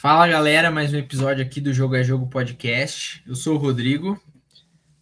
Fala 0.00 0.28
galera, 0.28 0.70
mais 0.70 0.94
um 0.94 0.96
episódio 0.96 1.44
aqui 1.44 1.60
do 1.60 1.74
Jogo 1.74 1.96
é 1.96 2.04
Jogo 2.04 2.28
Podcast. 2.28 3.20
Eu 3.26 3.34
sou 3.34 3.56
o 3.56 3.58
Rodrigo. 3.58 4.16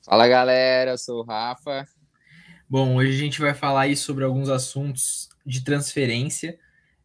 Fala 0.03 0.27
galera, 0.27 0.93
eu 0.93 0.97
sou 0.97 1.21
o 1.21 1.23
Rafa. 1.23 1.87
Bom, 2.67 2.97
hoje 2.97 3.11
a 3.11 3.19
gente 3.19 3.39
vai 3.39 3.53
falar 3.53 3.83
aí 3.83 3.95
sobre 3.95 4.25
alguns 4.25 4.49
assuntos 4.49 5.29
de 5.45 5.63
transferência. 5.63 6.59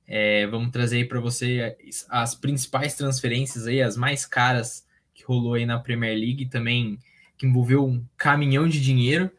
É, 0.08 0.47
vamos 0.47 0.72
trazer 0.72 0.99
aí 0.99 1.06
para 1.06 1.19
você 1.19 1.76
as 2.08 2.33
principais 2.33 2.96
transferências 2.96 3.67
aí, 3.67 3.81
as 3.81 3.97
mais 3.97 4.26
caras 4.26 4.87
que 5.13 5.26
rolou 5.26 5.55
aí 5.55 5.65
na 5.65 5.78
Premier 5.78 6.17
League, 6.17 6.46
também 6.46 6.97
que 7.37 7.46
envolveu 7.46 7.85
um 7.85 8.05
caminhão 8.15 8.69
de 8.69 8.79
dinheiro, 8.79 9.29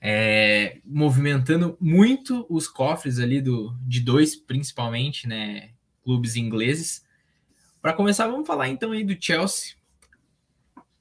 é, 0.00 0.78
movimentando 0.82 1.76
muito 1.78 2.46
os 2.48 2.66
cofres 2.66 3.18
ali 3.18 3.38
do, 3.38 3.76
de 3.82 4.00
dois, 4.00 4.34
principalmente, 4.34 5.28
né, 5.28 5.72
clubes 6.02 6.36
ingleses. 6.36 7.04
Para 7.80 7.92
começar, 7.94 8.26
vamos 8.26 8.46
falar 8.46 8.68
então 8.68 8.92
aí 8.92 9.02
do 9.02 9.16
Chelsea, 9.18 9.74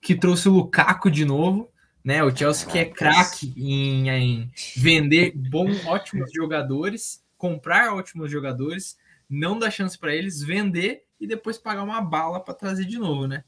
que 0.02 0.16
trouxe 0.16 0.48
o 0.48 0.54
Lukaku 0.54 1.12
de 1.12 1.26
novo, 1.26 1.70
né? 2.04 2.24
O 2.24 2.36
Chelsea 2.36 2.68
que 2.68 2.78
é 2.80 2.86
craque 2.86 3.54
em, 3.58 4.10
em, 4.10 4.52
vender 4.78 5.34
bons, 5.36 5.86
ótimos 5.86 6.32
jogadores, 6.34 7.24
comprar 7.38 7.94
ótimos 7.94 8.32
jogadores, 8.32 8.98
não 9.30 9.60
dar 9.60 9.72
chance 9.72 9.98
para 9.98 10.16
eles, 10.16 10.42
vender 10.42 11.04
e 11.20 11.28
depois 11.28 11.58
pagar 11.58 11.84
uma 11.84 12.02
bala 12.02 12.40
para 12.40 12.54
trazer 12.54 12.86
de 12.86 12.98
novo, 12.98 13.28
né? 13.28 13.44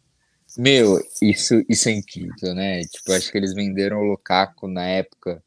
Meu, 0.57 0.99
isso, 1.21 1.63
isso 1.69 1.87
é 1.87 1.93
incrível, 1.93 2.53
né? 2.53 2.81
Tipo, 2.81 3.13
acho 3.13 3.31
que 3.31 3.37
eles 3.37 3.53
venderam 3.53 3.99
o 3.99 4.03
Lukaku 4.03 4.67
na 4.67 4.85
época, 4.85 5.41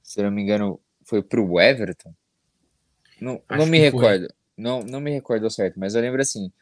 se 0.00 0.22
não 0.22 0.30
me 0.30 0.42
engano, 0.42 0.80
foi 1.04 1.20
pro 1.22 1.60
Everton. 1.60 2.14
Não, 3.20 3.42
não 3.50 3.66
me 3.66 3.78
recordo. 3.78 4.32
Não, 4.56 4.82
não 4.82 5.00
me 5.00 5.10
recordo 5.10 5.50
certo, 5.50 5.80
mas 5.80 5.94
eu 5.94 6.00
lembro 6.00 6.20
assim, 6.20 6.52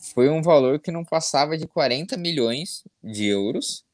foi 0.00 0.30
um 0.30 0.40
valor 0.40 0.80
que 0.80 0.90
não 0.90 1.04
passava 1.04 1.58
de 1.58 1.66
40 1.66 2.16
milhões 2.16 2.82
de 3.04 3.26
euros 3.26 3.84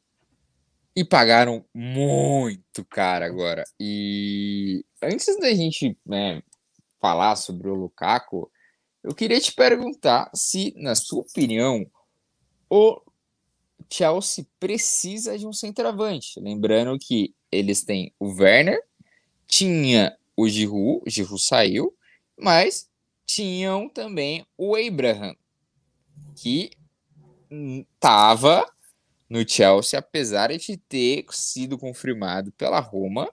e 0.95 1.05
pagaram 1.05 1.65
muito 1.75 2.85
caro 2.85 3.25
agora. 3.25 3.65
E 3.79 4.85
antes 5.03 5.39
da 5.39 5.53
gente 5.53 5.99
né, 6.07 6.43
falar 7.01 7.37
sobre 7.37 7.69
o 7.69 7.75
Lukaku, 7.75 8.51
eu 9.03 9.15
queria 9.15 9.41
te 9.41 9.53
perguntar 9.53 10.31
se, 10.33 10.73
na 10.77 10.95
sua 10.95 11.21
opinião, 11.21 11.85
o 12.71 13.01
Chelsea 13.91 14.47
precisa 14.59 15.37
de 15.37 15.47
um 15.47 15.53
centroavante. 15.53 16.41
Lembrando 16.41 16.99
que 16.99 17.35
eles 17.51 17.85
têm 17.85 18.13
o 18.19 18.29
Werner, 18.29 18.83
tinha 19.47 20.17
o 20.37 20.49
Giroud, 20.49 21.03
o 21.07 21.11
Giroud 21.11 21.43
saiu, 21.43 21.97
mas 22.39 22.89
tinham 23.25 23.89
também 23.89 24.47
o 24.57 24.77
Abraham, 24.77 25.37
que 26.35 26.71
estava 27.51 28.67
no 29.29 29.49
Chelsea, 29.49 29.99
apesar 29.99 30.57
de 30.57 30.77
ter 30.77 31.25
sido 31.31 31.79
confirmado 31.79 32.53
pela 32.53 32.81
Roma 32.81 33.31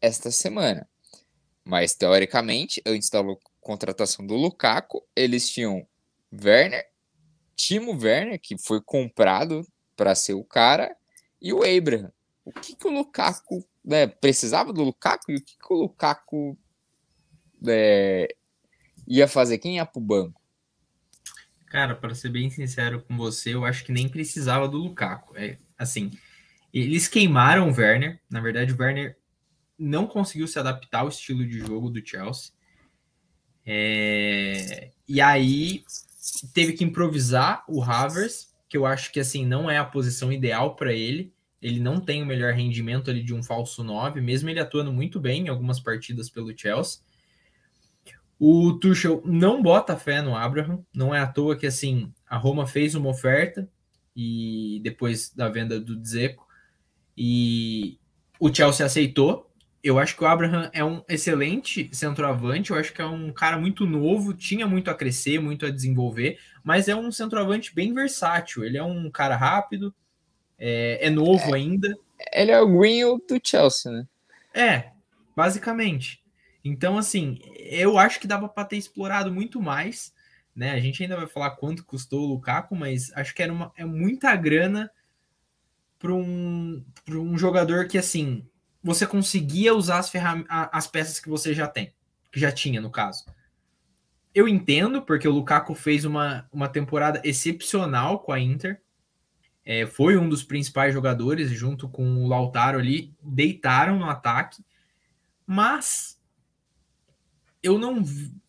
esta 0.00 0.30
semana. 0.30 0.88
Mas, 1.64 1.94
teoricamente, 1.94 2.82
antes 2.84 3.08
da 3.08 3.20
contratação 3.60 4.26
do 4.26 4.34
Lukaku, 4.34 5.02
eles 5.16 5.48
tinham 5.48 5.86
Werner, 6.32 6.86
Timo 7.56 7.92
Werner, 7.92 8.40
que 8.40 8.58
foi 8.58 8.82
comprado 8.82 9.66
para 9.96 10.14
ser 10.14 10.34
o 10.34 10.44
cara, 10.44 10.94
e 11.40 11.52
o 11.52 11.62
Abraham. 11.62 12.12
O 12.44 12.52
que, 12.52 12.76
que 12.76 12.86
o 12.86 12.90
Lukaku 12.90 13.64
né, 13.84 14.06
precisava 14.06 14.72
do 14.72 14.82
Lukaku 14.82 15.32
e 15.32 15.36
o 15.36 15.42
que, 15.42 15.56
que 15.56 15.72
o 15.72 15.76
Lukaku 15.76 16.58
é, 17.66 18.28
ia 19.06 19.26
fazer? 19.26 19.58
Quem 19.58 19.76
ia 19.76 19.86
para 19.86 19.98
o 19.98 20.04
banco? 20.04 20.43
Cara, 21.74 21.96
para 21.96 22.14
ser 22.14 22.28
bem 22.28 22.48
sincero 22.50 23.02
com 23.02 23.16
você, 23.16 23.52
eu 23.52 23.64
acho 23.64 23.84
que 23.84 23.90
nem 23.90 24.08
precisava 24.08 24.68
do 24.68 24.78
Lukaku. 24.78 25.36
É, 25.36 25.58
assim, 25.76 26.12
eles 26.72 27.08
queimaram 27.08 27.68
o 27.68 27.74
Werner. 27.74 28.20
Na 28.30 28.40
verdade, 28.40 28.72
o 28.72 28.76
Werner 28.80 29.16
não 29.76 30.06
conseguiu 30.06 30.46
se 30.46 30.56
adaptar 30.56 31.00
ao 31.00 31.08
estilo 31.08 31.44
de 31.44 31.58
jogo 31.58 31.90
do 31.90 32.00
Chelsea. 32.06 32.52
É, 33.66 34.92
e 35.08 35.20
aí 35.20 35.82
teve 36.54 36.74
que 36.74 36.84
improvisar 36.84 37.64
o 37.68 37.82
Havers, 37.82 38.54
que 38.68 38.76
eu 38.76 38.86
acho 38.86 39.10
que 39.10 39.18
assim 39.18 39.44
não 39.44 39.68
é 39.68 39.76
a 39.76 39.84
posição 39.84 40.32
ideal 40.32 40.76
para 40.76 40.92
ele. 40.92 41.34
Ele 41.60 41.80
não 41.80 41.98
tem 41.98 42.22
o 42.22 42.26
melhor 42.26 42.52
rendimento 42.52 43.10
ali 43.10 43.20
de 43.20 43.34
um 43.34 43.42
falso 43.42 43.82
9, 43.82 44.20
mesmo 44.20 44.48
ele 44.48 44.60
atuando 44.60 44.92
muito 44.92 45.18
bem 45.18 45.46
em 45.46 45.48
algumas 45.48 45.80
partidas 45.80 46.30
pelo 46.30 46.56
Chelsea. 46.56 47.00
O 48.38 48.72
Tuchel 48.74 49.22
não 49.24 49.62
bota 49.62 49.96
fé 49.96 50.20
no 50.20 50.36
Abraham, 50.36 50.84
não 50.94 51.14
é 51.14 51.20
à 51.20 51.26
toa 51.26 51.56
que 51.56 51.66
assim 51.66 52.12
a 52.28 52.36
Roma 52.36 52.66
fez 52.66 52.94
uma 52.94 53.10
oferta 53.10 53.68
e 54.14 54.80
depois 54.82 55.32
da 55.32 55.48
venda 55.48 55.80
do 55.80 55.96
Dzeko 55.96 56.44
e 57.16 57.98
o 58.38 58.52
Chelsea 58.52 58.84
aceitou. 58.84 59.50
Eu 59.82 59.98
acho 59.98 60.16
que 60.16 60.24
o 60.24 60.26
Abraham 60.26 60.70
é 60.72 60.82
um 60.82 61.02
excelente 61.08 61.90
centroavante, 61.92 62.70
eu 62.70 62.76
acho 62.76 62.92
que 62.92 63.02
é 63.02 63.06
um 63.06 63.30
cara 63.30 63.58
muito 63.58 63.84
novo, 63.84 64.32
tinha 64.32 64.66
muito 64.66 64.90
a 64.90 64.94
crescer, 64.94 65.38
muito 65.38 65.66
a 65.66 65.70
desenvolver, 65.70 66.38
mas 66.62 66.88
é 66.88 66.96
um 66.96 67.12
centroavante 67.12 67.74
bem 67.74 67.92
versátil. 67.92 68.64
Ele 68.64 68.78
é 68.78 68.82
um 68.82 69.10
cara 69.10 69.36
rápido, 69.36 69.94
é, 70.58 71.06
é 71.06 71.10
novo 71.10 71.54
é, 71.54 71.58
ainda. 71.58 71.94
Ele 72.32 72.50
é 72.50 72.60
o 72.60 72.78
Green 72.78 73.02
do 73.02 73.38
Chelsea, 73.42 73.92
né? 73.92 74.06
É, 74.54 74.90
basicamente. 75.36 76.23
Então, 76.64 76.96
assim, 76.96 77.38
eu 77.58 77.98
acho 77.98 78.18
que 78.18 78.26
dava 78.26 78.48
para 78.48 78.64
ter 78.64 78.78
explorado 78.78 79.30
muito 79.30 79.60
mais, 79.60 80.14
né? 80.56 80.70
A 80.72 80.80
gente 80.80 81.02
ainda 81.02 81.16
vai 81.16 81.26
falar 81.26 81.50
quanto 81.50 81.84
custou 81.84 82.22
o 82.22 82.28
Lukaku, 82.28 82.74
mas 82.74 83.12
acho 83.14 83.34
que 83.34 83.42
era 83.42 83.52
uma, 83.52 83.70
é 83.76 83.84
muita 83.84 84.34
grana 84.34 84.90
para 85.98 86.14
um, 86.14 86.82
um 87.10 87.36
jogador 87.36 87.86
que, 87.86 87.98
assim, 87.98 88.46
você 88.82 89.06
conseguia 89.06 89.74
usar 89.74 89.98
as, 89.98 90.10
as 90.48 90.86
peças 90.86 91.20
que 91.20 91.28
você 91.28 91.52
já 91.52 91.66
tem, 91.68 91.92
que 92.32 92.40
já 92.40 92.50
tinha, 92.50 92.80
no 92.80 92.90
caso. 92.90 93.26
Eu 94.34 94.48
entendo, 94.48 95.02
porque 95.02 95.28
o 95.28 95.32
Lukaku 95.32 95.74
fez 95.74 96.06
uma, 96.06 96.48
uma 96.50 96.68
temporada 96.68 97.20
excepcional 97.24 98.20
com 98.20 98.32
a 98.32 98.40
Inter. 98.40 98.80
É, 99.66 99.86
foi 99.86 100.16
um 100.16 100.28
dos 100.28 100.42
principais 100.42 100.92
jogadores, 100.92 101.50
junto 101.50 101.88
com 101.88 102.24
o 102.24 102.28
Lautaro 102.28 102.78
ali, 102.78 103.14
deitaram 103.22 103.98
no 103.98 104.10
ataque. 104.10 104.64
Mas 105.46 106.18
eu 107.64 107.78
não, 107.78 108.04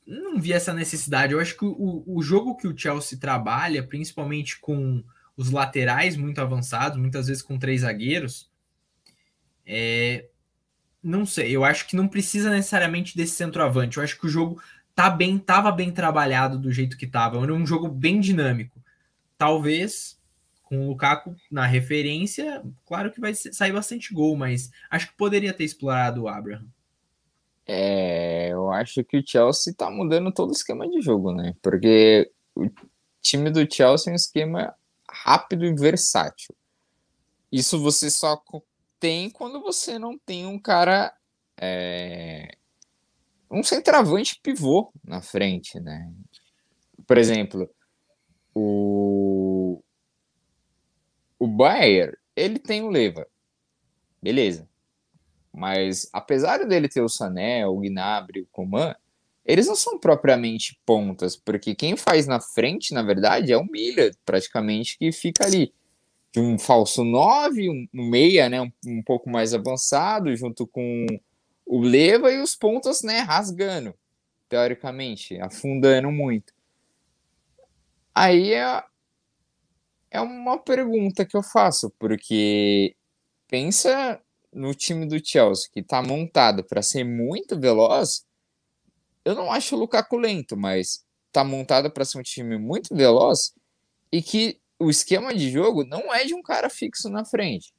não 0.06 0.40
vi 0.40 0.52
essa 0.52 0.74
necessidade. 0.74 1.34
Eu 1.34 1.40
acho 1.40 1.58
que 1.58 1.66
o, 1.66 2.04
o 2.06 2.22
jogo 2.22 2.58
que 2.58 2.68
o 2.68 2.78
Chelsea 2.78 3.18
trabalha, 3.18 3.82
principalmente 3.82 4.60
com 4.60 5.02
os 5.38 5.50
laterais 5.50 6.18
muito 6.18 6.40
avançados, 6.40 6.98
muitas 6.98 7.28
vezes 7.28 7.42
com 7.42 7.58
três 7.58 7.82
zagueiros, 7.82 8.52
é, 9.66 10.28
não 11.02 11.26
sei, 11.26 11.56
eu 11.56 11.64
acho 11.64 11.88
que 11.88 11.96
não 11.96 12.08
precisa 12.08 12.50
necessariamente 12.50 13.16
desse 13.16 13.36
centroavante. 13.36 13.98
Eu 13.98 14.04
acho 14.04 14.20
que 14.20 14.26
o 14.26 14.30
jogo 14.30 14.62
tá 14.94 15.10
bem, 15.10 15.38
tava 15.40 15.72
bem 15.72 15.92
trabalhado 15.92 16.60
do 16.60 16.72
jeito 16.72 16.98
que 16.98 17.08
tava. 17.08 17.42
Era 17.42 17.54
um 17.54 17.66
jogo 17.66 17.88
bem 17.88 18.20
dinâmico. 18.20 18.84
Talvez 19.38 20.20
com 20.64 20.84
o 20.84 20.88
Lukaku 20.90 21.36
na 21.50 21.66
referência, 21.66 22.64
claro 22.86 23.12
que 23.12 23.22
vai 23.22 23.34
sair 23.36 23.72
bastante 23.72 24.14
gol, 24.14 24.36
mas 24.36 24.72
acho 24.90 25.08
que 25.08 25.14
poderia 25.14 25.54
ter 25.54 25.64
explorado 25.64 26.24
o 26.24 26.28
Abraham. 26.28 26.66
É, 27.68 28.50
eu 28.50 28.72
acho 28.72 29.04
que 29.04 29.18
o 29.18 29.24
Chelsea 29.26 29.74
tá 29.76 29.90
mudando 29.90 30.32
todo 30.32 30.50
o 30.50 30.54
esquema 30.54 30.88
de 30.88 31.02
jogo, 31.02 31.32
né? 31.32 31.56
Porque 31.62 32.32
o 32.56 32.70
time 33.22 33.50
do 33.50 33.68
Chelsea 33.72 34.12
é 34.12 34.14
um 34.14 34.16
esquema 34.16 34.76
rápido 35.10 35.66
e 35.66 35.74
versátil. 35.74 36.56
Isso 37.52 37.80
você 37.80 38.12
só 38.12 38.42
tem 39.00 39.30
quando 39.30 39.62
você 39.62 39.98
não 39.98 40.18
tem 40.18 40.46
um 40.46 40.60
cara. 40.60 41.14
É, 41.58 42.58
um 43.50 43.64
centroavante 43.64 44.40
pivô 44.42 44.92
na 45.04 45.22
frente, 45.22 45.80
né? 45.80 46.12
Por 47.08 47.18
exemplo, 47.18 47.70
o. 48.54 49.82
O 51.38 51.48
Bayer, 51.48 52.18
ele 52.36 52.58
tem 52.58 52.82
o 52.82 52.90
Leva. 52.90 53.28
Beleza. 54.22 54.68
Mas 55.56 56.10
apesar 56.12 56.66
dele 56.66 56.90
ter 56.90 57.02
o 57.02 57.08
Sané, 57.08 57.66
o 57.66 57.80
Gnabry, 57.80 58.42
o 58.42 58.48
Coman, 58.52 58.94
eles 59.46 59.68
não 59.68 59.76
são 59.76 59.98
propriamente 59.98 60.78
pontas, 60.86 61.38
porque 61.38 61.74
quem 61.74 61.96
faz 61.96 62.28
na 62.28 62.42
frente, 62.42 62.94
na 62.94 63.02
verdade, 63.02 63.54
é 63.54 63.58
o 63.58 63.64
Milha, 63.64 64.12
praticamente, 64.26 64.98
que 64.98 65.12
fica 65.12 65.46
ali. 65.46 65.74
De 66.34 66.42
um 66.42 66.60
falso 66.60 67.04
9, 67.06 67.70
um 67.70 67.88
meia, 67.94 68.50
né, 68.50 68.62
um, 68.62 68.72
um 68.86 69.02
pouco 69.02 69.30
mais 69.30 69.54
avançado, 69.54 70.36
junto 70.36 70.68
com 70.68 71.06
o 71.66 71.82
Leva 71.82 72.32
e 72.32 72.42
os 72.42 72.56
pontas, 72.56 73.02
né, 73.02 73.20
rasgando, 73.20 73.94
teoricamente, 74.50 75.40
afundando 75.40 76.12
muito. 76.12 76.54
Aí 78.14 78.54
é, 78.54 78.84
é 80.12 80.20
uma 80.20 80.58
pergunta 80.58 81.24
que 81.24 81.38
eu 81.38 81.44
faço, 81.44 81.94
porque 81.98 82.96
pensa 83.48 84.20
no 84.56 84.74
time 84.74 85.06
do 85.06 85.24
Chelsea, 85.24 85.70
que 85.72 85.82
está 85.82 86.02
montado 86.02 86.64
para 86.64 86.82
ser 86.82 87.04
muito 87.04 87.60
veloz, 87.60 88.26
eu 89.24 89.36
não 89.36 89.52
acho 89.52 89.76
o 89.76 89.80
Lukaku 89.80 90.18
lento, 90.18 90.56
mas 90.56 91.04
tá 91.32 91.44
montada 91.44 91.90
para 91.90 92.06
ser 92.06 92.18
um 92.18 92.24
time 92.24 92.58
muito 92.58 92.96
veloz 92.96 93.54
e 94.12 94.22
que 94.22 94.60
o 94.80 94.90
esquema 94.90 95.34
de 95.34 95.52
jogo 95.52 95.84
não 95.84 96.14
é 96.14 96.24
de 96.24 96.34
um 96.34 96.42
cara 96.42 96.70
fixo 96.70 97.10
na 97.10 97.26
frente. 97.26 97.74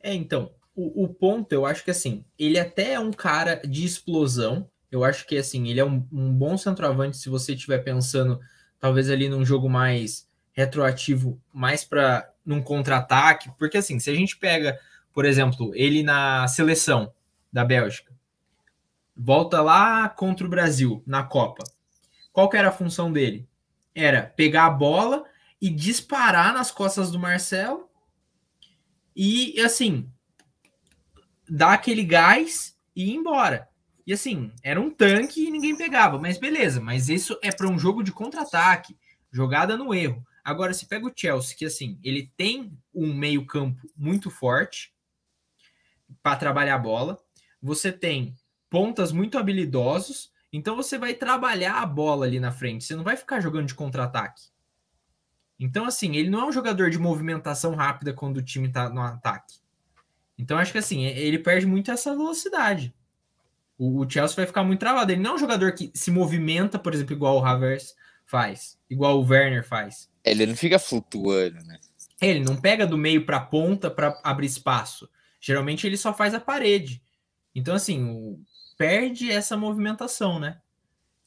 É, 0.00 0.14
então, 0.14 0.52
o, 0.74 1.04
o 1.04 1.08
ponto, 1.08 1.52
eu 1.52 1.66
acho 1.66 1.84
que 1.84 1.90
assim, 1.90 2.24
ele 2.38 2.58
até 2.58 2.92
é 2.92 3.00
um 3.00 3.10
cara 3.10 3.56
de 3.56 3.84
explosão. 3.84 4.70
Eu 4.90 5.02
acho 5.02 5.26
que 5.26 5.36
assim, 5.36 5.68
ele 5.68 5.80
é 5.80 5.84
um, 5.84 6.06
um 6.12 6.32
bom 6.32 6.56
centroavante 6.56 7.16
se 7.16 7.28
você 7.28 7.54
estiver 7.54 7.78
pensando, 7.78 8.38
talvez 8.78 9.10
ali 9.10 9.28
num 9.28 9.44
jogo 9.44 9.68
mais 9.68 10.28
retroativo, 10.52 11.40
mais 11.52 11.84
para 11.84 12.32
num 12.44 12.62
contra-ataque, 12.62 13.50
porque 13.58 13.78
assim, 13.78 13.98
se 13.98 14.08
a 14.08 14.14
gente 14.14 14.38
pega, 14.38 14.78
por 15.16 15.24
exemplo, 15.24 15.72
ele 15.74 16.02
na 16.02 16.46
seleção 16.46 17.10
da 17.50 17.64
Bélgica, 17.64 18.14
volta 19.16 19.62
lá 19.62 20.10
contra 20.10 20.46
o 20.46 20.50
Brasil 20.50 21.02
na 21.06 21.22
Copa. 21.22 21.64
Qual 22.34 22.50
que 22.50 22.56
era 22.58 22.68
a 22.68 22.72
função 22.72 23.10
dele? 23.10 23.48
Era 23.94 24.24
pegar 24.24 24.66
a 24.66 24.70
bola 24.70 25.24
e 25.58 25.70
disparar 25.70 26.52
nas 26.52 26.70
costas 26.70 27.10
do 27.10 27.18
Marcelo 27.18 27.88
e 29.16 29.58
assim 29.62 30.06
dar 31.48 31.72
aquele 31.72 32.04
gás 32.04 32.76
e 32.94 33.12
ir 33.12 33.14
embora. 33.14 33.70
E 34.06 34.12
assim, 34.12 34.52
era 34.62 34.78
um 34.78 34.90
tanque 34.90 35.46
e 35.46 35.50
ninguém 35.50 35.74
pegava, 35.74 36.18
mas 36.18 36.36
beleza, 36.36 36.78
mas 36.78 37.08
isso 37.08 37.38
é 37.42 37.50
para 37.50 37.68
um 37.68 37.78
jogo 37.78 38.02
de 38.02 38.12
contra-ataque, 38.12 38.94
jogada 39.32 39.78
no 39.78 39.94
erro. 39.94 40.22
Agora, 40.44 40.74
se 40.74 40.84
pega 40.84 41.06
o 41.06 41.12
Chelsea, 41.16 41.56
que 41.56 41.64
assim, 41.64 41.98
ele 42.04 42.30
tem 42.36 42.76
um 42.94 43.14
meio-campo 43.14 43.90
muito 43.96 44.28
forte 44.28 44.94
para 46.22 46.36
trabalhar 46.36 46.74
a 46.76 46.78
bola, 46.78 47.18
você 47.62 47.90
tem 47.90 48.34
pontas 48.68 49.12
muito 49.12 49.38
habilidosos, 49.38 50.30
então 50.52 50.76
você 50.76 50.98
vai 50.98 51.14
trabalhar 51.14 51.82
a 51.82 51.86
bola 51.86 52.26
ali 52.26 52.40
na 52.40 52.52
frente, 52.52 52.84
você 52.84 52.94
não 52.94 53.04
vai 53.04 53.16
ficar 53.16 53.40
jogando 53.40 53.66
de 53.66 53.74
contra-ataque. 53.74 54.44
Então, 55.58 55.86
assim, 55.86 56.16
ele 56.16 56.28
não 56.28 56.40
é 56.40 56.44
um 56.46 56.52
jogador 56.52 56.90
de 56.90 56.98
movimentação 56.98 57.74
rápida 57.74 58.12
quando 58.12 58.38
o 58.38 58.42
time 58.42 58.68
tá 58.68 58.90
no 58.90 59.00
ataque. 59.00 59.54
Então, 60.38 60.58
acho 60.58 60.72
que 60.72 60.78
assim, 60.78 61.04
ele 61.04 61.38
perde 61.38 61.66
muito 61.66 61.90
essa 61.90 62.14
velocidade. 62.14 62.94
O, 63.78 64.00
o, 64.00 64.10
Chelsea 64.10 64.36
vai 64.36 64.46
ficar 64.46 64.64
muito 64.64 64.80
travado. 64.80 65.12
Ele 65.12 65.20
não 65.20 65.32
é 65.32 65.34
um 65.34 65.38
jogador 65.38 65.72
que 65.72 65.90
se 65.94 66.10
movimenta, 66.10 66.78
por 66.78 66.94
exemplo, 66.94 67.14
igual 67.14 67.38
o 67.38 67.44
Havertz 67.44 67.94
faz, 68.26 68.78
igual 68.88 69.18
o 69.18 69.26
Werner 69.26 69.66
faz. 69.66 70.10
Ele 70.24 70.46
não 70.46 70.56
fica 70.56 70.78
flutuando, 70.78 71.62
né? 71.64 71.78
Ele 72.20 72.40
não 72.40 72.56
pega 72.56 72.86
do 72.86 72.98
meio 72.98 73.24
para 73.24 73.40
ponta 73.40 73.90
para 73.90 74.18
abrir 74.22 74.46
espaço. 74.46 75.08
Geralmente 75.46 75.86
ele 75.86 75.96
só 75.96 76.12
faz 76.12 76.34
a 76.34 76.40
parede. 76.40 77.00
Então, 77.54 77.72
assim, 77.72 78.02
o, 78.02 78.40
perde 78.76 79.30
essa 79.30 79.56
movimentação, 79.56 80.40
né? 80.40 80.58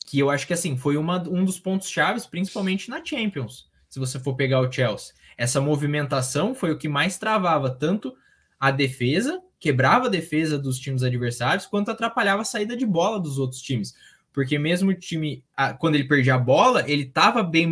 Que 0.05 0.19
eu 0.19 0.29
acho 0.29 0.45
que 0.45 0.51
assim 0.51 0.75
foi 0.75 0.97
uma, 0.97 1.25
um 1.29 1.45
dos 1.45 1.57
pontos 1.57 1.89
chaves, 1.89 2.25
principalmente 2.25 2.89
na 2.89 3.03
Champions. 3.03 3.69
Se 3.87 3.97
você 3.97 4.19
for 4.19 4.35
pegar 4.35 4.59
o 4.59 4.69
Chelsea, 4.69 5.13
essa 5.37 5.61
movimentação 5.61 6.53
foi 6.53 6.69
o 6.69 6.77
que 6.77 6.89
mais 6.89 7.17
travava 7.17 7.69
tanto 7.69 8.13
a 8.59 8.71
defesa, 8.71 9.41
quebrava 9.57 10.07
a 10.07 10.09
defesa 10.09 10.59
dos 10.59 10.77
times 10.77 11.01
adversários, 11.01 11.65
quanto 11.65 11.89
atrapalhava 11.89 12.41
a 12.41 12.45
saída 12.45 12.75
de 12.75 12.85
bola 12.85 13.21
dos 13.21 13.39
outros 13.39 13.61
times. 13.61 13.95
Porque 14.33 14.59
mesmo 14.59 14.91
o 14.91 14.95
time, 14.95 15.45
quando 15.79 15.95
ele 15.95 16.09
perdia 16.09 16.35
a 16.35 16.39
bola, 16.39 16.83
ele 16.91 17.03
estava 17.03 17.41
bem, 17.41 17.71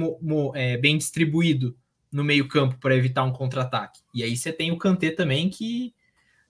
é, 0.56 0.78
bem 0.78 0.98
distribuído 0.98 1.76
no 2.10 2.24
meio-campo 2.24 2.78
para 2.80 2.96
evitar 2.96 3.26
um 3.26 3.34
contra-ataque. 3.34 4.00
E 4.14 4.24
aí 4.24 4.38
você 4.38 4.54
tem 4.54 4.72
o 4.72 4.78
Kanté 4.78 5.12
também 5.12 5.50
que, 5.50 5.94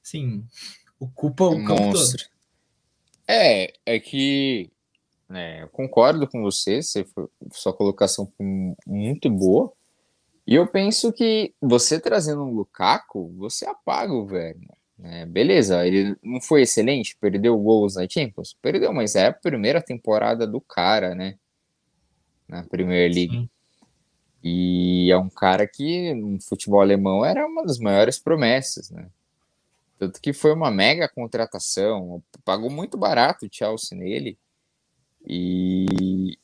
assim, 0.08 0.46
ocupa 1.00 1.44
o 1.44 1.60
Monstro. 1.60 1.76
campo 1.76 1.94
todo. 1.94 2.38
É, 3.28 3.74
é 3.86 4.00
que 4.00 4.72
né, 5.28 5.64
eu 5.64 5.68
concordo 5.68 6.28
com 6.28 6.42
você, 6.42 6.82
você 6.82 7.06
sua 7.52 7.74
colocação 7.74 8.32
foi 8.38 8.46
muito 8.86 9.30
boa. 9.30 9.72
E 10.46 10.56
eu 10.56 10.66
penso 10.66 11.12
que 11.12 11.54
você 11.62 12.00
trazendo 12.00 12.42
um 12.42 12.54
Lukaku, 12.54 13.34
você 13.38 13.66
apaga 13.66 14.14
o 14.14 14.24
Werner. 14.24 14.78
Né? 14.98 15.26
Beleza, 15.26 15.86
ele 15.86 16.16
não 16.24 16.40
foi 16.40 16.62
excelente, 16.62 17.18
perdeu 17.20 17.58
gols 17.60 17.96
na 17.96 18.08
Champions? 18.10 18.56
Perdeu, 18.62 18.94
mas 18.94 19.16
é 19.16 19.28
a 19.28 19.34
primeira 19.34 19.82
temporada 19.82 20.48
do 20.48 20.62
cara, 20.62 21.14
né? 21.14 21.38
Na 22.48 22.64
Premier 22.64 23.12
League. 23.14 23.36
Sim. 23.36 23.50
E 24.42 25.12
é 25.12 25.18
um 25.18 25.30
cara 25.30 25.68
que 25.68 26.14
no 26.14 26.42
futebol 26.42 26.80
alemão 26.80 27.26
era 27.26 27.46
uma 27.46 27.66
das 27.66 27.78
maiores 27.78 28.18
promessas, 28.18 28.90
né? 28.90 29.10
Tanto 29.98 30.22
que 30.22 30.32
foi 30.32 30.54
uma 30.54 30.70
mega 30.70 31.10
contratação, 31.10 32.24
pagou 32.46 32.70
muito 32.70 32.98
barato 32.98 33.46
o 33.46 33.50
Chelsea 33.52 33.98
nele. 33.98 34.38
E, 35.26 36.38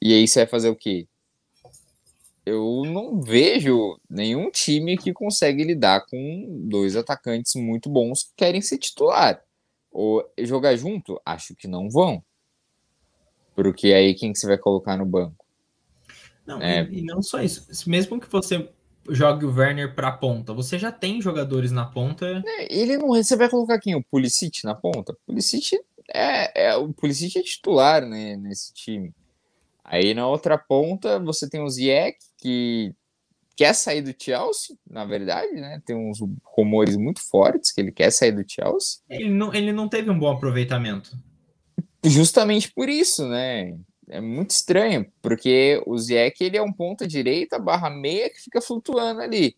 e 0.00 0.14
aí 0.14 0.26
você 0.26 0.40
vai 0.40 0.46
fazer 0.46 0.68
o 0.68 0.76
quê? 0.76 1.08
Eu 2.46 2.82
não 2.86 3.20
vejo 3.20 4.00
nenhum 4.08 4.50
time 4.50 4.96
que 4.96 5.12
consegue 5.12 5.64
lidar 5.64 6.06
com 6.06 6.66
dois 6.68 6.96
atacantes 6.96 7.54
muito 7.56 7.90
bons 7.90 8.24
que 8.24 8.32
querem 8.36 8.62
ser 8.62 8.78
titular. 8.78 9.42
Ou 9.90 10.24
jogar 10.38 10.76
junto? 10.76 11.20
Acho 11.24 11.54
que 11.54 11.66
não 11.66 11.90
vão. 11.90 12.24
Porque 13.54 13.92
aí 13.92 14.14
quem 14.14 14.32
que 14.32 14.38
você 14.38 14.46
vai 14.46 14.56
colocar 14.56 14.96
no 14.96 15.04
banco? 15.04 15.44
Não, 16.46 16.62
é... 16.62 16.84
e, 16.84 17.00
e 17.00 17.02
não 17.02 17.20
só 17.20 17.42
isso. 17.42 17.66
Mesmo 17.88 18.20
que 18.20 18.30
você 18.30 18.70
jogue 19.10 19.44
o 19.44 19.54
Werner 19.54 19.94
para 19.94 20.12
ponta. 20.12 20.52
Você 20.54 20.78
já 20.78 20.90
tem 20.90 21.20
jogadores 21.20 21.72
na 21.72 21.84
ponta. 21.84 22.42
É, 22.46 22.74
ele 22.74 22.96
não. 22.96 23.08
Você 23.08 23.36
vai 23.36 23.48
colocar 23.48 23.78
quem? 23.78 23.94
O 23.94 24.02
Pulisic 24.02 24.64
na 24.64 24.74
ponta? 24.74 25.12
O 25.12 25.16
Pulisic 25.26 25.76
é, 26.12 26.68
é, 26.68 26.76
o 26.76 26.92
Pulisic 26.92 27.38
é 27.38 27.42
titular 27.42 28.04
né, 28.04 28.36
nesse 28.36 28.72
time. 28.74 29.14
Aí 29.84 30.14
na 30.14 30.26
outra 30.26 30.58
ponta 30.58 31.18
você 31.18 31.48
tem 31.48 31.60
o 31.60 31.68
Ziyech, 31.68 32.18
que 32.38 32.94
quer 33.56 33.74
sair 33.74 34.02
do 34.02 34.14
Chelsea, 34.16 34.76
na 34.88 35.04
verdade, 35.04 35.52
né? 35.52 35.82
Tem 35.84 35.96
uns 35.96 36.18
rumores 36.42 36.96
muito 36.96 37.20
fortes 37.20 37.72
que 37.72 37.80
ele 37.80 37.92
quer 37.92 38.10
sair 38.10 38.32
do 38.32 38.44
Chelsea. 38.46 39.00
Ele 39.08 39.28
não, 39.28 39.52
ele 39.52 39.72
não 39.72 39.88
teve 39.88 40.10
um 40.10 40.18
bom 40.18 40.30
aproveitamento. 40.30 41.16
Justamente 42.04 42.72
por 42.72 42.88
isso, 42.88 43.28
né? 43.28 43.76
É 44.10 44.20
muito 44.20 44.50
estranho, 44.50 45.10
porque 45.22 45.82
o 45.86 45.96
Ziyech 45.96 46.42
ele 46.42 46.56
é 46.56 46.62
um 46.62 46.72
ponta 46.72 47.06
direita 47.06 47.58
barra 47.58 47.88
meia 47.88 48.28
que 48.28 48.40
fica 48.40 48.60
flutuando 48.60 49.20
ali. 49.20 49.56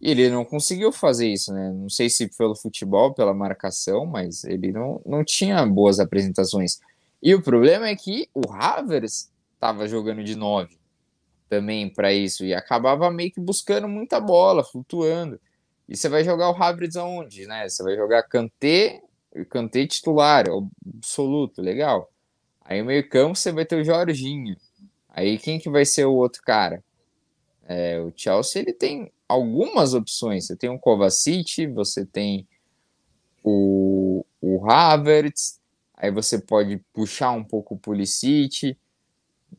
E 0.00 0.10
ele 0.10 0.30
não 0.30 0.44
conseguiu 0.44 0.90
fazer 0.90 1.28
isso, 1.28 1.52
né? 1.52 1.70
Não 1.70 1.88
sei 1.88 2.10
se 2.10 2.28
pelo 2.36 2.56
futebol, 2.56 3.14
pela 3.14 3.32
marcação, 3.32 4.04
mas 4.04 4.42
ele 4.42 4.72
não, 4.72 5.00
não 5.06 5.22
tinha 5.24 5.64
boas 5.64 6.00
apresentações. 6.00 6.80
E 7.22 7.34
o 7.34 7.42
problema 7.42 7.86
é 7.86 7.94
que 7.94 8.28
o 8.34 8.50
Havers 8.50 9.30
estava 9.54 9.86
jogando 9.86 10.24
de 10.24 10.34
nove 10.34 10.76
também 11.48 11.88
para 11.88 12.12
isso 12.12 12.44
e 12.44 12.54
acabava 12.54 13.10
meio 13.10 13.30
que 13.30 13.40
buscando 13.40 13.86
muita 13.86 14.18
bola, 14.18 14.64
flutuando. 14.64 15.38
E 15.88 15.96
você 15.96 16.08
vai 16.08 16.24
jogar 16.24 16.50
o 16.50 16.60
Havertz 16.60 16.96
aonde, 16.96 17.46
né? 17.46 17.68
Você 17.68 17.82
vai 17.82 17.94
jogar 17.94 18.22
Kanté, 18.22 19.02
Kanté 19.50 19.86
titular, 19.86 20.46
absoluto, 20.96 21.60
legal. 21.60 22.11
Aí 22.64 22.80
no 22.80 22.86
meio 22.86 23.08
campo 23.08 23.36
você 23.36 23.52
vai 23.52 23.64
ter 23.64 23.80
o 23.80 23.84
Jorginho. 23.84 24.56
Aí 25.08 25.38
quem 25.38 25.58
que 25.58 25.68
vai 25.68 25.84
ser 25.84 26.06
o 26.06 26.14
outro 26.14 26.42
cara? 26.42 26.82
É, 27.64 28.00
o 28.00 28.12
Chelsea 28.14 28.62
ele 28.62 28.72
tem 28.72 29.12
algumas 29.28 29.94
opções. 29.94 30.46
Você 30.46 30.56
tem 30.56 30.70
o 30.70 30.78
Kovacic, 30.78 31.66
você 31.68 32.04
tem 32.04 32.46
o, 33.42 34.24
o 34.40 34.70
Havertz, 34.70 35.60
aí 35.94 36.10
você 36.10 36.38
pode 36.38 36.78
puxar 36.92 37.32
um 37.32 37.44
pouco 37.44 37.74
o 37.74 37.78
Pulisic. 37.78 38.76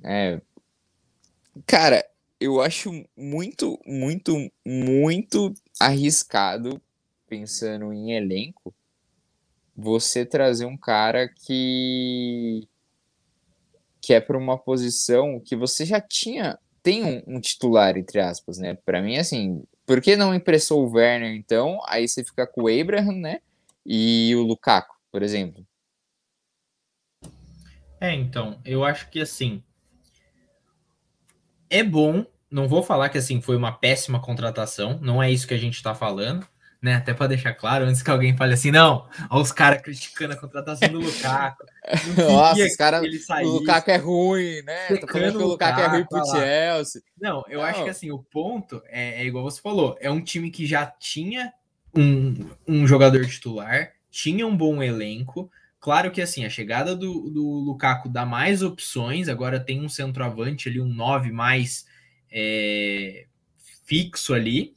É. 0.04 0.42
Cara, 1.66 2.06
eu 2.40 2.62
acho 2.62 3.06
muito, 3.16 3.80
muito, 3.86 4.52
muito 4.66 5.54
arriscado 5.80 6.82
pensando 7.28 7.94
em 7.94 8.14
elenco 8.14 8.74
você 9.76 10.26
trazer 10.26 10.66
um 10.66 10.78
cara 10.78 11.28
que 11.28 12.68
que 14.04 14.14
é 14.14 14.20
para 14.20 14.38
uma 14.38 14.58
posição 14.58 15.40
que 15.40 15.56
você 15.56 15.86
já 15.86 16.02
tinha, 16.02 16.60
tem 16.84 17.06
um, 17.06 17.38
um 17.38 17.40
titular, 17.40 17.98
entre 17.98 18.20
aspas, 18.20 18.58
né? 18.58 18.78
Para 18.86 19.02
mim, 19.02 19.16
assim, 19.16 19.64
por 19.86 20.02
que 20.02 20.18
não 20.18 20.36
impressou 20.36 20.86
o 20.86 20.92
Werner, 20.92 21.34
então? 21.34 21.80
Aí 21.88 22.06
você 22.06 22.22
fica 22.22 22.46
com 22.46 22.64
o 22.64 22.68
Abraham, 22.68 23.14
né? 23.14 23.40
E 23.86 24.36
o 24.36 24.42
Lukaku, 24.42 24.94
por 25.10 25.24
exemplo. 25.24 25.66
É, 28.02 28.14
então, 28.14 28.60
eu 28.66 28.84
acho 28.84 29.10
que 29.10 29.22
assim. 29.22 29.64
É 31.70 31.82
bom, 31.82 32.26
não 32.52 32.68
vou 32.68 32.84
falar 32.84 33.08
que 33.08 33.18
assim 33.18 33.40
foi 33.40 33.56
uma 33.56 33.72
péssima 33.72 34.22
contratação, 34.22 35.00
não 35.02 35.24
é 35.24 35.32
isso 35.32 35.48
que 35.48 35.54
a 35.54 35.58
gente 35.58 35.76
está 35.76 35.96
falando 35.96 36.46
né? 36.84 36.96
Até 36.96 37.14
para 37.14 37.28
deixar 37.28 37.54
claro, 37.54 37.86
antes 37.86 38.02
que 38.02 38.12
alguém 38.12 38.36
fale 38.36 38.54
assim, 38.54 38.70
não, 38.70 39.08
olha 39.30 39.42
os 39.42 39.54
caras 39.54 39.82
criticando 39.82 40.34
a 40.34 40.38
contratação 40.38 40.90
do 40.90 41.00
Lukaku. 41.00 41.64
Nossa, 42.18 42.66
os 42.66 42.76
caras. 42.76 43.02
O 43.02 43.48
Lukaku 43.48 43.90
é 43.90 43.96
ruim, 43.96 44.62
né? 44.64 44.88
Tô 44.98 45.08
falando 45.08 45.38
que 45.38 45.44
o 45.44 45.48
Lukaku 45.48 45.80
é 45.80 45.88
ruim 45.88 46.06
pro 46.06 46.26
Chelsea. 46.26 47.02
Não, 47.20 47.44
eu 47.48 47.60
não. 47.60 47.66
acho 47.66 47.84
que 47.86 47.90
assim, 47.90 48.12
o 48.12 48.20
ponto 48.20 48.84
é, 48.88 49.22
é, 49.22 49.26
igual 49.26 49.46
você 49.46 49.62
falou: 49.62 49.96
é 50.02 50.12
um 50.12 50.22
time 50.22 50.52
que 50.52 50.66
já 50.66 50.86
tinha 50.86 51.54
um, 51.96 52.50
um 52.68 52.86
jogador 52.86 53.26
titular, 53.26 53.94
tinha 54.12 54.46
um 54.46 54.56
bom 54.56 54.84
elenco, 54.84 55.50
Claro 55.80 56.12
que 56.12 56.22
assim, 56.22 56.46
a 56.46 56.50
chegada 56.50 56.96
do, 56.96 57.30
do 57.30 57.44
Lukaku 57.44 58.08
dá 58.08 58.26
mais 58.26 58.64
opções, 58.64 59.28
agora 59.28 59.60
tem 59.60 59.82
um 59.82 59.90
centroavante 59.90 60.70
ali, 60.70 60.80
um 60.80 60.88
9 60.88 61.30
mais 61.30 61.86
é, 62.32 63.26
fixo 63.86 64.34
ali. 64.34 64.74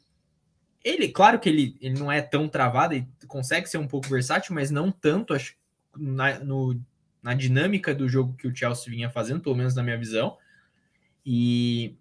Ele, 0.87 1.09
claro 1.09 1.41
que 1.41 1.49
ele, 1.49 1.77
ele 1.81 1.99
não 1.99 2.13
é 2.13 2.23
tão 2.23 2.49
travado, 2.49 2.95
ele 2.95 3.09
consegue 3.27 3.69
ser 3.69 3.77
um 3.77 3.89
pouco 3.89 4.09
versátil, 4.09 4.55
mas 4.55 4.71
não 4.71 4.93
tanto, 4.93 5.35
acho, 5.35 5.57
na, 5.97 6.39
no, 6.39 6.81
na 7.21 7.35
dinâmica 7.35 7.93
do 7.93 8.09
jogo 8.09 8.37
que 8.37 8.47
o 8.47 8.55
Chelsea 8.55 8.89
vinha 8.89 9.11
fazendo, 9.11 9.41
pelo 9.41 9.57
menos 9.57 9.75
na 9.75 9.83
minha 9.83 9.99
visão. 9.99 10.39
E 11.25 11.97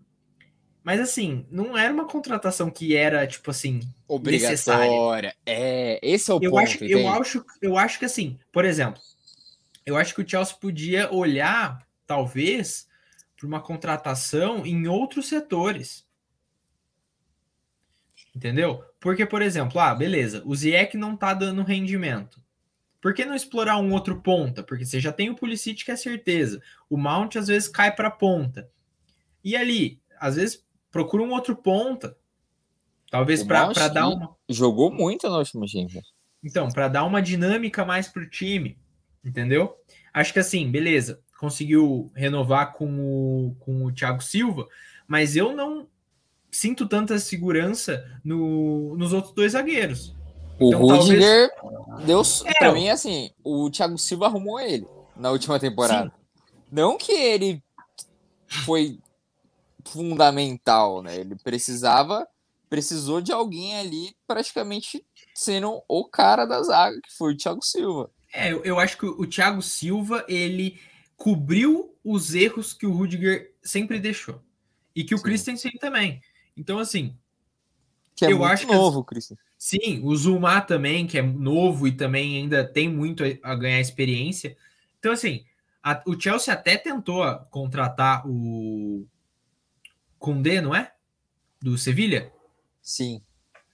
mas 0.84 1.00
assim, 1.00 1.48
não 1.50 1.76
era 1.76 1.92
uma 1.92 2.06
contratação 2.06 2.70
que 2.70 2.96
era, 2.96 3.26
tipo 3.26 3.50
assim, 3.50 3.80
obrigatória. 4.08 4.52
Necessária. 4.52 5.36
É, 5.44 6.00
esse 6.04 6.30
é 6.30 6.34
o 6.36 6.40
eu 6.40 6.52
ponto. 6.52 6.62
Acho, 6.62 6.86
eu, 6.86 7.10
acho, 7.10 7.46
eu 7.60 7.78
acho 7.80 7.98
que 7.98 8.06
assim, 8.06 8.38
por 8.52 8.66
exemplo, 8.66 9.02
eu 9.84 9.98
acho 9.98 10.14
que 10.14 10.22
o 10.22 10.30
Chelsea 10.30 10.56
podia 10.62 11.12
olhar, 11.12 11.84
talvez, 12.06 12.88
para 13.36 13.48
uma 13.48 13.60
contratação 13.60 14.64
em 14.64 14.88
outros 14.88 15.28
setores. 15.28 16.05
Entendeu? 18.36 18.84
Porque, 19.00 19.26
por 19.26 19.42
exemplo, 19.42 19.80
ah, 19.80 19.96
beleza, 19.96 20.44
o 20.46 20.54
Ziyech 20.54 20.98
não 20.98 21.16
tá 21.16 21.34
dando 21.34 21.64
rendimento. 21.64 22.44
Por 23.00 23.14
que 23.14 23.24
não 23.24 23.36
explorar 23.36 23.78
um 23.78 23.94
outro 23.94 24.20
ponta? 24.22 24.64
Porque 24.64 24.84
você 24.84 25.00
já 25.00 25.14
tem 25.14 25.30
o 25.30 25.36
Pulisic 25.36 25.86
que 25.86 25.92
é 25.92 25.96
certeza. 25.96 26.62
O 26.90 26.98
Mount 26.98 27.36
às 27.36 27.48
vezes 27.48 27.70
cai 27.70 27.96
para 27.96 28.10
ponta. 28.10 28.68
E 29.44 29.56
ali, 29.56 30.02
às 30.20 30.36
vezes 30.36 30.66
procura 30.92 31.24
um 31.24 31.32
outro 31.32 31.56
ponta. 31.56 32.18
Talvez 33.10 33.44
para 33.44 33.72
dar 33.90 34.10
uma. 34.10 34.36
Jogou 34.50 34.92
muito 34.92 35.30
no 35.30 35.38
último 35.38 35.66
time. 35.66 36.02
Então, 36.44 36.68
para 36.68 36.88
dar 36.88 37.06
uma 37.06 37.22
dinâmica 37.22 37.86
mais 37.86 38.08
pro 38.08 38.30
time, 38.30 38.78
entendeu? 39.24 39.78
Acho 40.14 40.34
que 40.34 40.40
assim, 40.40 40.70
beleza, 40.70 41.22
conseguiu 41.40 42.12
renovar 42.16 42.74
com 42.74 42.88
o, 43.00 43.56
com 43.60 43.86
o 43.86 43.92
Thiago 43.92 44.22
Silva, 44.22 44.68
mas 45.08 45.36
eu 45.36 45.56
não 45.56 45.88
sinto 46.56 46.88
tanta 46.88 47.20
segurança 47.20 48.04
no, 48.24 48.96
nos 48.96 49.14
outros 49.14 49.34
dois 49.34 49.52
zagueiros. 49.52 50.16
O 50.60 50.70
então, 50.70 50.80
Rudiger 50.82 51.52
talvez... 51.56 52.06
deu. 52.06 52.22
É, 52.46 52.54
pra 52.58 52.72
mim, 52.72 52.90
assim, 52.90 53.30
o 53.44 53.70
Thiago 53.70 53.98
Silva 53.98 54.28
arrumou 54.28 54.60
ele 54.60 54.88
na 55.16 55.32
última 55.32 55.60
temporada. 55.60 56.06
Sim. 56.06 56.52
Não 56.72 56.98
que 56.98 57.12
ele 57.12 57.62
foi 58.48 58.98
fundamental, 59.86 61.02
né? 61.04 61.18
Ele 61.18 61.36
precisava, 61.36 62.28
precisou 62.70 63.22
de 63.22 63.32
alguém 63.32 63.78
ali 63.78 64.16
praticamente 64.26 65.06
sendo 65.34 65.84
o 65.88 66.06
cara 66.06 66.46
da 66.46 66.64
zaga, 66.64 67.00
que 67.02 67.14
foi 67.14 67.34
o 67.34 67.38
Thiago 67.38 67.64
Silva. 67.64 68.10
É, 68.34 68.52
eu, 68.52 68.64
eu 68.64 68.80
acho 68.80 68.98
que 68.98 69.06
o 69.06 69.28
Thiago 69.28 69.62
Silva, 69.62 70.26
ele 70.28 70.80
cobriu 71.18 71.94
os 72.04 72.34
erros 72.34 72.74
que 72.74 72.86
o 72.86 72.92
Rudiger 72.92 73.54
sempre 73.62 74.00
deixou. 74.00 74.42
E 74.96 75.04
que 75.04 75.14
o 75.14 75.18
Sim. 75.18 75.24
Christensen 75.24 75.72
também. 75.74 76.22
Então, 76.56 76.80
assim. 76.80 77.16
Que 78.16 78.26
é 78.26 78.32
eu 78.32 78.46
acho 78.46 78.66
novo, 78.68 79.04
que, 79.04 79.10
Christensen. 79.10 79.44
Sim, 79.58 80.02
o 80.04 80.16
Zuma 80.16 80.62
também, 80.62 81.06
que 81.06 81.18
é 81.18 81.22
novo 81.22 81.88
e 81.88 81.92
também 81.92 82.38
ainda 82.38 82.64
tem 82.64 82.88
muito 82.88 83.24
a 83.44 83.56
ganhar 83.56 83.80
experiência. 83.80 84.56
Então, 85.00 85.12
assim, 85.12 85.44
a, 85.84 86.02
o 86.06 86.20
Chelsea 86.20 86.54
até 86.54 86.78
tentou 86.78 87.26
contratar 87.50 88.26
o, 88.26 89.06
Condé, 90.26 90.60
não 90.60 90.74
é? 90.74 90.92
Do 91.62 91.78
Sevilha? 91.78 92.32
Sim. 92.82 93.22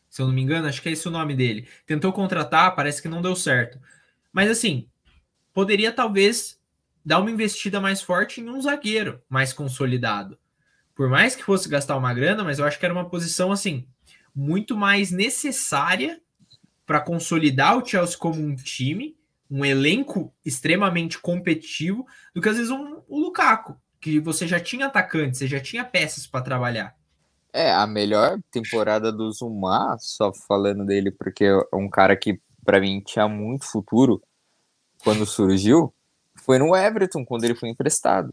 Se 0.10 0.22
eu 0.22 0.28
não 0.28 0.34
me 0.34 0.42
engano, 0.42 0.68
acho 0.68 0.82
que 0.82 0.90
é 0.90 0.92
esse 0.92 1.08
o 1.08 1.12
nome 1.12 1.34
dele. 1.34 1.66
Tentou 1.86 2.12
contratar, 2.12 2.76
parece 2.76 3.02
que 3.02 3.08
não 3.08 3.22
deu 3.22 3.36
certo. 3.38 3.80
Mas 4.34 4.50
assim, 4.50 4.90
poderia 5.54 5.94
talvez 5.94 6.60
dar 7.06 7.20
uma 7.20 7.32
investida 7.32 7.80
mais 7.80 8.02
forte 8.02 8.42
em 8.42 8.50
um 8.50 8.62
zagueiro 8.62 9.22
mais 9.30 9.54
consolidado. 9.54 10.38
Por 11.02 11.10
mais 11.10 11.36
que 11.36 11.44
fosse 11.44 11.68
gastar 11.68 11.98
uma 11.98 12.14
grana, 12.14 12.44
mas 12.44 12.60
eu 12.60 12.66
acho 12.66 12.78
que 12.78 12.86
era 12.86 12.94
uma 12.94 13.10
posição 13.10 13.52
assim 13.52 13.88
muito 14.36 14.78
mais 14.78 15.10
necessária 15.10 16.22
para 16.86 17.02
consolidar 17.02 17.76
o 17.76 17.84
Chelsea 17.84 18.16
como 18.20 18.40
um 18.40 18.56
time, 18.56 19.18
um 19.50 19.66
elenco 19.66 20.32
extremamente 20.46 21.18
competitivo, 21.18 22.06
do 22.36 22.40
que 22.40 22.48
às 22.48 22.56
vezes 22.56 22.70
um, 22.70 23.02
o 23.08 23.20
Lukaku 23.20 23.76
que 24.00 24.20
você 24.20 24.48
já 24.48 24.60
tinha 24.60 24.86
atacante, 24.86 25.40
você 25.40 25.48
já 25.48 25.60
tinha 25.60 25.84
peças 25.84 26.28
para 26.28 26.44
trabalhar. 26.44 26.96
É, 27.52 27.74
a 27.74 27.88
melhor 27.88 28.38
temporada 28.52 29.12
do 29.12 29.32
Zuma, 29.32 29.98
só 29.98 30.32
falando 30.32 30.86
dele, 30.86 31.10
porque 31.10 31.46
é 31.46 31.76
um 31.76 31.90
cara 31.90 32.16
que 32.16 32.40
para 32.64 32.80
mim 32.80 33.02
tinha 33.04 33.28
muito 33.28 33.66
futuro 33.66 34.22
quando 35.04 35.26
surgiu, 35.26 35.92
foi 36.36 36.60
no 36.60 36.76
Everton, 36.76 37.26
quando 37.26 37.44
ele 37.44 37.56
foi 37.56 37.70
emprestado. 37.70 38.32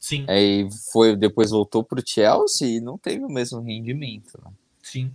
Sim. 0.00 0.24
Aí 0.26 0.66
foi, 0.90 1.14
depois 1.14 1.50
voltou 1.50 1.84
pro 1.84 2.02
Chelsea 2.04 2.78
e 2.78 2.80
não 2.80 2.96
teve 2.96 3.22
o 3.22 3.28
mesmo 3.28 3.60
rendimento. 3.60 4.40
Né? 4.42 4.50
Sim. 4.82 5.14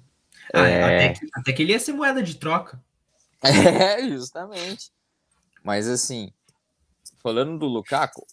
Ah, 0.54 0.68
é... 0.68 0.84
até, 0.84 1.10
que, 1.10 1.30
até 1.34 1.54
que 1.54 1.62
ele 1.64 1.72
ia 1.72 1.80
ser 1.80 1.94
moeda 1.94 2.22
de 2.22 2.38
troca. 2.38 2.80
É, 3.44 4.08
justamente. 4.08 4.92
Mas 5.64 5.88
assim, 5.88 6.32
falando 7.22 7.60
do 7.60 7.68
Lukaku, 7.68 8.26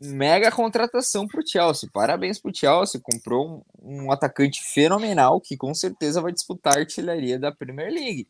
mega 0.00 0.50
contratação 0.50 1.26
para 1.26 1.40
o 1.40 1.46
Chelsea. 1.46 1.90
Parabéns 1.92 2.38
para 2.38 2.50
o 2.50 2.54
Chelsea. 2.54 3.00
Comprou 3.02 3.64
um, 3.82 4.04
um, 4.04 4.12
atacante 4.12 4.62
fenomenal 4.62 5.40
que 5.40 5.56
com 5.56 5.74
certeza 5.74 6.22
vai 6.22 6.32
disputar 6.32 6.76
a 6.76 6.80
artilharia 6.80 7.38
da 7.38 7.52
Premier 7.52 7.92
League. 7.92 8.26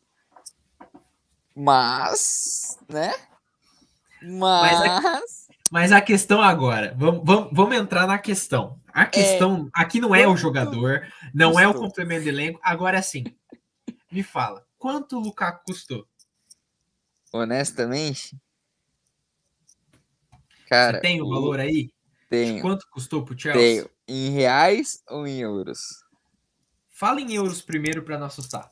Mas, 1.55 2.77
né? 2.89 3.13
Mas. 4.21 4.79
Mas 4.79 5.05
a, 5.05 5.21
mas 5.71 5.91
a 5.91 6.01
questão 6.01 6.41
agora, 6.41 6.93
vamos, 6.97 7.21
vamos, 7.23 7.49
vamos 7.51 7.75
entrar 7.75 8.05
na 8.05 8.19
questão. 8.19 8.79
A 8.93 9.05
questão 9.05 9.71
é, 9.75 9.81
aqui 9.81 9.99
não 9.99 10.13
é 10.13 10.27
o 10.27 10.35
jogador, 10.35 11.07
não 11.33 11.53
custou. 11.53 11.63
é 11.63 11.67
o 11.67 11.73
complemento 11.73 12.23
de 12.23 12.29
elenco. 12.29 12.59
Agora 12.61 13.01
sim, 13.01 13.23
me 14.11 14.21
fala, 14.21 14.63
quanto 14.77 15.17
o 15.17 15.19
Lukaku 15.19 15.63
custou? 15.65 16.05
Honestamente, 17.33 18.37
Cara, 20.71 20.93
Você 20.93 21.01
tem 21.01 21.21
o 21.21 21.27
valor 21.27 21.59
aí? 21.59 21.91
Tenho. 22.29 22.61
quanto 22.61 22.87
custou 22.89 23.25
pro 23.25 23.37
Chelsea? 23.37 23.61
Tenho. 23.61 23.89
Em 24.07 24.29
reais 24.29 25.03
ou 25.09 25.27
em 25.27 25.39
euros? 25.39 25.79
Fala 26.87 27.19
em 27.19 27.33
euros 27.33 27.61
primeiro 27.61 28.03
para 28.03 28.17
não 28.17 28.27
assustar. 28.27 28.71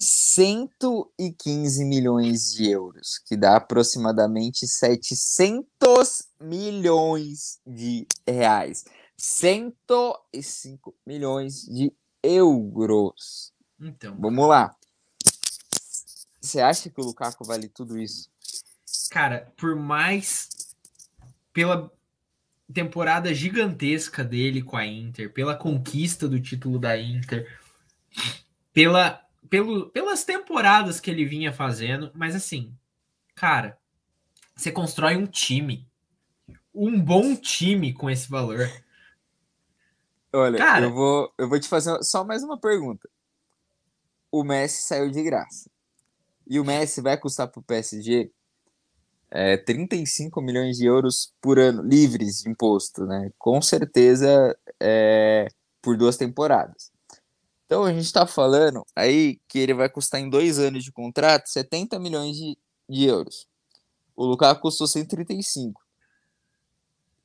115 0.00 1.84
milhões 1.84 2.52
de 2.52 2.70
euros, 2.70 3.18
que 3.18 3.36
dá 3.36 3.56
aproximadamente 3.56 4.66
700 4.66 6.26
milhões 6.40 7.60
de 7.66 8.06
reais. 8.26 8.84
105 9.18 10.94
milhões 11.06 11.66
de 11.66 11.92
euros. 12.22 13.52
Então. 13.78 14.16
Vamos 14.18 14.48
lá. 14.48 14.74
Você 16.40 16.60
acha 16.60 16.88
que 16.88 17.00
o 17.00 17.04
Lukaku 17.04 17.44
vale 17.44 17.68
tudo 17.68 17.98
isso? 17.98 18.30
Cara, 19.10 19.52
por 19.56 19.76
mais 19.76 20.48
pela 21.52 21.92
temporada 22.72 23.34
gigantesca 23.34 24.24
dele 24.24 24.62
com 24.62 24.76
a 24.76 24.86
Inter, 24.86 25.32
pela 25.32 25.54
conquista 25.54 26.26
do 26.26 26.40
título 26.40 26.78
da 26.78 26.98
Inter, 26.98 27.46
pela, 28.72 29.20
pelo, 29.50 29.90
pelas 29.90 30.24
temporadas 30.24 31.00
que 31.00 31.10
ele 31.10 31.24
vinha 31.24 31.52
fazendo, 31.52 32.10
mas 32.14 32.36
assim, 32.36 32.72
cara, 33.34 33.76
você 34.54 34.70
constrói 34.70 35.16
um 35.16 35.26
time, 35.26 35.86
um 36.72 36.98
bom 37.00 37.34
time 37.34 37.92
com 37.92 38.08
esse 38.08 38.30
valor. 38.30 38.70
Olha, 40.32 40.56
cara, 40.56 40.86
eu 40.86 40.92
vou, 40.92 41.34
eu 41.36 41.48
vou 41.48 41.58
te 41.58 41.68
fazer 41.68 42.00
só 42.04 42.24
mais 42.24 42.44
uma 42.44 42.58
pergunta. 42.58 43.08
O 44.30 44.44
Messi 44.44 44.84
saiu 44.84 45.10
de 45.10 45.20
graça. 45.24 45.68
E 46.46 46.60
o 46.60 46.64
Messi 46.64 47.00
vai 47.00 47.18
custar 47.18 47.48
para 47.48 47.58
o 47.58 47.64
PSG 47.64 48.30
é, 49.28 49.56
35 49.56 50.40
milhões 50.40 50.76
de 50.76 50.86
euros 50.86 51.34
por 51.40 51.58
ano 51.58 51.82
livres 51.82 52.42
de 52.42 52.50
imposto, 52.50 53.04
né? 53.04 53.32
Com 53.36 53.60
certeza 53.60 54.56
é, 54.78 55.48
por 55.82 55.96
duas 55.96 56.16
temporadas. 56.16 56.92
Então 57.70 57.84
a 57.84 57.92
gente 57.92 58.06
está 58.06 58.26
falando 58.26 58.84
aí 58.96 59.40
que 59.46 59.56
ele 59.56 59.72
vai 59.72 59.88
custar 59.88 60.20
em 60.20 60.28
dois 60.28 60.58
anos 60.58 60.82
de 60.82 60.90
contrato 60.90 61.46
70 61.46 62.00
milhões 62.00 62.36
de, 62.36 62.58
de 62.88 63.04
euros. 63.04 63.46
O 64.16 64.26
Lukaku 64.26 64.62
custou 64.62 64.88
135. 64.88 65.80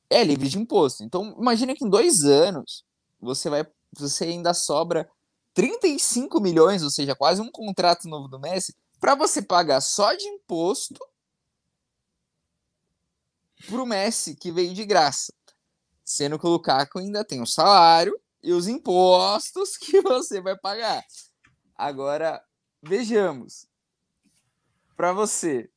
É 0.08 0.22
livre 0.22 0.48
de 0.48 0.56
imposto. 0.56 1.02
Então 1.02 1.34
imagina 1.36 1.74
que 1.74 1.84
em 1.84 1.90
dois 1.90 2.22
anos 2.22 2.84
você 3.20 3.50
vai, 3.50 3.66
você 3.98 4.26
ainda 4.26 4.54
sobra 4.54 5.10
35 5.52 6.40
milhões, 6.40 6.84
ou 6.84 6.90
seja, 6.90 7.16
quase 7.16 7.42
um 7.42 7.50
contrato 7.50 8.08
novo 8.08 8.28
do 8.28 8.38
Messi, 8.38 8.72
para 9.00 9.16
você 9.16 9.42
pagar 9.42 9.80
só 9.80 10.14
de 10.14 10.28
imposto 10.28 11.00
pro 13.66 13.84
Messi, 13.84 14.36
que 14.36 14.52
veio 14.52 14.72
de 14.72 14.84
graça. 14.84 15.34
Sendo 16.04 16.38
que 16.38 16.46
o 16.46 16.50
Lukaku 16.50 17.00
ainda 17.00 17.24
tem 17.24 17.42
o 17.42 17.46
salário 17.46 18.16
e 18.46 18.52
os 18.52 18.68
impostos 18.68 19.76
que 19.76 20.00
você 20.00 20.40
vai 20.40 20.56
pagar. 20.56 21.04
Agora, 21.74 22.40
vejamos. 22.80 23.66
Para 24.96 25.12
você, 25.12 25.68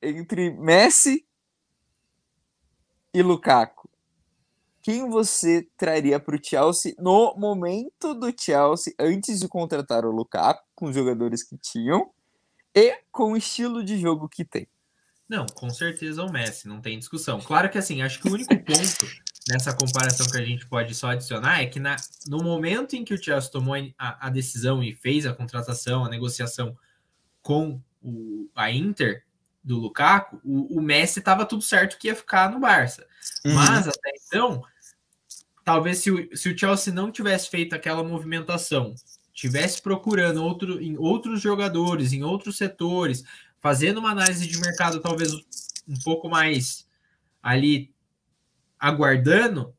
entre 0.00 0.50
Messi 0.50 1.26
e 3.12 3.22
Lukaku, 3.22 3.90
quem 4.82 5.08
você 5.08 5.68
traria 5.76 6.20
para 6.20 6.36
o 6.36 6.40
Chelsea 6.40 6.94
no 6.98 7.34
momento 7.36 8.14
do 8.14 8.32
Chelsea, 8.38 8.94
antes 9.00 9.40
de 9.40 9.48
contratar 9.48 10.04
o 10.04 10.12
Lukaku, 10.12 10.62
com 10.74 10.86
os 10.86 10.94
jogadores 10.94 11.42
que 11.42 11.56
tinham 11.56 12.12
e 12.72 12.96
com 13.10 13.32
o 13.32 13.36
estilo 13.36 13.82
de 13.82 13.98
jogo 13.98 14.28
que 14.28 14.44
tem? 14.44 14.68
Não, 15.28 15.46
com 15.46 15.70
certeza 15.70 16.22
o 16.22 16.30
Messi, 16.30 16.68
não 16.68 16.80
tem 16.80 16.98
discussão. 16.98 17.40
Claro 17.40 17.68
que 17.70 17.78
assim, 17.78 18.02
acho 18.02 18.20
que 18.20 18.28
o 18.28 18.32
único 18.34 18.54
ponto 18.62 19.25
nessa 19.48 19.72
comparação 19.72 20.26
que 20.26 20.38
a 20.38 20.44
gente 20.44 20.66
pode 20.66 20.94
só 20.94 21.10
adicionar 21.10 21.62
é 21.62 21.66
que 21.66 21.78
na, 21.78 21.96
no 22.26 22.42
momento 22.42 22.96
em 22.96 23.04
que 23.04 23.14
o 23.14 23.22
Chelsea 23.22 23.50
tomou 23.50 23.74
a, 23.96 24.26
a 24.26 24.30
decisão 24.30 24.82
e 24.82 24.94
fez 24.94 25.24
a 25.24 25.32
contratação, 25.32 26.04
a 26.04 26.08
negociação 26.08 26.76
com 27.40 27.80
o, 28.02 28.50
a 28.54 28.70
Inter 28.70 29.24
do 29.62 29.78
Lukaku, 29.78 30.40
o, 30.44 30.78
o 30.78 30.80
Messi 30.80 31.20
estava 31.20 31.46
tudo 31.46 31.62
certo 31.62 31.98
que 31.98 32.08
ia 32.08 32.14
ficar 32.14 32.50
no 32.50 32.60
Barça. 32.60 33.06
Uhum. 33.44 33.54
Mas 33.54 33.86
até 33.86 34.10
então, 34.26 34.62
talvez 35.64 35.98
se 35.98 36.10
o, 36.10 36.36
se 36.36 36.48
o 36.48 36.58
Chelsea 36.58 36.92
não 36.92 37.10
tivesse 37.10 37.48
feito 37.48 37.74
aquela 37.74 38.02
movimentação, 38.02 38.94
tivesse 39.32 39.82
procurando 39.82 40.42
outro, 40.42 40.80
em 40.82 40.96
outros 40.96 41.40
jogadores, 41.40 42.12
em 42.12 42.22
outros 42.22 42.56
setores, 42.56 43.24
fazendo 43.60 43.98
uma 43.98 44.10
análise 44.10 44.46
de 44.46 44.60
mercado 44.60 45.00
talvez 45.00 45.32
um 45.32 45.98
pouco 46.04 46.28
mais 46.28 46.86
ali 47.42 47.94
aguardando, 48.78 49.74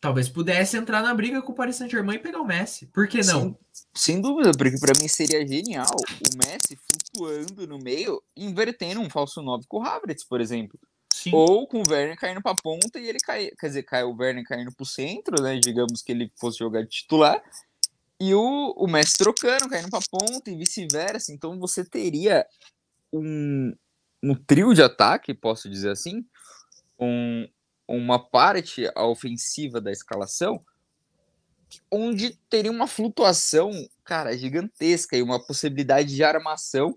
talvez 0.00 0.28
pudesse 0.28 0.76
entrar 0.76 1.02
na 1.02 1.14
briga 1.14 1.42
com 1.42 1.52
o 1.52 1.54
Paris 1.54 1.76
Saint-Germain 1.76 2.16
e 2.16 2.18
pegar 2.20 2.40
o 2.40 2.46
Messi. 2.46 2.86
Por 2.86 3.06
que 3.06 3.18
não? 3.18 3.40
Sem, 3.40 3.56
sem 3.94 4.20
dúvida, 4.20 4.52
porque 4.56 4.78
para 4.78 4.98
mim 5.00 5.08
seria 5.08 5.46
genial 5.46 5.94
o 5.94 6.46
Messi 6.46 6.78
flutuando 6.90 7.66
no 7.66 7.78
meio, 7.78 8.22
invertendo 8.36 9.00
um 9.00 9.10
falso 9.10 9.42
9 9.42 9.64
com 9.68 9.78
o 9.78 9.82
Havertz, 9.82 10.24
por 10.24 10.40
exemplo. 10.40 10.78
Sim. 11.12 11.30
Ou 11.34 11.66
com 11.66 11.82
o 11.82 11.88
Werner 11.90 12.16
caindo 12.16 12.40
para 12.40 12.56
ponta 12.62 12.98
e 12.98 13.06
ele 13.06 13.18
cai, 13.18 13.50
quer 13.58 13.66
dizer, 13.66 13.82
cai 13.82 14.04
o 14.04 14.16
Werner 14.16 14.44
caindo 14.44 14.72
para 14.72 14.82
o 14.82 14.86
centro, 14.86 15.42
né? 15.42 15.58
Digamos 15.58 16.02
que 16.02 16.12
ele 16.12 16.32
fosse 16.36 16.58
jogar 16.58 16.82
de 16.82 16.88
titular 16.88 17.42
e 18.20 18.34
o, 18.34 18.74
o 18.76 18.86
Messi 18.86 19.16
trocando, 19.16 19.68
caindo 19.68 19.88
para 19.88 20.04
ponta 20.10 20.50
e 20.50 20.56
vice-versa. 20.56 21.32
Então 21.32 21.58
você 21.58 21.82
teria 21.82 22.46
um, 23.10 23.74
um 24.22 24.34
trio 24.34 24.74
de 24.74 24.82
ataque, 24.82 25.32
posso 25.32 25.70
dizer 25.70 25.90
assim, 25.90 26.24
um, 27.00 27.48
uma 27.88 28.18
parte 28.18 28.84
ofensiva 28.96 29.80
da 29.80 29.90
escalação 29.90 30.60
onde 31.90 32.36
teria 32.48 32.70
uma 32.70 32.86
flutuação, 32.86 33.70
cara, 34.04 34.36
gigantesca 34.36 35.16
e 35.16 35.22
uma 35.22 35.38
possibilidade 35.44 36.14
de 36.14 36.24
armação 36.24 36.96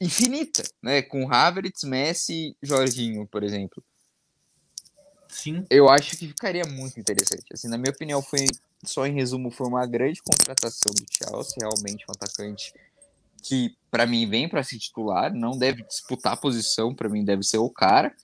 infinita, 0.00 0.62
né? 0.82 1.02
Com 1.02 1.32
Havertz, 1.32 1.84
Messi, 1.84 2.56
Jorginho, 2.62 3.26
por 3.26 3.42
exemplo. 3.42 3.84
Sim. 5.28 5.64
Eu 5.70 5.88
acho 5.88 6.16
que 6.16 6.28
ficaria 6.28 6.64
muito 6.64 6.98
interessante. 6.98 7.44
Assim, 7.52 7.68
na 7.68 7.78
minha 7.78 7.92
opinião, 7.92 8.22
foi 8.22 8.46
só 8.84 9.06
em 9.06 9.14
resumo, 9.14 9.50
foi 9.50 9.66
uma 9.66 9.86
grande 9.86 10.20
contratação 10.22 10.92
do 10.94 11.04
Chelsea, 11.10 11.56
realmente 11.60 12.04
um 12.08 12.12
atacante 12.12 12.72
que 13.42 13.76
para 13.90 14.06
mim 14.06 14.28
vem 14.28 14.48
para 14.48 14.62
ser 14.62 14.78
titular, 14.78 15.32
não 15.34 15.58
deve 15.58 15.82
disputar 15.82 16.40
posição, 16.40 16.94
para 16.94 17.08
mim 17.08 17.24
deve 17.24 17.42
ser 17.42 17.58
o 17.58 17.68
cara. 17.68 18.14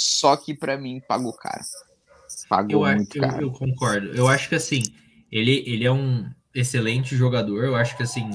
Só 0.00 0.34
que 0.34 0.54
para 0.54 0.78
mim 0.78 0.98
pagou 1.06 1.30
caro. 1.34 1.62
Pagou 2.48 2.88
eu, 2.88 2.96
muito 2.96 3.18
eu, 3.18 3.20
caro. 3.20 3.42
Eu 3.42 3.52
concordo. 3.52 4.08
Eu 4.12 4.28
acho 4.28 4.48
que 4.48 4.54
assim, 4.54 4.82
ele, 5.30 5.62
ele 5.66 5.84
é 5.84 5.92
um 5.92 6.26
excelente 6.54 7.14
jogador. 7.14 7.64
Eu 7.64 7.76
acho 7.76 7.94
que 7.98 8.02
assim, 8.02 8.30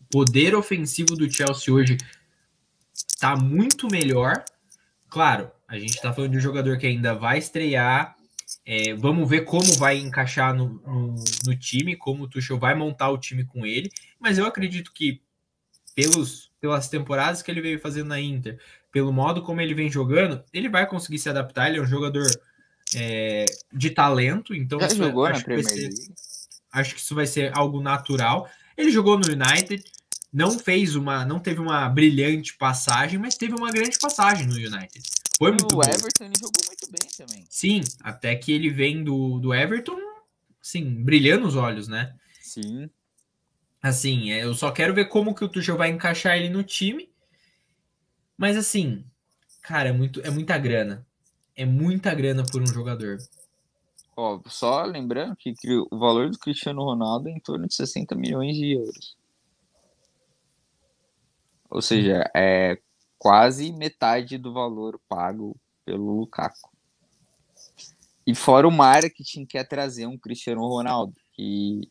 o 0.00 0.04
poder 0.10 0.54
ofensivo 0.54 1.14
do 1.14 1.30
Chelsea 1.30 1.72
hoje 1.72 1.98
está 2.94 3.36
muito 3.36 3.88
melhor. 3.88 4.42
Claro, 5.10 5.50
a 5.68 5.78
gente 5.78 5.96
está 5.96 6.14
falando 6.14 6.32
de 6.32 6.38
um 6.38 6.40
jogador 6.40 6.78
que 6.78 6.86
ainda 6.86 7.14
vai 7.14 7.36
estrear, 7.36 8.16
é, 8.64 8.94
vamos 8.94 9.28
ver 9.28 9.44
como 9.44 9.70
vai 9.76 9.98
encaixar 9.98 10.54
no, 10.54 10.80
no, 10.80 11.14
no, 11.44 11.58
time, 11.58 11.94
como 11.94 12.24
o 12.24 12.28
Tuchel 12.28 12.58
vai 12.58 12.74
montar 12.74 13.10
o 13.10 13.18
time 13.18 13.44
com 13.44 13.66
ele. 13.66 13.90
Mas 14.18 14.38
eu 14.38 14.46
acredito 14.46 14.94
que 14.94 15.20
pelos, 15.94 16.50
pelas 16.58 16.88
temporadas 16.88 17.42
que 17.42 17.50
ele 17.50 17.60
veio 17.60 17.78
fazendo 17.78 18.08
na 18.08 18.20
Inter, 18.20 18.58
pelo 18.90 19.12
modo 19.12 19.42
como 19.42 19.60
ele 19.60 19.74
vem 19.74 19.90
jogando, 19.90 20.42
ele 20.52 20.68
vai 20.68 20.86
conseguir 20.86 21.18
se 21.18 21.28
adaptar. 21.28 21.68
Ele 21.68 21.78
é 21.78 21.82
um 21.82 21.86
jogador 21.86 22.26
é, 22.94 23.44
de 23.72 23.90
talento, 23.90 24.54
então 24.54 24.80
Já 24.80 24.88
jogou 24.88 25.26
acho, 25.26 25.40
na 25.40 25.44
Premier 25.44 25.64
ser, 25.64 25.90
acho 26.72 26.94
que 26.94 27.00
isso 27.00 27.14
vai 27.14 27.26
ser 27.26 27.56
algo 27.56 27.80
natural. 27.80 28.48
Ele 28.76 28.90
jogou 28.90 29.18
no 29.18 29.26
United, 29.26 29.82
não 30.32 30.58
fez 30.58 30.94
uma, 30.94 31.24
não 31.24 31.38
teve 31.38 31.60
uma 31.60 31.88
brilhante 31.88 32.56
passagem, 32.56 33.18
mas 33.18 33.36
teve 33.36 33.54
uma 33.54 33.70
grande 33.70 33.98
passagem 33.98 34.46
no 34.46 34.54
United. 34.54 35.02
Foi 35.38 35.50
muito 35.50 35.76
o 35.76 35.82
Everton 35.82 36.24
ele 36.24 36.34
jogou 36.34 36.62
muito 36.66 36.90
bem 36.90 37.10
também. 37.16 37.44
Sim, 37.48 37.80
até 38.00 38.34
que 38.34 38.52
ele 38.52 38.70
vem 38.70 39.04
do, 39.04 39.38
do 39.38 39.54
Everton, 39.54 39.98
sim, 40.60 40.84
brilhando 41.02 41.46
os 41.46 41.56
olhos, 41.56 41.88
né? 41.88 42.14
Sim. 42.40 42.90
Assim, 43.80 44.32
é, 44.32 44.42
eu 44.42 44.54
só 44.54 44.72
quero 44.72 44.92
ver 44.92 45.06
como 45.06 45.34
que 45.34 45.44
o 45.44 45.48
Tuchel 45.48 45.76
vai 45.76 45.90
encaixar 45.90 46.36
ele 46.36 46.48
no 46.48 46.64
time. 46.64 47.08
Mas 48.38 48.56
assim, 48.56 49.04
cara, 49.60 49.88
é, 49.88 49.92
muito, 49.92 50.20
é 50.20 50.30
muita 50.30 50.56
grana. 50.56 51.04
É 51.56 51.66
muita 51.66 52.14
grana 52.14 52.44
por 52.44 52.62
um 52.62 52.66
jogador. 52.66 53.18
Ó, 54.16 54.40
só 54.46 54.84
lembrando 54.84 55.34
que, 55.36 55.52
o 55.90 55.98
valor 55.98 56.30
do 56.30 56.38
Cristiano 56.38 56.84
Ronaldo 56.84 57.28
é 57.28 57.32
em 57.32 57.40
torno 57.40 57.66
de 57.66 57.74
60 57.74 58.14
milhões 58.14 58.56
de 58.56 58.74
euros. 58.74 59.16
Ou 61.68 61.82
seja, 61.82 62.30
é 62.34 62.78
quase 63.18 63.72
metade 63.72 64.38
do 64.38 64.52
valor 64.52 65.00
pago 65.08 65.56
pelo 65.84 66.20
Lukaku. 66.20 66.70
E 68.24 68.34
fora 68.34 68.68
o 68.68 68.70
marketing 68.70 69.44
que 69.44 69.58
é 69.58 69.64
trazer 69.64 70.06
um 70.06 70.16
Cristiano 70.16 70.66
Ronaldo, 70.66 71.14
que 71.32 71.90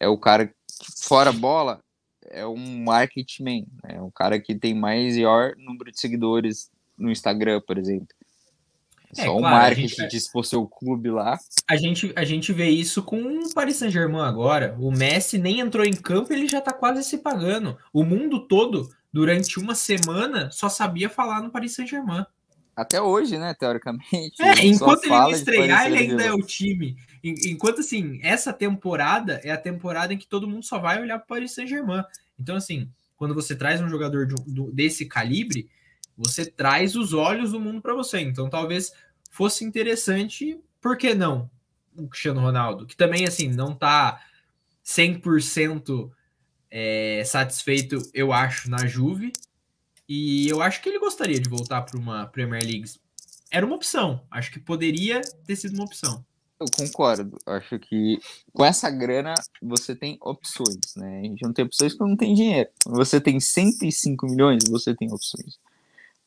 é 0.00 0.08
o 0.08 0.16
cara 0.16 0.46
que, 0.46 0.54
fora 1.02 1.32
bola, 1.32 1.82
é 2.30 2.46
um 2.46 2.84
marketing 2.84 3.42
man, 3.42 3.66
é 3.84 3.94
né? 3.94 4.02
um 4.02 4.10
cara 4.10 4.40
que 4.40 4.54
tem 4.54 4.74
maior 4.74 5.54
número 5.56 5.90
de 5.90 6.00
seguidores 6.00 6.70
no 6.96 7.10
Instagram, 7.10 7.60
por 7.66 7.78
exemplo. 7.78 8.08
É, 9.16 9.24
Só 9.26 9.36
o 9.36 9.40
claro, 9.40 9.56
marketing 9.56 9.88
gente, 9.88 10.10
de 10.10 10.16
expor 10.16 10.44
seu 10.44 10.66
clube 10.66 11.10
lá. 11.10 11.38
A 11.68 11.76
gente, 11.76 12.12
a 12.16 12.24
gente 12.24 12.52
vê 12.52 12.70
isso 12.70 13.02
com 13.02 13.20
o 13.20 13.54
Paris 13.54 13.76
Saint-Germain 13.76 14.22
agora. 14.22 14.74
O 14.78 14.90
Messi 14.90 15.36
nem 15.36 15.60
entrou 15.60 15.84
em 15.84 15.92
campo, 15.92 16.32
ele 16.32 16.48
já 16.48 16.60
tá 16.60 16.72
quase 16.72 17.04
se 17.04 17.18
pagando. 17.18 17.76
O 17.92 18.04
mundo 18.04 18.46
todo 18.46 18.88
durante 19.12 19.58
uma 19.58 19.74
semana, 19.74 20.50
só 20.50 20.68
sabia 20.68 21.10
falar 21.10 21.42
no 21.42 21.50
Paris 21.50 21.74
Saint-Germain. 21.74 22.24
Até 22.74 23.00
hoje, 23.00 23.38
né, 23.38 23.54
teoricamente. 23.54 24.40
É, 24.40 24.64
enquanto 24.64 25.04
ele 25.04 25.14
não 25.14 25.30
estrear, 25.30 25.86
ele 25.86 25.98
ainda 25.98 26.24
é 26.24 26.32
o 26.32 26.40
time. 26.40 26.96
Enquanto, 27.22 27.80
assim, 27.80 28.18
essa 28.22 28.52
temporada 28.52 29.40
é 29.44 29.50
a 29.50 29.58
temporada 29.58 30.14
em 30.14 30.18
que 30.18 30.26
todo 30.26 30.48
mundo 30.48 30.64
só 30.64 30.78
vai 30.78 31.00
olhar 31.00 31.18
para 31.18 31.24
o 31.24 31.28
Paris 31.28 31.52
Saint-Germain. 31.52 32.02
Então, 32.38 32.56
assim, 32.56 32.88
quando 33.16 33.34
você 33.34 33.54
traz 33.54 33.80
um 33.80 33.88
jogador 33.88 34.26
de, 34.26 34.34
desse 34.72 35.06
calibre, 35.06 35.68
você 36.16 36.46
traz 36.46 36.96
os 36.96 37.12
olhos 37.12 37.52
do 37.52 37.60
mundo 37.60 37.80
para 37.80 37.94
você. 37.94 38.20
Então, 38.20 38.48
talvez 38.48 38.92
fosse 39.30 39.64
interessante, 39.64 40.58
por 40.80 40.96
que 40.96 41.14
não? 41.14 41.50
O 41.96 42.08
Cristiano 42.08 42.40
Ronaldo, 42.40 42.86
que 42.86 42.96
também, 42.96 43.26
assim, 43.26 43.48
não 43.48 43.74
tá 43.74 44.20
100% 44.84 46.10
é, 46.70 47.22
satisfeito, 47.24 47.98
eu 48.14 48.32
acho, 48.32 48.70
na 48.70 48.86
Juve. 48.86 49.32
E 50.14 50.46
eu 50.46 50.60
acho 50.60 50.82
que 50.82 50.90
ele 50.90 50.98
gostaria 50.98 51.40
de 51.40 51.48
voltar 51.48 51.80
para 51.80 51.98
uma 51.98 52.26
Premier 52.26 52.62
League. 52.62 52.84
Era 53.50 53.64
uma 53.64 53.76
opção. 53.76 54.20
Acho 54.30 54.52
que 54.52 54.60
poderia 54.60 55.22
ter 55.46 55.56
sido 55.56 55.72
uma 55.72 55.84
opção. 55.84 56.22
Eu 56.60 56.66
concordo. 56.76 57.38
Acho 57.46 57.78
que 57.78 58.20
com 58.52 58.62
essa 58.62 58.90
grana 58.90 59.32
você 59.62 59.96
tem 59.96 60.18
opções, 60.20 60.94
né? 60.98 61.20
A 61.20 61.22
gente 61.22 61.42
não 61.42 61.54
tem 61.54 61.64
opções 61.64 61.94
porque 61.94 62.10
não 62.10 62.16
tem 62.18 62.34
dinheiro. 62.34 62.68
Quando 62.84 62.96
você 62.96 63.22
tem 63.22 63.40
105 63.40 64.26
milhões, 64.26 64.64
você 64.68 64.94
tem 64.94 65.10
opções. 65.10 65.58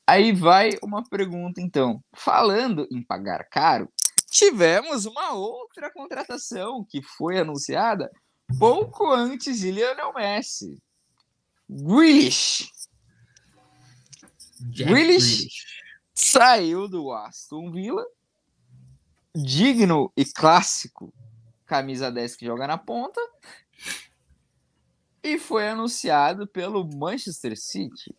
Aí 0.08 0.32
vai 0.32 0.72
uma 0.82 1.04
pergunta, 1.08 1.62
então. 1.62 2.04
Falando 2.12 2.88
em 2.90 3.04
pagar 3.04 3.48
caro, 3.48 3.88
tivemos 4.32 5.06
uma 5.06 5.34
outra 5.34 5.92
contratação 5.92 6.84
que 6.84 7.04
foi 7.04 7.38
anunciada 7.38 8.12
pouco 8.58 9.12
antes 9.12 9.60
de 9.60 9.70
Lionel 9.70 10.12
Messi. 10.12 10.80
Grealish. 11.70 12.74
Grealish 14.60 15.48
saiu 16.14 16.88
do 16.88 17.12
Aston 17.12 17.72
Villa, 17.72 18.06
digno 19.36 20.12
e 20.16 20.24
clássico, 20.26 21.14
camisa 21.66 22.12
10 22.12 22.36
que 22.36 22.46
joga 22.46 22.68
na 22.68 22.78
ponta, 22.78 23.20
e 25.22 25.38
foi 25.38 25.68
anunciado 25.68 26.48
pelo 26.48 26.88
Manchester 26.88 27.58
City. 27.60 28.16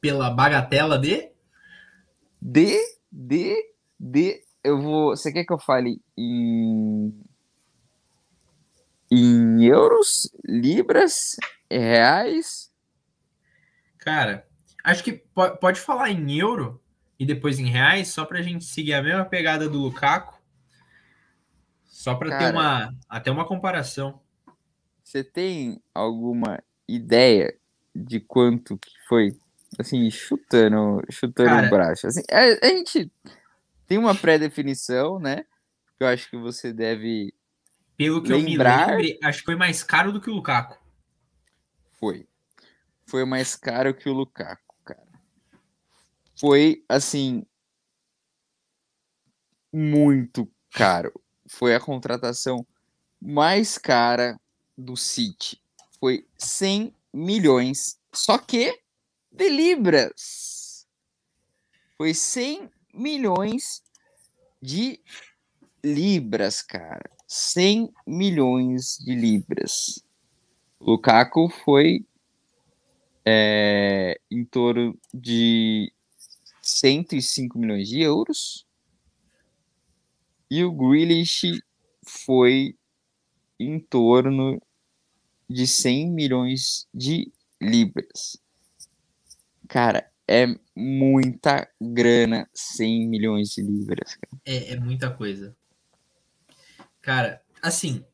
Pela 0.00 0.30
bagatela 0.30 0.98
de? 0.98 1.30
De, 2.40 2.78
de, 3.10 3.72
de. 3.98 4.42
Eu 4.62 4.80
vou. 4.80 5.10
Você 5.10 5.32
quer 5.32 5.44
que 5.44 5.52
eu 5.52 5.58
fale 5.58 6.00
em 6.16 7.14
em 9.12 9.64
euros, 9.64 10.30
libras, 10.46 11.34
reais 11.68 12.70
Cara, 14.00 14.48
acho 14.84 15.04
que 15.04 15.22
pode 15.60 15.80
falar 15.80 16.10
em 16.10 16.38
euro 16.38 16.80
e 17.18 17.26
depois 17.26 17.58
em 17.58 17.66
reais, 17.66 18.08
só 18.08 18.24
para 18.24 18.38
a 18.38 18.42
gente 18.42 18.64
seguir 18.64 18.94
a 18.94 19.02
mesma 19.02 19.24
pegada 19.24 19.68
do 19.68 19.78
Lukaku. 19.78 20.40
Só 21.84 22.14
para 22.14 22.38
ter 22.38 22.52
uma 22.52 22.94
até 23.08 23.30
uma 23.30 23.46
comparação. 23.46 24.22
Você 25.04 25.22
tem 25.22 25.82
alguma 25.94 26.62
ideia 26.88 27.54
de 27.94 28.20
quanto 28.20 28.78
que 28.78 28.90
foi? 29.06 29.36
Assim, 29.78 30.10
chutando, 30.10 31.02
chutando 31.10 31.50
Cara, 31.50 31.66
o 31.66 31.70
braço. 31.70 32.06
Assim, 32.06 32.22
a, 32.30 32.66
a 32.66 32.68
gente 32.68 33.12
tem 33.86 33.98
uma 33.98 34.14
pré-definição, 34.14 35.18
né? 35.18 35.44
Que 35.98 36.04
eu 36.04 36.06
acho 36.06 36.30
que 36.30 36.36
você 36.36 36.72
deve 36.72 37.34
pelo 38.00 38.22
que 38.22 38.32
lembrar... 38.32 38.92
eu 38.92 38.96
me 38.96 39.02
lembre, 39.02 39.18
acho 39.22 39.40
que 39.40 39.44
foi 39.44 39.56
mais 39.56 39.82
caro 39.82 40.10
do 40.10 40.22
que 40.22 40.30
o 40.30 40.34
Lukaku. 40.34 40.78
Foi. 41.98 42.26
Foi 43.04 43.26
mais 43.26 43.54
caro 43.54 43.92
que 43.92 44.08
o 44.08 44.14
Lukaku. 44.14 44.69
Foi, 46.40 46.82
assim, 46.88 47.44
muito 49.70 50.50
caro. 50.70 51.12
Foi 51.46 51.74
a 51.74 51.80
contratação 51.80 52.66
mais 53.20 53.76
cara 53.76 54.40
do 54.74 54.96
City. 54.96 55.60
Foi 56.00 56.26
100 56.38 56.94
milhões. 57.12 58.00
Só 58.10 58.38
que 58.38 58.80
de 59.30 59.50
libras. 59.50 60.86
Foi 61.98 62.14
100 62.14 62.70
milhões 62.94 63.82
de 64.62 64.98
libras, 65.84 66.62
cara. 66.62 67.10
100 67.28 67.92
milhões 68.06 68.96
de 68.96 69.14
libras. 69.14 70.02
Lukaku 70.80 71.50
foi 71.50 72.06
é, 73.26 74.18
em 74.30 74.42
torno 74.42 74.98
de 75.12 75.92
105 76.70 77.58
milhões 77.58 77.88
de 77.88 78.00
euros. 78.00 78.66
E 80.50 80.64
o 80.64 80.72
Grealish 80.72 81.62
foi 82.04 82.76
em 83.58 83.78
torno 83.78 84.60
de 85.48 85.66
100 85.66 86.10
milhões 86.10 86.88
de 86.94 87.32
libras. 87.60 88.36
Cara, 89.68 90.10
é 90.26 90.46
muita 90.74 91.68
grana 91.80 92.48
100 92.54 93.08
milhões 93.08 93.50
de 93.50 93.62
libras. 93.62 94.16
É, 94.44 94.72
é 94.72 94.76
muita 94.80 95.10
coisa. 95.10 95.56
Cara, 97.02 97.42
assim, 97.60 98.04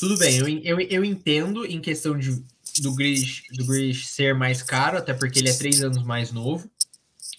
tudo 0.00 0.16
bem, 0.18 0.38
eu, 0.38 0.48
eu, 0.48 0.80
eu 0.80 1.04
entendo 1.04 1.66
em 1.66 1.80
questão 1.80 2.18
de, 2.18 2.42
do 2.80 2.94
Grish, 2.94 3.42
do 3.50 3.66
Grish 3.66 4.08
ser 4.08 4.34
mais 4.34 4.62
caro, 4.62 4.98
até 4.98 5.12
porque 5.12 5.38
ele 5.38 5.50
é 5.50 5.54
três 5.56 5.82
anos 5.82 6.02
mais 6.04 6.32
novo. 6.32 6.70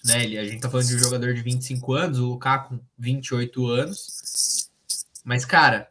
Né? 0.05 0.23
Ele, 0.23 0.37
a 0.37 0.45
gente 0.45 0.61
tá 0.61 0.69
falando 0.69 0.87
de 0.87 0.95
um 0.95 0.99
jogador 0.99 1.33
de 1.33 1.41
25 1.41 1.93
anos, 1.93 2.19
o 2.19 2.25
Lukaku 2.25 2.79
28 2.97 3.67
anos. 3.67 4.69
Mas, 5.23 5.45
cara. 5.45 5.89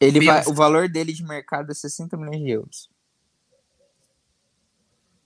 Ele 0.00 0.20
pensa... 0.20 0.32
vai, 0.32 0.46
o 0.46 0.54
valor 0.54 0.88
dele 0.88 1.12
de 1.12 1.22
mercado 1.22 1.70
é 1.70 1.74
60 1.74 2.16
milhões 2.16 2.40
de 2.40 2.50
euros. 2.50 2.90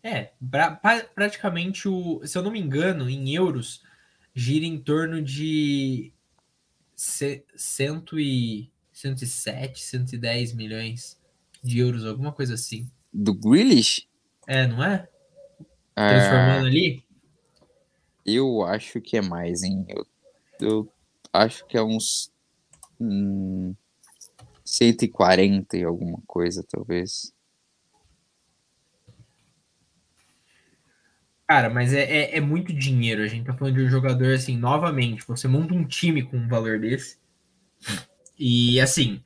É, 0.03 0.33
pra, 0.51 0.73
pra, 0.73 1.03
praticamente 1.05 1.89
o. 1.89 2.21
Se 2.27 2.37
eu 2.37 2.43
não 2.43 2.51
me 2.51 2.61
engano, 2.61 3.09
em 3.09 3.35
euros, 3.35 3.83
gira 4.35 4.67
em 4.67 4.79
torno 4.79 5.23
de 5.23 6.13
cento 6.95 8.21
e, 8.21 8.71
107, 8.93 9.81
110 9.81 10.53
milhões 10.53 11.19
de 11.63 11.79
euros, 11.79 12.05
alguma 12.05 12.33
coisa 12.33 12.55
assim. 12.55 12.91
Do 13.13 13.35
Grealish? 13.35 14.07
É, 14.47 14.67
não 14.67 14.83
é? 14.85 15.09
Transformando 15.95 16.67
é... 16.67 16.69
ali? 16.69 17.04
Eu 18.25 18.63
acho 18.63 19.01
que 19.01 19.17
é 19.17 19.23
mais, 19.23 19.63
hein? 19.63 19.85
Eu, 19.89 20.07
eu 20.61 20.93
acho 21.33 21.67
que 21.67 21.77
é 21.77 21.83
uns 21.83 22.33
hum, 22.99 23.75
140 24.65 25.77
e 25.77 25.85
alguma 25.85 26.21
coisa, 26.27 26.65
talvez. 26.69 27.35
Cara, 31.47 31.69
mas 31.69 31.93
é, 31.93 32.03
é, 32.03 32.37
é, 32.39 32.41
muito 32.41 32.73
dinheiro. 32.73 33.23
A 33.23 33.27
gente 33.27 33.47
tá 33.47 33.53
falando 33.53 33.75
de 33.75 33.83
um 33.83 33.89
jogador 33.89 34.35
assim, 34.35 34.57
novamente, 34.57 35.27
você 35.27 35.47
monta 35.47 35.75
um 35.75 35.87
time 35.87 36.23
com 36.23 36.39
um 36.39 36.49
valor 36.49 36.79
desse. 36.81 37.19
E 38.39 38.81
assim, 38.81 39.23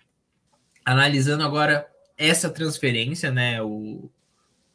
analisando 0.85 1.45
agora 1.45 1.89
essa 2.17 2.51
transferência, 2.51 3.31
né? 3.31 3.63
O, 3.63 4.11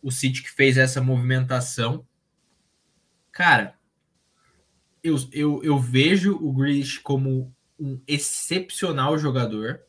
o 0.01 0.09
City 0.09 0.41
que 0.41 0.49
fez 0.49 0.77
essa 0.77 1.01
movimentação. 1.01 2.07
Cara, 3.31 3.75
eu, 5.03 5.17
eu, 5.31 5.63
eu 5.63 5.79
vejo 5.79 6.35
o 6.41 6.53
Grealish 6.53 6.99
como 6.99 7.53
um 7.79 7.99
excepcional 8.07 9.17
jogador. 9.17 9.81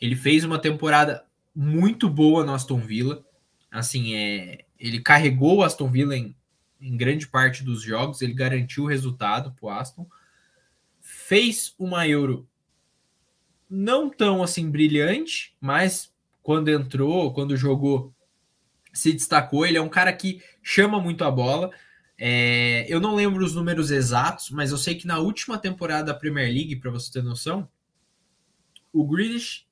Ele 0.00 0.14
fez 0.14 0.44
uma 0.44 0.58
temporada 0.58 1.24
muito 1.54 2.08
boa 2.08 2.44
no 2.44 2.54
Aston 2.54 2.78
Villa. 2.78 3.24
Assim, 3.70 4.14
é, 4.14 4.64
ele 4.78 5.00
carregou 5.00 5.56
o 5.56 5.62
Aston 5.62 5.90
Villa 5.90 6.16
em 6.16 6.34
em 6.80 6.96
grande 6.96 7.26
parte 7.26 7.64
dos 7.64 7.82
jogos, 7.82 8.20
ele 8.20 8.34
garantiu 8.34 8.84
o 8.84 8.88
resultado 8.88 9.52
para 9.52 9.66
o 9.66 9.70
Aston. 9.70 10.06
Fez 11.00 11.74
uma 11.78 12.06
Euro 12.06 12.48
não 13.68 14.08
tão 14.08 14.42
assim 14.42 14.70
brilhante, 14.70 15.54
mas 15.60 16.12
quando 16.42 16.68
entrou, 16.68 17.32
quando 17.32 17.56
jogou, 17.56 18.14
se 18.92 19.12
destacou. 19.12 19.66
Ele 19.66 19.78
é 19.78 19.82
um 19.82 19.88
cara 19.88 20.12
que 20.12 20.42
chama 20.62 21.00
muito 21.00 21.24
a 21.24 21.30
bola. 21.30 21.70
É, 22.18 22.86
eu 22.88 23.00
não 23.00 23.14
lembro 23.14 23.44
os 23.44 23.54
números 23.54 23.90
exatos, 23.90 24.50
mas 24.50 24.70
eu 24.70 24.78
sei 24.78 24.94
que 24.94 25.06
na 25.06 25.18
última 25.18 25.58
temporada 25.58 26.12
da 26.12 26.18
Premier 26.18 26.48
League, 26.48 26.76
para 26.76 26.90
você 26.90 27.12
ter 27.12 27.22
noção, 27.22 27.68
o 28.92 29.06
Grealish, 29.06 29.66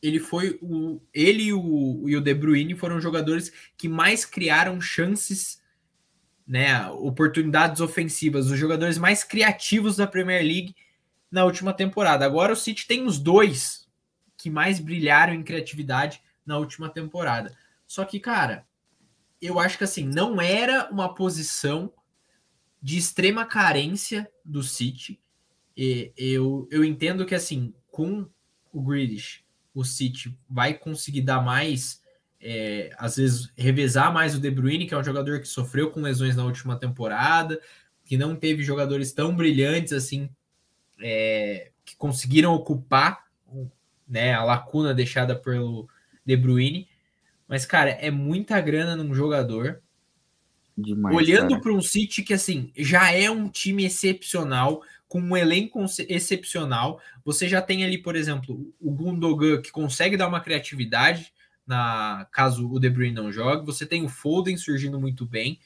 ele 0.00 0.18
foi 0.18 0.58
o 0.62 1.00
ele 1.12 1.44
e 1.44 1.52
o, 1.52 2.08
e 2.08 2.16
o 2.16 2.20
De 2.20 2.34
Bruyne 2.34 2.74
foram 2.74 3.00
jogadores 3.00 3.52
que 3.76 3.88
mais 3.88 4.24
criaram 4.24 4.80
chances 4.80 5.60
né, 6.46 6.88
oportunidades 6.90 7.80
ofensivas, 7.80 8.50
os 8.50 8.58
jogadores 8.58 8.98
mais 8.98 9.24
criativos 9.24 9.96
da 9.96 10.06
Premier 10.06 10.42
League 10.42 10.74
na 11.30 11.44
última 11.44 11.72
temporada. 11.72 12.24
Agora 12.24 12.52
o 12.52 12.56
City 12.56 12.86
tem 12.86 13.06
os 13.06 13.18
dois 13.18 13.88
que 14.36 14.50
mais 14.50 14.80
brilharam 14.80 15.32
em 15.32 15.42
criatividade 15.42 16.20
na 16.44 16.58
última 16.58 16.88
temporada. 16.88 17.56
Só 17.86 18.04
que, 18.04 18.18
cara, 18.18 18.66
eu 19.42 19.58
acho 19.58 19.76
que 19.76 19.84
assim, 19.84 20.04
não 20.04 20.40
era 20.40 20.88
uma 20.90 21.14
posição 21.14 21.92
de 22.80 22.96
extrema 22.96 23.44
carência 23.44 24.30
do 24.44 24.62
City. 24.62 25.20
E 25.76 26.12
eu, 26.16 26.68
eu 26.70 26.84
entendo 26.84 27.26
que 27.26 27.34
assim, 27.34 27.74
com 27.90 28.28
o 28.72 28.80
Grealish, 28.80 29.44
o 29.74 29.84
City 29.84 30.38
vai 30.48 30.74
conseguir 30.74 31.22
dar 31.22 31.42
mais 31.42 32.02
é, 32.40 32.90
às 32.98 33.16
vezes 33.16 33.52
revezar 33.56 34.12
mais 34.12 34.34
o 34.34 34.40
De 34.40 34.50
Bruyne, 34.50 34.86
que 34.86 34.94
é 34.94 34.98
um 34.98 35.04
jogador 35.04 35.40
que 35.40 35.46
sofreu 35.46 35.90
com 35.90 36.00
lesões 36.00 36.34
na 36.34 36.44
última 36.44 36.76
temporada, 36.76 37.60
que 38.04 38.16
não 38.16 38.34
teve 38.34 38.64
jogadores 38.64 39.12
tão 39.12 39.34
brilhantes 39.34 39.92
assim, 39.92 40.28
é, 41.00 41.70
que 41.84 41.96
conseguiram 41.96 42.52
ocupar 42.52 43.24
né, 44.08 44.34
a 44.34 44.44
lacuna 44.44 44.92
deixada 44.92 45.36
pelo 45.36 45.88
De 46.26 46.36
Bruyne. 46.36 46.88
Mas, 47.52 47.66
cara, 47.66 47.90
é 47.90 48.10
muita 48.10 48.58
grana 48.62 48.96
num 48.96 49.14
jogador. 49.14 49.82
Demais, 50.74 51.14
Olhando 51.14 51.60
para 51.60 51.70
um 51.70 51.82
City 51.82 52.22
que, 52.22 52.32
assim, 52.32 52.72
já 52.74 53.12
é 53.12 53.30
um 53.30 53.46
time 53.46 53.84
excepcional, 53.84 54.82
com 55.06 55.20
um 55.20 55.36
elenco 55.36 55.78
excepcional. 56.08 56.98
Você 57.22 57.46
já 57.46 57.60
tem 57.60 57.84
ali, 57.84 57.98
por 57.98 58.16
exemplo, 58.16 58.72
o 58.80 58.90
Gundogan, 58.90 59.60
que 59.60 59.70
consegue 59.70 60.16
dar 60.16 60.28
uma 60.28 60.40
criatividade 60.40 61.30
na 61.66 62.26
caso 62.32 62.66
o 62.72 62.80
De 62.80 62.88
Bruyne 62.88 63.14
não 63.14 63.30
jogue. 63.30 63.66
Você 63.66 63.84
tem 63.84 64.02
o 64.02 64.08
Foden 64.08 64.56
surgindo 64.56 64.98
muito 64.98 65.26
bem. 65.26 65.60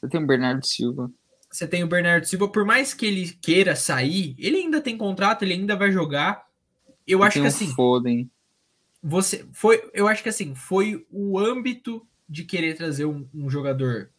Você 0.00 0.08
tem 0.08 0.24
o 0.24 0.26
Bernardo 0.26 0.64
Silva. 0.64 1.12
Você 1.50 1.68
tem 1.68 1.84
o 1.84 1.86
Bernardo 1.86 2.24
Silva, 2.24 2.48
por 2.48 2.64
mais 2.64 2.94
que 2.94 3.04
ele 3.04 3.28
queira 3.42 3.76
sair, 3.76 4.34
ele 4.38 4.56
ainda 4.56 4.80
tem 4.80 4.96
contrato, 4.96 5.42
ele 5.42 5.52
ainda 5.52 5.76
vai 5.76 5.92
jogar. 5.92 6.46
Eu 7.06 7.18
Você 7.18 7.26
acho 7.26 7.40
que 7.42 7.46
assim, 7.46 7.74
Foden. 7.74 8.30
Você 9.06 9.46
foi, 9.52 9.90
eu 9.92 10.08
acho 10.08 10.22
que 10.22 10.30
assim, 10.30 10.54
foi 10.54 11.06
o 11.10 11.38
âmbito 11.38 12.06
de 12.26 12.42
querer 12.42 12.74
trazer 12.74 13.04
um, 13.04 13.28
um 13.34 13.50
jogador. 13.50 14.10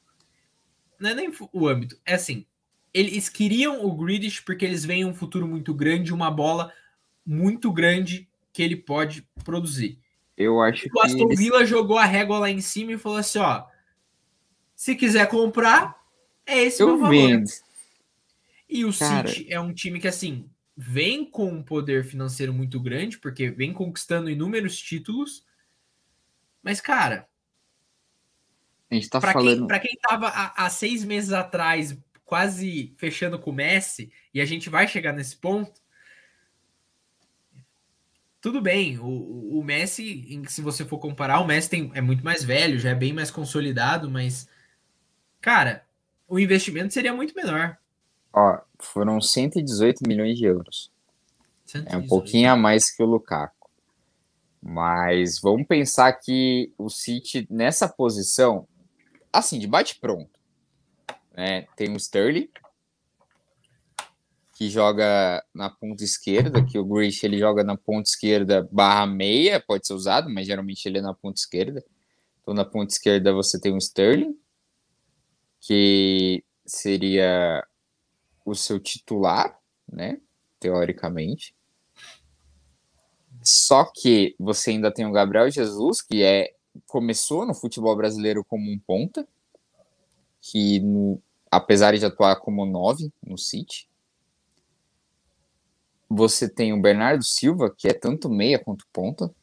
Não 0.99 1.09
é 1.09 1.15
nem 1.15 1.33
o 1.51 1.67
âmbito, 1.67 1.99
é 2.05 2.13
assim, 2.13 2.45
eles 2.93 3.27
queriam 3.27 3.83
o 3.83 3.95
Greedish 3.95 4.39
porque 4.41 4.63
eles 4.63 4.85
veem 4.85 5.03
um 5.03 5.13
futuro 5.13 5.47
muito 5.47 5.73
grande, 5.73 6.13
uma 6.13 6.29
bola 6.29 6.71
muito 7.25 7.71
grande 7.71 8.29
que 8.53 8.61
ele 8.61 8.75
pode 8.75 9.27
produzir. 9.43 9.99
Eu 10.37 10.61
acho 10.61 10.87
o 10.93 11.01
Aston 11.01 11.25
eles... 11.25 11.39
Villa 11.39 11.65
jogou 11.65 11.97
a 11.97 12.05
régua 12.05 12.37
lá 12.37 12.49
em 12.49 12.61
cima 12.61 12.91
e 12.91 12.97
falou 12.97 13.17
assim: 13.17 13.39
ó, 13.39 13.65
se 14.75 14.95
quiser 14.95 15.27
comprar, 15.27 15.99
é 16.45 16.63
esse 16.63 16.83
eu 16.83 16.89
meu 16.89 16.97
valor. 16.99 17.11
Vendo. 17.11 17.49
E 18.69 18.85
o 18.85 18.93
Cara... 18.93 19.27
City 19.27 19.51
é 19.51 19.59
um 19.59 19.73
time 19.73 19.99
que, 19.99 20.07
assim, 20.07 20.47
vem 20.75 21.23
com 21.23 21.47
um 21.47 21.63
poder 21.63 22.03
financeiro 22.03 22.53
muito 22.53 22.79
grande, 22.79 23.17
porque 23.17 23.49
vem 23.49 23.73
conquistando 23.73 24.29
inúmeros 24.29 24.77
títulos. 24.77 25.45
Mas, 26.61 26.81
cara, 26.81 27.27
A 28.89 28.95
gente 28.95 29.09
tá 29.09 29.19
pra 29.19 29.33
falando. 29.33 29.59
Quem, 29.59 29.67
pra 29.67 29.79
quem 29.79 29.97
tava 30.01 30.27
há, 30.27 30.65
há 30.65 30.69
seis 30.69 31.03
meses 31.05 31.31
atrás 31.31 31.97
quase 32.25 32.93
fechando 32.97 33.37
com 33.37 33.51
o 33.51 33.53
Messi, 33.53 34.11
e 34.33 34.41
a 34.41 34.45
gente 34.45 34.69
vai 34.69 34.87
chegar 34.87 35.13
nesse 35.13 35.37
ponto. 35.37 35.79
Tudo 38.41 38.61
bem, 38.61 38.99
o, 38.99 39.59
o 39.59 39.63
Messi, 39.63 40.43
se 40.47 40.61
você 40.61 40.83
for 40.83 40.99
comparar, 40.99 41.39
o 41.39 41.47
Messi 41.47 41.69
tem, 41.69 41.91
é 41.93 42.01
muito 42.01 42.23
mais 42.23 42.43
velho, 42.43 42.79
já 42.79 42.89
é 42.89 42.95
bem 42.95 43.13
mais 43.13 43.31
consolidado, 43.31 44.09
mas, 44.09 44.47
cara, 45.39 45.85
o 46.27 46.39
investimento 46.39 46.93
seria 46.93 47.13
muito 47.13 47.35
menor. 47.35 47.77
Ó, 48.37 48.59
foram 48.79 49.21
118 49.21 50.05
milhões 50.05 50.37
de 50.37 50.43
euros. 50.43 50.91
118. 51.65 51.93
É 51.93 51.97
um 51.97 52.05
pouquinho 52.05 52.51
a 52.51 52.55
mais 52.57 52.91
que 52.91 53.01
o 53.01 53.05
Lukaku. 53.05 53.69
Mas 54.61 55.39
vamos 55.39 55.65
pensar 55.65 56.11
que 56.11 56.73
o 56.77 56.89
City, 56.89 57.47
nessa 57.49 57.87
posição, 57.87 58.67
assim, 59.31 59.57
de 59.57 59.67
bate-pronto, 59.67 60.37
né? 61.33 61.61
Tem 61.77 61.93
o 61.93 61.97
Sterling, 61.97 62.49
que 64.55 64.69
joga 64.69 65.43
na 65.53 65.69
ponta 65.69 66.03
esquerda, 66.03 66.65
que 66.65 66.77
o 66.77 66.85
Grish 66.85 67.23
ele 67.23 67.37
joga 67.37 67.63
na 67.63 67.77
ponta 67.77 68.09
esquerda 68.09 68.67
barra 68.69 69.05
meia, 69.05 69.61
pode 69.61 69.87
ser 69.87 69.93
usado, 69.93 70.29
mas 70.29 70.45
geralmente 70.45 70.85
ele 70.85 70.97
é 70.97 71.01
na 71.01 71.13
ponta 71.13 71.39
esquerda. 71.39 71.83
Então 72.41 72.53
na 72.53 72.65
ponta 72.65 72.93
esquerda 72.93 73.31
você 73.31 73.59
tem 73.59 73.73
o 73.73 73.77
Sterling, 73.77 74.37
que 75.61 76.43
seria 76.65 77.65
o 78.45 78.53
seu 78.53 78.79
titular, 78.79 79.59
né? 79.91 80.21
Teoricamente. 80.59 81.55
Só 83.43 83.85
que 83.85 84.35
você 84.39 84.71
ainda 84.71 84.91
tem 84.91 85.05
o 85.05 85.11
Gabriel 85.11 85.49
Jesus, 85.49 86.01
que 86.01 86.23
é 86.23 86.53
começou 86.87 87.45
no 87.45 87.53
futebol 87.53 87.95
brasileiro 87.95 88.43
como 88.43 88.69
um 88.71 88.79
ponta, 88.79 89.27
que 90.41 90.79
no, 90.79 91.21
apesar 91.49 91.97
de 91.97 92.05
atuar 92.05 92.35
como 92.37 92.65
nove 92.65 93.11
no 93.25 93.37
City. 93.37 93.89
Você 96.09 96.47
tem 96.47 96.71
o 96.73 96.81
Bernardo 96.81 97.23
Silva, 97.23 97.73
que 97.75 97.87
é 97.87 97.93
tanto 97.93 98.29
meia 98.29 98.59
quanto 98.59 98.85
ponta, 98.93 99.33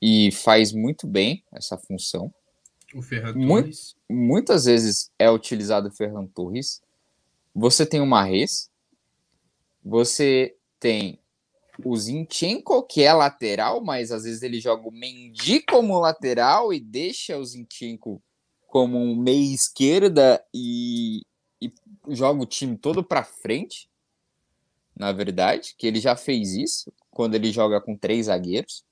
e 0.00 0.30
faz 0.32 0.72
muito 0.72 1.06
bem 1.06 1.44
essa 1.52 1.76
função. 1.76 2.32
O 2.94 3.02
Ferran 3.02 3.32
Torres. 3.32 3.96
Muitas 4.08 4.64
vezes 4.66 5.10
é 5.18 5.30
utilizado 5.30 5.88
o 5.88 5.90
Ferran 5.90 6.26
Torres. 6.26 6.82
Você 7.54 7.86
tem 7.86 8.00
o 8.00 8.06
Marres. 8.06 8.68
Você 9.84 10.56
tem 10.80 11.20
o 11.84 11.96
Zinchenko, 11.96 12.82
que 12.84 13.02
é 13.02 13.12
lateral, 13.12 13.82
mas 13.82 14.10
às 14.12 14.24
vezes 14.24 14.42
ele 14.42 14.60
joga 14.60 14.88
o 14.88 14.92
Mendy 14.92 15.60
como 15.60 15.98
lateral 15.98 16.72
e 16.72 16.80
deixa 16.80 17.36
o 17.36 17.44
Zinchenko 17.44 18.22
como 18.66 18.98
um 18.98 19.16
meia 19.16 19.54
esquerda 19.54 20.44
e, 20.52 21.22
e 21.60 21.72
joga 22.08 22.42
o 22.42 22.46
time 22.46 22.76
todo 22.76 23.04
para 23.04 23.24
frente, 23.24 23.88
na 24.96 25.12
verdade, 25.12 25.74
que 25.76 25.86
ele 25.86 26.00
já 26.00 26.16
fez 26.16 26.54
isso 26.54 26.92
quando 27.10 27.34
ele 27.34 27.52
joga 27.52 27.80
com 27.80 27.96
três 27.96 28.26
zagueiros. 28.26 28.84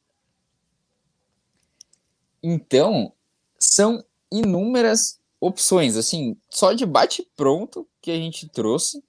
Então, 2.42 3.12
são 3.58 4.04
inúmeras 4.30 5.21
opções, 5.42 5.96
assim, 5.96 6.36
só 6.48 6.72
de 6.72 6.86
bate 6.86 7.28
pronto 7.36 7.84
que 8.00 8.12
a 8.12 8.16
gente 8.16 8.48
trouxe 8.48 9.02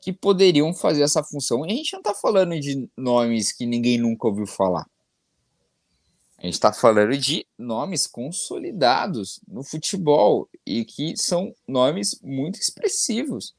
que 0.00 0.12
poderiam 0.12 0.72
fazer 0.72 1.02
essa 1.02 1.24
função. 1.24 1.66
E 1.66 1.72
a 1.72 1.74
gente 1.74 1.92
não 1.92 1.98
está 1.98 2.14
falando 2.14 2.58
de 2.58 2.88
nomes 2.96 3.50
que 3.50 3.66
ninguém 3.66 3.98
nunca 3.98 4.28
ouviu 4.28 4.46
falar. 4.46 4.86
A 6.38 6.44
gente 6.44 6.54
está 6.54 6.72
falando 6.72 7.16
de 7.16 7.44
nomes 7.58 8.06
consolidados 8.06 9.40
no 9.46 9.64
futebol 9.64 10.48
e 10.64 10.84
que 10.84 11.16
são 11.16 11.52
nomes 11.66 12.20
muito 12.22 12.60
expressivos. 12.60 13.52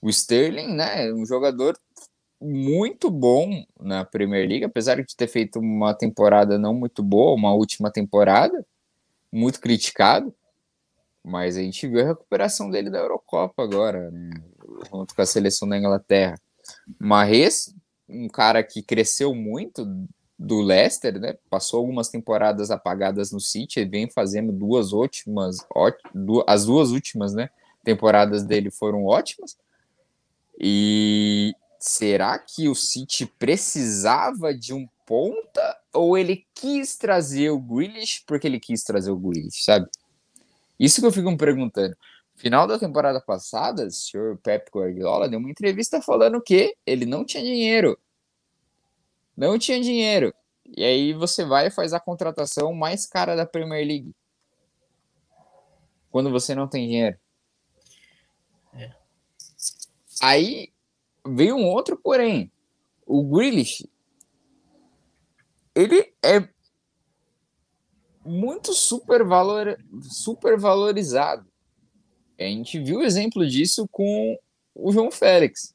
O 0.00 0.08
Sterling, 0.08 0.74
né, 0.74 1.08
é 1.08 1.14
um 1.14 1.26
jogador 1.26 1.76
muito 2.40 3.10
bom 3.10 3.64
na 3.80 4.04
Premier 4.04 4.48
League, 4.48 4.64
apesar 4.64 5.02
de 5.02 5.16
ter 5.16 5.26
feito 5.26 5.58
uma 5.58 5.92
temporada 5.92 6.56
não 6.56 6.74
muito 6.74 7.02
boa, 7.02 7.34
uma 7.34 7.52
última 7.52 7.90
temporada, 7.90 8.64
muito 9.32 9.60
criticado, 9.60 10.34
mas 11.24 11.56
a 11.56 11.60
gente 11.60 11.86
viu 11.86 12.00
a 12.00 12.08
recuperação 12.08 12.70
dele 12.70 12.90
da 12.90 12.98
Eurocopa 12.98 13.62
agora, 13.62 14.10
né, 14.10 14.30
junto 14.90 15.14
com 15.14 15.22
a 15.22 15.26
seleção 15.26 15.68
da 15.68 15.78
Inglaterra. 15.78 16.34
Marres, 16.98 17.74
um 18.08 18.28
cara 18.28 18.62
que 18.62 18.82
cresceu 18.82 19.34
muito 19.34 19.86
do 20.38 20.60
Leicester, 20.60 21.20
né? 21.20 21.36
Passou 21.48 21.78
algumas 21.78 22.08
temporadas 22.08 22.70
apagadas 22.70 23.30
no 23.30 23.40
City 23.40 23.80
e 23.80 23.84
vem 23.84 24.10
fazendo 24.10 24.52
duas 24.52 24.92
ótimas, 24.92 25.58
ó, 25.74 25.90
as 26.46 26.66
duas 26.66 26.90
últimas, 26.90 27.32
né? 27.32 27.48
Temporadas 27.84 28.42
dele 28.42 28.70
foram 28.70 29.04
ótimas. 29.04 29.56
E 30.58 31.54
será 31.78 32.38
que 32.38 32.68
o 32.68 32.74
City 32.74 33.26
precisava 33.26 34.52
de 34.52 34.74
um 34.74 34.86
ponta 35.06 35.78
ou 35.92 36.16
ele 36.16 36.46
quis 36.54 36.96
trazer 36.96 37.50
o 37.50 37.58
Grealish 37.58 38.22
porque 38.26 38.46
ele 38.46 38.60
quis 38.60 38.82
trazer 38.82 39.10
o 39.10 39.16
Grealish, 39.16 39.64
sabe? 39.64 39.88
Isso 40.82 41.00
que 41.00 41.06
eu 41.06 41.12
fico 41.12 41.30
me 41.30 41.36
perguntando. 41.36 41.96
Final 42.34 42.66
da 42.66 42.78
temporada 42.78 43.20
passada, 43.20 43.86
o 43.86 43.90
senhor 43.90 44.38
Pep 44.38 44.70
Guardiola 44.74 45.28
deu 45.28 45.38
uma 45.38 45.50
entrevista 45.50 46.02
falando 46.02 46.42
que 46.42 46.76
ele 46.86 47.06
não 47.06 47.24
tinha 47.24 47.42
dinheiro 47.42 47.98
não 49.36 49.58
tinha 49.58 49.80
dinheiro. 49.80 50.34
E 50.64 50.84
aí 50.84 51.12
você 51.12 51.44
vai 51.44 51.66
e 51.66 51.70
faz 51.70 51.92
a 51.92 52.00
contratação 52.00 52.72
mais 52.72 53.06
cara 53.06 53.34
da 53.34 53.46
Premier 53.46 53.86
League. 53.86 54.14
Quando 56.10 56.30
você 56.30 56.54
não 56.54 56.68
tem 56.68 56.86
dinheiro. 56.86 57.18
É. 58.74 58.92
Aí 60.20 60.72
vem 61.26 61.52
um 61.52 61.66
outro 61.66 61.96
porém. 61.96 62.50
O 63.06 63.22
Grealish 63.24 63.88
ele 65.74 66.14
é 66.22 66.48
muito 68.24 68.72
super, 68.72 69.24
valor, 69.24 69.78
super 70.02 70.58
valorizado. 70.58 71.46
A 72.38 72.44
gente 72.44 72.78
viu 72.78 72.98
o 72.98 73.02
exemplo 73.02 73.46
disso 73.46 73.86
com 73.90 74.38
o 74.74 74.92
João 74.92 75.10
Félix 75.10 75.74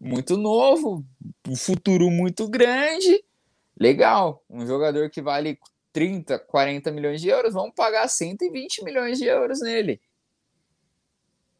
muito 0.00 0.36
novo, 0.36 1.04
um 1.46 1.56
futuro 1.56 2.10
muito 2.10 2.48
grande. 2.48 3.24
Legal, 3.78 4.42
um 4.48 4.66
jogador 4.66 5.10
que 5.10 5.20
vale 5.20 5.58
30, 5.92 6.38
40 6.38 6.90
milhões 6.92 7.20
de 7.20 7.28
euros, 7.28 7.54
vamos 7.54 7.74
pagar 7.74 8.08
120 8.08 8.84
milhões 8.84 9.18
de 9.18 9.24
euros 9.24 9.60
nele. 9.60 10.00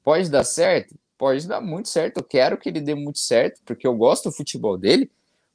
Pode 0.03 0.31
dar 0.31 0.45
certo? 0.45 0.95
Pode 1.17 1.47
dar 1.47 1.61
muito 1.61 1.89
certo. 1.89 2.19
Eu 2.19 2.25
quero 2.25 2.57
que 2.57 2.69
ele 2.69 2.81
dê 2.81 2.95
muito 2.95 3.19
certo, 3.19 3.61
porque 3.65 3.87
eu 3.87 3.95
gosto 3.95 4.31
do 4.31 4.35
futebol 4.35 4.79
dele. 4.79 5.11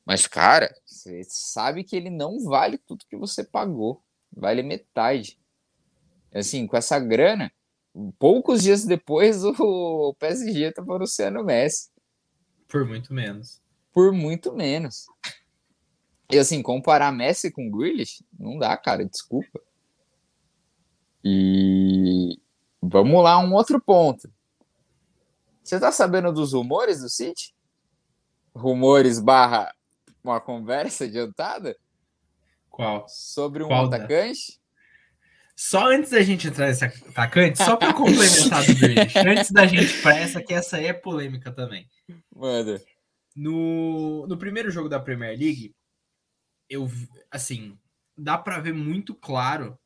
Mas, 0.05 0.27
cara, 0.27 0.73
você 0.85 1.23
sabe 1.23 1.83
que 1.83 1.95
ele 1.95 2.09
não 2.09 2.39
vale 2.43 2.77
tudo 2.77 3.05
que 3.09 3.15
você 3.15 3.43
pagou. 3.43 4.01
Vale 4.35 4.63
metade. 4.63 5.39
Assim, 6.33 6.65
com 6.65 6.75
essa 6.75 6.99
grana, 6.99 7.51
poucos 8.17 8.63
dias 8.63 8.85
depois 8.85 9.43
o 9.59 10.15
PSG 10.19 10.71
tá 10.71 10.81
anunciando 10.81 11.39
o 11.39 11.45
Messi. 11.45 11.89
Por 12.67 12.85
muito 12.85 13.13
menos. 13.13 13.61
Por 13.91 14.11
muito 14.11 14.51
menos. 14.51 15.05
E 16.31 16.39
assim, 16.39 16.63
comparar 16.63 17.11
Messi 17.11 17.51
com 17.51 17.69
Grealish, 17.69 18.25
não 18.39 18.57
dá, 18.57 18.75
cara, 18.75 19.05
desculpa. 19.05 19.61
E 21.23 22.39
vamos 22.81 23.23
lá, 23.23 23.37
um 23.37 23.53
outro 23.53 23.79
ponto. 23.79 24.27
Você 25.63 25.79
tá 25.79 25.91
sabendo 25.91 26.33
dos 26.33 26.53
rumores 26.53 27.01
do 27.01 27.09
City? 27.09 27.53
Rumores 28.55 29.19
barra 29.19 29.73
uma 30.23 30.41
conversa 30.41 31.05
adiantada? 31.05 31.77
Qual? 32.73 33.07
Sobre 33.07 33.63
um 33.63 33.67
Qual 33.67 33.85
atacante? 33.85 34.59
Só 35.55 35.91
antes 35.91 36.09
da 36.09 36.23
gente 36.23 36.47
entrar 36.47 36.69
nesse 36.69 36.83
atacante, 36.83 37.59
só 37.59 37.77
para 37.77 37.93
complementar 37.93 38.65
do 38.65 38.75
Grealish, 38.75 39.13
antes 39.29 39.51
da 39.51 39.67
gente 39.67 40.01
para 40.01 40.17
essa, 40.17 40.41
que 40.41 40.51
essa 40.51 40.77
aí 40.77 40.87
é 40.87 40.93
polêmica 40.93 41.51
também. 41.51 41.87
Manda. 42.35 42.81
No, 43.35 44.25
no 44.25 44.35
primeiro 44.39 44.71
jogo 44.71 44.89
da 44.89 44.99
Premier 44.99 45.37
League, 45.37 45.75
eu 46.67 46.89
assim, 47.29 47.77
dá 48.17 48.39
para 48.39 48.59
ver 48.59 48.73
muito 48.73 49.13
claro 49.13 49.77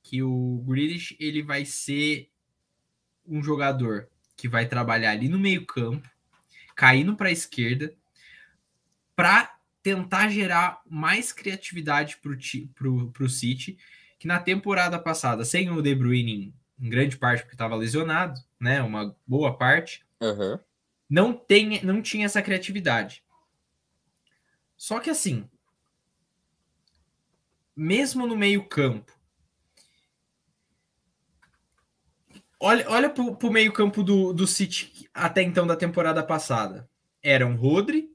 que 0.00 0.22
o 0.22 0.64
Grealish 0.64 1.16
ele 1.18 1.42
vai 1.42 1.64
ser 1.64 2.30
um 3.26 3.42
jogador 3.42 4.08
que 4.36 4.46
vai 4.46 4.66
trabalhar 4.66 5.10
ali 5.10 5.28
no 5.28 5.38
meio-campo, 5.38 6.08
caindo 6.76 7.16
para 7.16 7.28
a 7.28 7.32
esquerda, 7.32 7.92
para 9.16 9.59
tentar 9.82 10.28
gerar 10.28 10.80
mais 10.88 11.32
criatividade 11.32 12.18
para 12.18 13.24
o 13.24 13.28
City, 13.28 13.78
que 14.18 14.26
na 14.26 14.38
temporada 14.38 14.98
passada, 14.98 15.44
sem 15.44 15.70
o 15.70 15.80
De 15.80 15.94
Bruyne 15.94 16.54
em, 16.78 16.86
em 16.86 16.90
grande 16.90 17.16
parte 17.16 17.42
porque 17.42 17.54
estava 17.54 17.74
lesionado, 17.76 18.40
né, 18.58 18.82
uma 18.82 19.16
boa 19.26 19.56
parte, 19.56 20.04
uhum 20.20 20.58
não, 21.10 21.32
tem, 21.32 21.82
não 21.82 22.00
tinha 22.00 22.26
essa 22.26 22.40
criatividade. 22.40 23.24
Só 24.76 25.00
que 25.00 25.10
assim, 25.10 25.50
mesmo 27.74 28.26
no 28.26 28.36
meio-campo, 28.36 29.12
olha, 32.60 32.88
olha 32.88 33.10
pro, 33.10 33.34
pro 33.34 33.50
meio-campo 33.50 34.04
do, 34.04 34.32
do 34.32 34.46
City 34.46 35.10
até 35.12 35.42
então 35.42 35.66
da 35.66 35.76
temporada 35.76 36.22
passada. 36.22 36.88
Era 37.20 37.44
um 37.44 37.56
Rodri, 37.56 38.09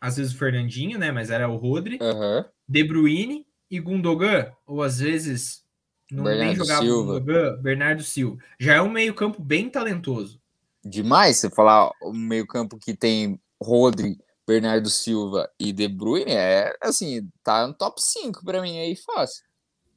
às 0.00 0.16
vezes 0.16 0.32
o 0.32 0.38
Fernandinho, 0.38 0.98
né? 0.98 1.12
Mas 1.12 1.30
era 1.30 1.48
o 1.48 1.56
Rodri, 1.56 1.98
uhum. 2.00 2.44
De 2.68 2.84
Bruyne 2.84 3.46
e 3.70 3.78
Gundogan, 3.78 4.50
ou 4.66 4.82
às 4.82 4.98
vezes 5.00 5.62
não 6.10 6.24
Bernardo 6.24 6.46
nem 6.46 6.56
jogava 6.56 6.82
Silva. 6.82 7.12
Gundogan, 7.12 7.62
Bernardo 7.62 8.02
Silva. 8.02 8.38
Já 8.58 8.74
é 8.74 8.82
um 8.82 8.90
meio-campo 8.90 9.42
bem 9.42 9.68
talentoso. 9.68 10.40
Demais 10.84 11.36
você 11.36 11.50
falar 11.50 11.90
um 12.02 12.12
meio-campo 12.12 12.78
que 12.78 12.94
tem 12.94 13.38
Rodri, 13.62 14.18
Bernardo 14.46 14.88
Silva 14.88 15.48
e 15.60 15.72
De 15.72 15.86
Bruyne, 15.86 16.32
é 16.32 16.74
assim, 16.80 17.28
tá 17.44 17.66
no 17.66 17.74
top 17.74 18.02
5 18.02 18.44
para 18.44 18.62
mim 18.62 18.78
aí 18.78 18.96
fácil. 18.96 19.44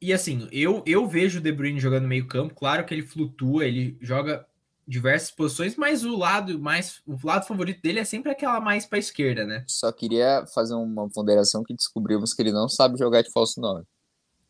E 0.02 0.12
assim, 0.12 0.48
eu, 0.52 0.84
eu 0.86 1.08
vejo 1.08 1.40
o 1.40 1.42
De 1.42 1.52
Bruyne 1.52 1.80
jogando 1.80 2.08
meio 2.08 2.28
campo, 2.28 2.54
claro 2.54 2.86
que 2.86 2.94
ele 2.94 3.04
flutua, 3.04 3.66
ele 3.66 3.98
joga 4.02 4.46
diversas 4.88 5.32
posições, 5.32 5.76
mas 5.76 6.04
o 6.04 6.18
lado 6.18 6.60
mais 6.60 7.02
o 7.06 7.18
lado 7.24 7.48
favorito 7.48 7.82
dele 7.82 8.00
é 8.00 8.04
sempre 8.04 8.32
aquela 8.32 8.60
mais 8.60 8.86
para 8.86 9.00
esquerda, 9.00 9.46
né? 9.46 9.64
Só 9.68 9.92
queria 9.92 10.46
fazer 10.54 10.76
uma 10.76 11.10
ponderação 11.10 11.64
que 11.64 11.74
descobrimos 11.74 12.34
que 12.34 12.42
ele 12.42 12.52
não 12.52 12.68
sabe 12.68 12.98
jogar 12.98 13.22
de 13.22 13.32
falso 13.32 13.60
9. 13.62 13.84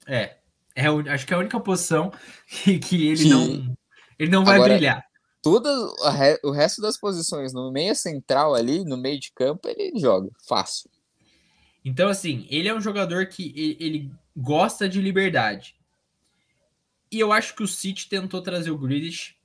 É, 0.08 0.38
é 0.76 0.88
acho 1.10 1.26
que 1.26 1.34
é 1.34 1.38
a 1.38 1.40
única 1.40 1.60
posição 1.60 2.12
que, 2.48 2.80
que 2.80 3.08
ele 3.08 3.24
que... 3.24 3.30
não 3.30 3.76
ele 4.18 4.32
não 4.32 4.46
vai 4.46 4.56
Agora, 4.56 4.74
brilhar. 4.74 5.04
Tudo 5.42 5.68
o 6.44 6.52
resto 6.52 6.82
das 6.82 6.98
posições 6.98 7.52
no 7.54 7.72
meio 7.72 7.96
central 7.96 8.56
ali, 8.56 8.86
no 8.86 8.96
meio 8.96 9.20
de 9.20 9.32
campo, 9.34 9.68
ele 9.68 10.00
joga 10.00 10.30
fácil. 10.48 10.90
Então 11.84 12.10
assim, 12.10 12.48
ele 12.50 12.70
é 12.70 12.74
um 12.74 12.82
jogador 12.82 13.28
que 13.28 13.54
ele, 13.56 13.78
ele 13.80 14.12
gosta 14.36 14.88
de 14.88 15.02
liberdade. 15.02 15.76
E 17.12 17.20
eu 17.20 17.32
acho 17.32 17.56
que 17.56 17.62
o 17.62 17.68
City 17.68 18.10
tentou 18.10 18.42
trazer 18.42 18.72
o 18.72 18.78
Grealish 18.78 19.36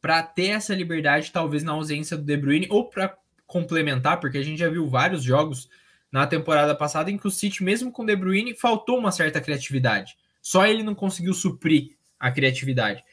para 0.00 0.22
ter 0.22 0.48
essa 0.48 0.74
liberdade, 0.74 1.32
talvez 1.32 1.62
na 1.62 1.72
ausência 1.72 2.16
do 2.16 2.24
De 2.24 2.36
Bruyne, 2.36 2.66
ou 2.70 2.88
para 2.88 3.16
complementar, 3.46 4.20
porque 4.20 4.38
a 4.38 4.42
gente 4.42 4.58
já 4.58 4.68
viu 4.68 4.86
vários 4.88 5.22
jogos 5.22 5.68
na 6.10 6.26
temporada 6.26 6.74
passada 6.74 7.10
em 7.10 7.18
que 7.18 7.26
o 7.26 7.30
City, 7.30 7.62
mesmo 7.62 7.90
com 7.90 8.02
o 8.02 8.06
De 8.06 8.16
Bruyne, 8.16 8.54
faltou 8.54 8.98
uma 8.98 9.12
certa 9.12 9.40
criatividade. 9.40 10.16
Só 10.40 10.66
ele 10.66 10.82
não 10.82 10.94
conseguiu 10.94 11.34
suprir 11.34 11.96
a 12.18 12.30
criatividade. 12.30 13.04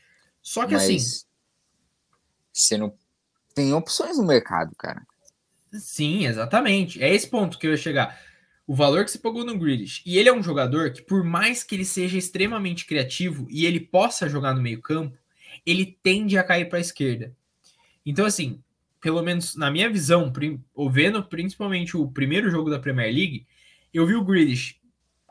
Só 0.42 0.66
que 0.66 0.74
Mas 0.74 0.84
assim. 0.84 1.26
Você 2.54 2.78
não 2.78 2.96
tem 3.54 3.74
opções 3.74 4.18
no 4.18 4.26
mercado, 4.26 4.74
cara. 4.78 5.06
Sim, 5.74 6.26
exatamente. 6.26 7.02
É 7.02 7.14
esse 7.14 7.28
ponto 7.28 7.58
que 7.58 7.68
eu 7.68 7.72
ia 7.72 7.78
chegar 7.78 8.20
o 8.68 8.74
valor 8.74 9.06
que 9.06 9.12
você 9.12 9.20
pagou 9.20 9.46
no 9.46 9.58
Grealish. 9.58 10.02
E 10.06 10.18
ele 10.18 10.30
é 10.30 10.34
um 10.34 10.42
jogador 10.42 10.92
que, 10.92 11.02
por 11.02 11.24
mais 11.24 11.64
que 11.64 11.76
ele 11.76 11.86
seja 11.86 12.18
extremamente 12.18 12.86
criativo 12.86 13.48
e 13.50 13.66
ele 13.66 13.80
possa 13.80 14.30
jogar 14.30 14.54
no 14.54 14.62
meio-campo, 14.62 15.18
ele 15.66 15.98
tende 16.02 16.38
a 16.38 16.44
cair 16.44 16.70
para 16.70 16.78
a 16.78 16.82
esquerda. 16.82 17.36
Então, 18.06 18.26
assim, 18.26 18.62
pelo 19.02 19.22
menos 19.22 19.56
na 19.56 19.70
minha 19.70 19.90
visão, 19.90 20.32
ou 20.74 20.90
vendo 20.90 21.24
principalmente 21.24 21.96
o 21.96 22.10
primeiro 22.10 22.50
jogo 22.50 22.70
da 22.70 22.80
Premier 22.80 23.14
League, 23.14 23.46
eu 23.94 24.06
vi 24.06 24.16
o 24.16 24.24
Grealish 24.24 24.80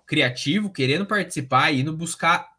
criativo, 0.07 0.71
querendo 0.71 1.07
participar, 1.07 1.73
indo 1.73 1.97
buscar 1.97 2.55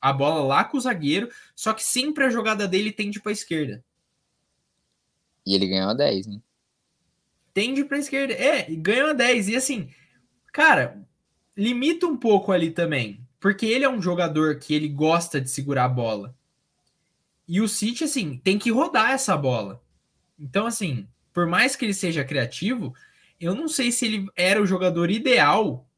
a 0.00 0.12
bola 0.12 0.42
lá 0.42 0.64
com 0.64 0.76
o 0.76 0.80
zagueiro, 0.80 1.28
só 1.54 1.72
que 1.72 1.82
sempre 1.82 2.24
a 2.24 2.30
jogada 2.30 2.66
dele 2.66 2.90
tende 2.90 3.20
para 3.20 3.30
a 3.30 3.32
esquerda. 3.32 3.84
E 5.46 5.54
ele 5.54 5.68
ganhou 5.68 5.94
10, 5.94 6.26
né? 6.26 6.40
Tende 7.54 7.84
para 7.84 7.96
a 7.96 8.00
esquerda. 8.00 8.34
É, 8.34 8.64
ganhou 8.70 9.14
10. 9.14 9.48
E 9.48 9.56
assim, 9.56 9.88
Cara, 10.52 11.06
limita 11.56 12.06
um 12.06 12.16
pouco 12.16 12.52
ali 12.52 12.70
também. 12.70 13.24
Porque 13.38 13.66
ele 13.66 13.84
é 13.84 13.88
um 13.88 14.02
jogador 14.02 14.58
que 14.58 14.74
ele 14.74 14.88
gosta 14.88 15.40
de 15.40 15.48
segurar 15.48 15.84
a 15.84 15.88
bola. 15.88 16.34
E 17.48 17.60
o 17.60 17.68
City, 17.68 18.04
assim, 18.04 18.38
tem 18.38 18.58
que 18.58 18.70
rodar 18.70 19.12
essa 19.12 19.36
bola. 19.36 19.82
Então, 20.38 20.66
assim, 20.66 21.08
por 21.32 21.46
mais 21.46 21.74
que 21.74 21.84
ele 21.84 21.94
seja 21.94 22.24
criativo, 22.24 22.94
eu 23.40 23.54
não 23.54 23.66
sei 23.66 23.90
se 23.90 24.04
ele 24.04 24.26
era 24.36 24.60
o 24.60 24.66
jogador 24.66 25.10
ideal 25.10 25.88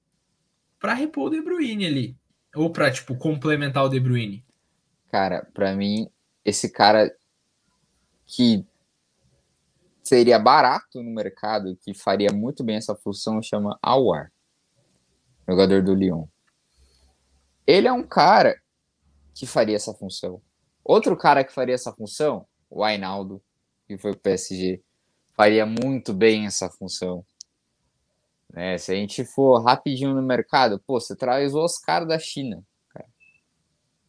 para 0.79 0.95
repor 0.95 1.27
o 1.27 1.31
De 1.31 1.43
Bruyne 1.43 1.87
ali. 1.87 2.17
Ou 2.55 2.71
para, 2.71 2.91
tipo, 2.91 3.17
complementar 3.17 3.85
o 3.85 3.89
De 3.89 3.99
Bruyne. 3.99 4.45
Cara, 5.11 5.47
para 5.53 5.75
mim, 5.75 6.09
esse 6.45 6.71
cara 6.71 7.13
que 8.27 8.65
seria 10.03 10.39
barato 10.39 11.03
no 11.03 11.11
mercado, 11.11 11.77
que 11.83 11.93
faria 11.93 12.33
muito 12.33 12.63
bem 12.63 12.77
essa 12.77 12.95
função, 12.95 13.43
chama 13.43 13.79
Awar 13.83 14.31
jogador 15.51 15.83
do 15.83 15.95
Lyon. 15.95 16.27
Ele 17.67 17.89
é 17.89 17.93
um 17.93 18.07
cara 18.07 18.57
que 19.35 19.47
faria 19.47 19.77
essa 19.77 19.93
função. 19.95 20.41
Outro 20.85 21.16
cara 21.16 21.45
que 21.45 21.53
faria 21.53 21.75
essa 21.75 21.93
função, 21.93 22.47
o 22.69 22.83
Ainaldo, 22.83 23.43
que 23.87 23.99
foi 23.99 24.12
pro 24.12 24.21
PSG, 24.21 24.81
faria 25.35 25.66
muito 25.66 26.12
bem 26.12 26.47
essa 26.47 26.69
função. 26.71 27.25
Né? 28.53 28.79
Se 28.79 28.93
a 28.93 28.95
gente 28.95 29.25
for 29.25 29.62
rapidinho 29.62 30.14
no 30.14 30.23
mercado, 30.23 30.81
pô, 30.87 31.01
você 31.01 31.14
traz 31.14 31.55
o 31.55 31.59
Oscar 31.59 32.07
da 32.07 32.19
China, 32.19 32.62
cara, 32.88 33.07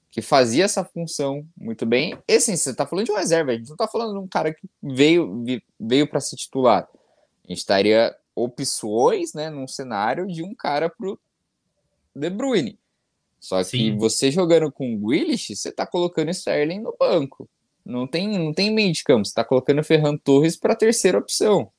que 0.09 0.21
fazia 0.21 0.65
essa 0.65 0.83
função 0.83 1.45
muito 1.55 1.85
bem. 1.85 2.17
E 2.27 2.35
assim, 2.35 2.55
você 2.55 2.73
tá 2.73 2.85
falando 2.85 3.05
de 3.05 3.11
uma 3.11 3.19
reserva, 3.19 3.51
a 3.51 3.55
gente 3.55 3.69
não 3.69 3.75
tá 3.75 3.87
falando 3.87 4.13
de 4.13 4.19
um 4.19 4.27
cara 4.27 4.53
que 4.53 4.67
veio, 4.81 5.43
veio 5.79 6.07
para 6.07 6.19
ser 6.19 6.35
titular. 6.35 6.87
A 7.45 7.47
gente 7.47 7.59
estaria 7.59 8.15
opções, 8.35 9.33
né, 9.33 9.49
num 9.49 9.67
cenário 9.67 10.25
de 10.27 10.43
um 10.43 10.55
cara 10.55 10.89
pro 10.89 11.19
de 12.15 12.29
Bruyne. 12.29 12.77
Só 13.41 13.61
Sim. 13.63 13.77
que 13.77 13.91
você 13.97 14.29
jogando 14.29 14.71
com 14.71 14.93
o 14.93 15.07
Willis, 15.07 15.47
você 15.47 15.71
tá 15.71 15.85
colocando 15.85 16.29
Sterling 16.29 16.79
no 16.79 16.95
banco. 16.97 17.49
Não 17.83 18.05
tem, 18.05 18.27
não 18.37 18.53
tem 18.53 18.71
meio 18.71 18.93
de 18.93 19.03
campo. 19.03 19.25
Você 19.25 19.33
tá 19.33 19.43
colocando 19.43 19.79
o 19.79 19.83
Ferran 19.83 20.15
Torres 20.15 20.55
para 20.55 20.75
terceira 20.75 21.17
opção, 21.17 21.71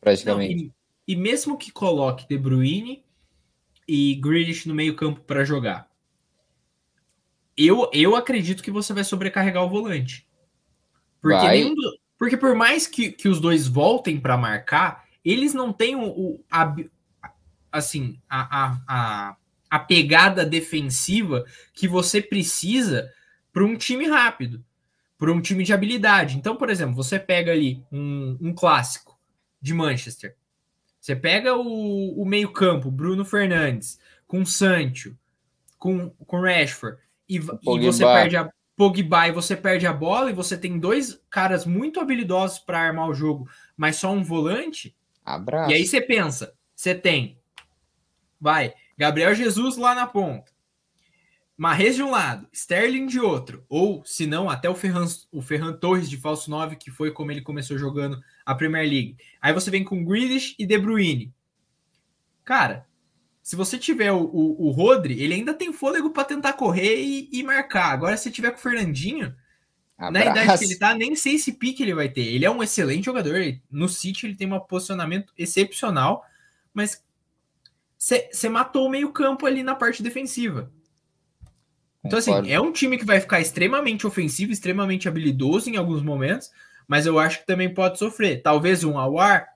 praticamente. 0.00 0.54
Não, 0.54 0.72
e, 1.08 1.14
e, 1.14 1.16
mesmo 1.16 1.58
que 1.58 1.72
coloque 1.72 2.28
De 2.28 2.38
Bruyne 2.38 3.04
e 3.88 4.14
Grealish 4.14 4.68
no 4.68 4.74
meio 4.74 4.94
campo 4.94 5.20
para 5.22 5.44
jogar, 5.44 5.90
eu, 7.56 7.90
eu 7.92 8.14
acredito 8.14 8.62
que 8.62 8.70
você 8.70 8.92
vai 8.92 9.02
sobrecarregar 9.02 9.64
o 9.64 9.68
volante. 9.68 10.24
Porque, 11.20 11.48
nenhum 11.48 11.74
porque 12.16 12.36
por 12.36 12.54
mais 12.54 12.86
que, 12.86 13.10
que 13.10 13.28
os 13.28 13.40
dois 13.40 13.66
voltem 13.66 14.20
para 14.20 14.36
marcar, 14.36 15.04
eles 15.24 15.52
não 15.52 15.72
têm 15.72 15.96
o, 15.96 16.06
o 16.06 16.44
a, 16.48 16.72
assim, 17.72 18.20
a, 18.28 18.64
a, 18.64 18.80
a 18.86 19.36
a 19.74 19.78
pegada 19.80 20.46
defensiva 20.46 21.44
que 21.72 21.88
você 21.88 22.22
precisa 22.22 23.10
para 23.52 23.64
um 23.64 23.76
time 23.76 24.06
rápido, 24.06 24.64
para 25.18 25.32
um 25.32 25.40
time 25.40 25.64
de 25.64 25.72
habilidade. 25.72 26.36
Então, 26.36 26.54
por 26.54 26.70
exemplo, 26.70 26.94
você 26.94 27.18
pega 27.18 27.50
ali 27.50 27.82
um, 27.90 28.38
um 28.40 28.54
clássico 28.54 29.18
de 29.60 29.74
Manchester. 29.74 30.36
Você 31.00 31.16
pega 31.16 31.56
o, 31.56 32.22
o 32.22 32.24
meio-campo, 32.24 32.88
Bruno 32.88 33.24
Fernandes, 33.24 33.98
com 34.28 34.46
Sancho, 34.46 35.18
com, 35.76 36.10
com 36.10 36.40
Rashford, 36.40 36.96
e, 37.28 37.34
e 37.34 37.38
você 37.40 38.04
perde 38.04 38.36
a 38.36 38.48
Pogba 38.76 39.26
e 39.26 39.32
você 39.32 39.56
perde 39.56 39.88
a 39.88 39.92
bola, 39.92 40.30
e 40.30 40.34
você 40.34 40.56
tem 40.56 40.78
dois 40.78 41.20
caras 41.28 41.66
muito 41.66 41.98
habilidosos 41.98 42.60
para 42.60 42.78
armar 42.78 43.08
o 43.08 43.14
jogo, 43.14 43.50
mas 43.76 43.96
só 43.96 44.12
um 44.12 44.22
volante. 44.22 44.94
Abraço. 45.24 45.72
E 45.72 45.74
aí 45.74 45.84
você 45.84 46.00
pensa, 46.00 46.54
você 46.76 46.94
tem, 46.94 47.36
vai, 48.40 48.72
Gabriel 48.96 49.34
Jesus 49.34 49.76
lá 49.76 49.94
na 49.94 50.06
ponta. 50.06 50.52
Marrez 51.56 51.94
de 51.94 52.02
um 52.02 52.10
lado, 52.10 52.48
Sterling 52.52 53.06
de 53.06 53.20
outro, 53.20 53.64
ou 53.68 54.04
se 54.04 54.26
não, 54.26 54.50
até 54.50 54.68
o 54.68 54.74
Ferran, 54.74 55.06
o 55.30 55.40
Ferran 55.40 55.72
Torres 55.72 56.10
de 56.10 56.16
falso 56.16 56.50
9, 56.50 56.74
que 56.74 56.90
foi 56.90 57.12
como 57.12 57.30
ele 57.30 57.40
começou 57.40 57.78
jogando 57.78 58.20
a 58.44 58.54
Premier 58.56 58.88
League. 58.88 59.16
Aí 59.40 59.52
você 59.52 59.70
vem 59.70 59.84
com 59.84 60.04
Grealish 60.04 60.56
e 60.58 60.66
De 60.66 60.76
Bruyne. 60.76 61.32
Cara, 62.44 62.86
se 63.40 63.54
você 63.54 63.78
tiver 63.78 64.10
o, 64.10 64.24
o, 64.24 64.66
o 64.66 64.70
Rodri, 64.70 65.22
ele 65.22 65.34
ainda 65.34 65.54
tem 65.54 65.72
fôlego 65.72 66.10
para 66.10 66.24
tentar 66.24 66.54
correr 66.54 66.96
e, 66.96 67.28
e, 67.30 67.42
marcar. 67.42 67.92
Agora, 67.92 68.16
se 68.16 68.30
tiver 68.30 68.50
com 68.50 68.56
o 68.56 68.62
Fernandinho, 68.62 69.36
Abraço. 69.98 70.12
na 70.12 70.32
idade 70.32 70.58
que 70.58 70.64
ele 70.64 70.78
tá, 70.78 70.94
nem 70.94 71.14
sei 71.14 71.38
se 71.38 71.52
pique 71.52 71.82
ele 71.82 71.94
vai 71.94 72.08
ter. 72.08 72.22
Ele 72.22 72.46
é 72.46 72.50
um 72.50 72.62
excelente 72.62 73.04
jogador. 73.04 73.38
No 73.70 73.86
City 73.86 74.26
ele 74.26 74.34
tem 74.34 74.50
um 74.50 74.58
posicionamento 74.58 75.30
excepcional, 75.36 76.24
mas 76.72 77.03
você 78.04 78.50
matou 78.50 78.86
o 78.86 78.90
meio-campo 78.90 79.46
ali 79.46 79.62
na 79.62 79.74
parte 79.74 80.02
defensiva. 80.02 80.70
Então, 82.04 82.18
assim, 82.18 82.50
é 82.50 82.60
um 82.60 82.70
time 82.70 82.98
que 82.98 83.04
vai 83.04 83.18
ficar 83.18 83.40
extremamente 83.40 84.06
ofensivo, 84.06 84.52
extremamente 84.52 85.08
habilidoso 85.08 85.70
em 85.70 85.78
alguns 85.78 86.02
momentos, 86.02 86.50
mas 86.86 87.06
eu 87.06 87.18
acho 87.18 87.38
que 87.38 87.46
também 87.46 87.72
pode 87.72 87.98
sofrer. 87.98 88.42
Talvez 88.42 88.84
um 88.84 88.98
Awar, 88.98 89.48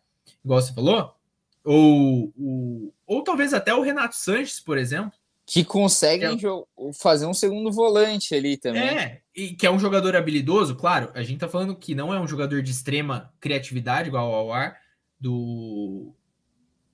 igual 0.43 0.63
você 0.63 0.73
falou, 0.73 1.15
ou, 1.63 2.33
ou, 2.39 2.95
ou 3.07 3.23
talvez 3.23 3.53
até 3.53 3.75
o 3.75 3.83
Renato 3.83 4.17
Sanches, 4.17 4.61
por 4.61 4.79
exemplo. 4.79 5.13
Que 5.45 5.63
conseguem 5.63 6.39
é. 6.39 6.93
fazer 6.95 7.27
um 7.27 7.35
segundo 7.35 7.71
volante 7.71 8.35
ali 8.35 8.57
também. 8.57 8.83
É, 8.83 9.21
e 9.37 9.55
que 9.55 9.67
é 9.67 9.71
um 9.71 9.79
jogador 9.79 10.17
habilidoso, 10.17 10.75
claro. 10.75 11.11
A 11.15 11.23
gente 11.23 11.41
tá 11.41 11.49
falando 11.49 11.77
que 11.77 11.95
não 11.95 12.15
é 12.15 12.21
um 12.21 12.27
jogador 12.27 12.63
de 12.63 12.71
extrema 12.71 13.31
criatividade, 13.41 14.09
igual 14.09 14.33
ao 14.33 14.47
Awar, 14.47 14.79
do, 15.21 16.15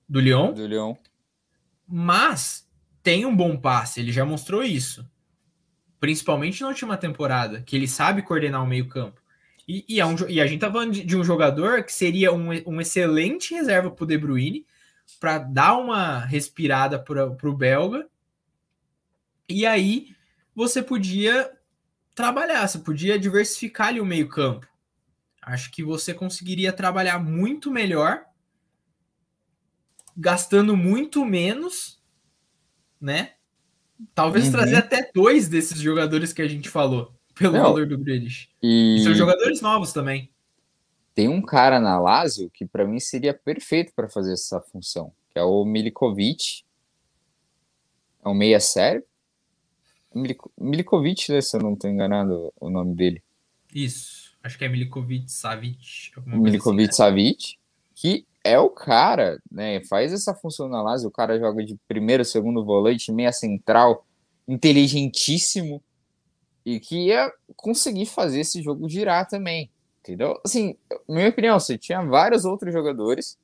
do 0.07 0.19
Lyon. 0.19 0.51
Do 0.51 0.67
Lyon 0.67 0.95
mas 1.87 2.67
tem 3.03 3.25
um 3.25 3.35
bom 3.35 3.55
passe, 3.57 3.99
ele 3.99 4.11
já 4.11 4.25
mostrou 4.25 4.63
isso. 4.63 5.07
principalmente 5.99 6.61
na 6.61 6.67
última 6.67 6.97
temporada, 6.97 7.61
que 7.61 7.75
ele 7.75 7.87
sabe 7.87 8.21
coordenar 8.21 8.63
o 8.63 8.67
meio-campo. 8.67 9.19
E, 9.67 9.83
e, 9.87 9.99
é 9.99 10.05
um, 10.05 10.15
e, 10.27 10.39
a 10.39 10.45
gente 10.45 10.59
tá 10.59 10.71
falando 10.71 10.91
de, 10.91 11.03
de 11.03 11.17
um 11.17 11.23
jogador 11.23 11.83
que 11.83 11.91
seria 11.91 12.31
um, 12.31 12.49
um 12.67 12.79
excelente 12.79 13.53
reserva 13.55 13.89
para 13.89 14.03
o 14.03 14.07
De 14.07 14.17
Bruyne, 14.17 14.65
para 15.19 15.39
dar 15.39 15.77
uma 15.77 16.19
respirada 16.19 16.99
para 16.99 17.25
o 17.25 17.53
belga. 17.53 18.07
E 19.49 19.65
aí 19.65 20.15
você 20.55 20.81
podia 20.81 21.51
trabalhar, 22.13 22.67
você 22.67 22.79
podia 22.79 23.19
diversificar 23.19 23.87
ali 23.87 23.99
o 23.99 24.05
meio-campo. 24.05 24.67
Acho 25.41 25.71
que 25.71 25.83
você 25.83 26.13
conseguiria 26.13 26.73
trabalhar 26.73 27.19
muito 27.19 27.69
melhor, 27.69 28.25
gastando 30.15 30.77
muito 30.77 31.25
menos, 31.25 32.01
né? 32.99 33.33
Talvez 34.13 34.45
uhum. 34.45 34.51
trazer 34.51 34.75
até 34.75 35.09
dois 35.13 35.47
desses 35.47 35.79
jogadores 35.79 36.33
que 36.33 36.41
a 36.41 36.47
gente 36.47 36.69
falou, 36.69 37.13
pelo 37.33 37.53
Não, 37.53 37.63
valor 37.63 37.87
do 37.87 37.97
Grealish. 37.97 38.49
E... 38.61 38.97
e 38.97 39.03
são 39.03 39.13
jogadores 39.13 39.61
novos 39.61 39.91
também. 39.93 40.31
Tem 41.13 41.27
um 41.27 41.41
cara 41.41 41.79
na 41.79 41.99
Lazio 41.99 42.49
que 42.49 42.65
para 42.65 42.85
mim 42.85 42.99
seria 42.99 43.33
perfeito 43.33 43.93
para 43.95 44.09
fazer 44.09 44.33
essa 44.33 44.59
função, 44.59 45.13
que 45.29 45.39
é 45.39 45.43
o 45.43 45.63
Milikovic. 45.63 46.65
É 48.23 48.27
um 48.27 48.33
meia 48.33 48.59
sério. 48.59 49.03
Milikovic, 50.57 51.31
né, 51.31 51.41
se 51.41 51.55
eu 51.55 51.61
não 51.61 51.73
estou 51.73 51.89
enganado 51.89 52.53
o 52.59 52.69
nome 52.69 52.95
dele. 52.95 53.21
Isso, 53.73 54.37
acho 54.41 54.57
que 54.57 54.63
é 54.63 54.69
Milikovic 54.69 55.29
Savic. 55.29 56.11
Milikovic 56.25 56.89
assim, 56.89 57.03
né? 57.03 57.09
Savic, 57.09 57.57
que 57.93 58.25
é 58.45 58.59
o 58.59 58.69
cara, 58.69 59.41
né? 59.51 59.83
Faz 59.85 60.13
essa 60.13 60.35
função 60.35 60.69
na 60.69 60.79
Lazio, 60.79 61.09
o 61.09 61.11
cara 61.11 61.39
joga 61.39 61.65
de 61.65 61.75
primeiro, 61.87 62.23
segundo 62.23 62.63
volante, 62.63 63.11
meia 63.11 63.31
central, 63.33 64.05
inteligentíssimo 64.47 65.83
e 66.63 66.79
que 66.79 67.07
ia 67.07 67.31
conseguir 67.55 68.05
fazer 68.05 68.41
esse 68.41 68.61
jogo 68.61 68.87
girar 68.87 69.27
também, 69.27 69.71
entendeu? 69.99 70.39
Assim, 70.45 70.77
minha 71.09 71.27
opinião, 71.27 71.59
você 71.59 71.75
tinha 71.75 72.05
vários 72.05 72.45
outros 72.45 72.71
jogadores 72.71 73.35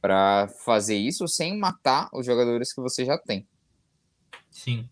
para 0.00 0.48
fazer 0.64 0.96
isso 0.96 1.28
sem 1.28 1.56
matar 1.56 2.08
os 2.12 2.26
jogadores 2.26 2.72
que 2.72 2.80
você 2.80 3.04
já 3.04 3.16
tem. 3.16 3.46
Sim. 4.50 4.88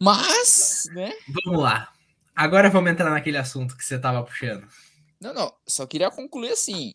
Mas, 0.00 0.88
né? 0.94 1.12
Vamos 1.44 1.62
lá. 1.62 1.92
Agora 2.34 2.70
vamos 2.70 2.90
entrar 2.90 3.10
naquele 3.10 3.36
assunto 3.36 3.76
que 3.76 3.84
você 3.84 3.96
estava 3.96 4.22
puxando. 4.22 4.66
Não, 5.20 5.32
não, 5.32 5.52
só 5.66 5.86
queria 5.86 6.10
concluir 6.10 6.50
assim. 6.50 6.94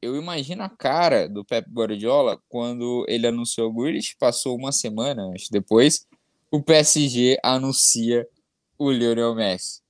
Eu 0.00 0.16
imagino 0.16 0.62
a 0.62 0.68
cara 0.68 1.28
do 1.28 1.44
Pep 1.44 1.68
Guardiola 1.70 2.40
quando 2.48 3.04
ele 3.08 3.26
anunciou 3.26 3.68
o 3.68 3.72
Grealish, 3.72 4.16
passou 4.18 4.56
uma 4.56 4.70
semana 4.70 5.28
acho, 5.34 5.50
depois, 5.50 6.06
o 6.50 6.62
PSG 6.62 7.36
anuncia 7.42 8.26
o 8.78 8.90
Lionel 8.90 9.34
Messi. 9.34 9.82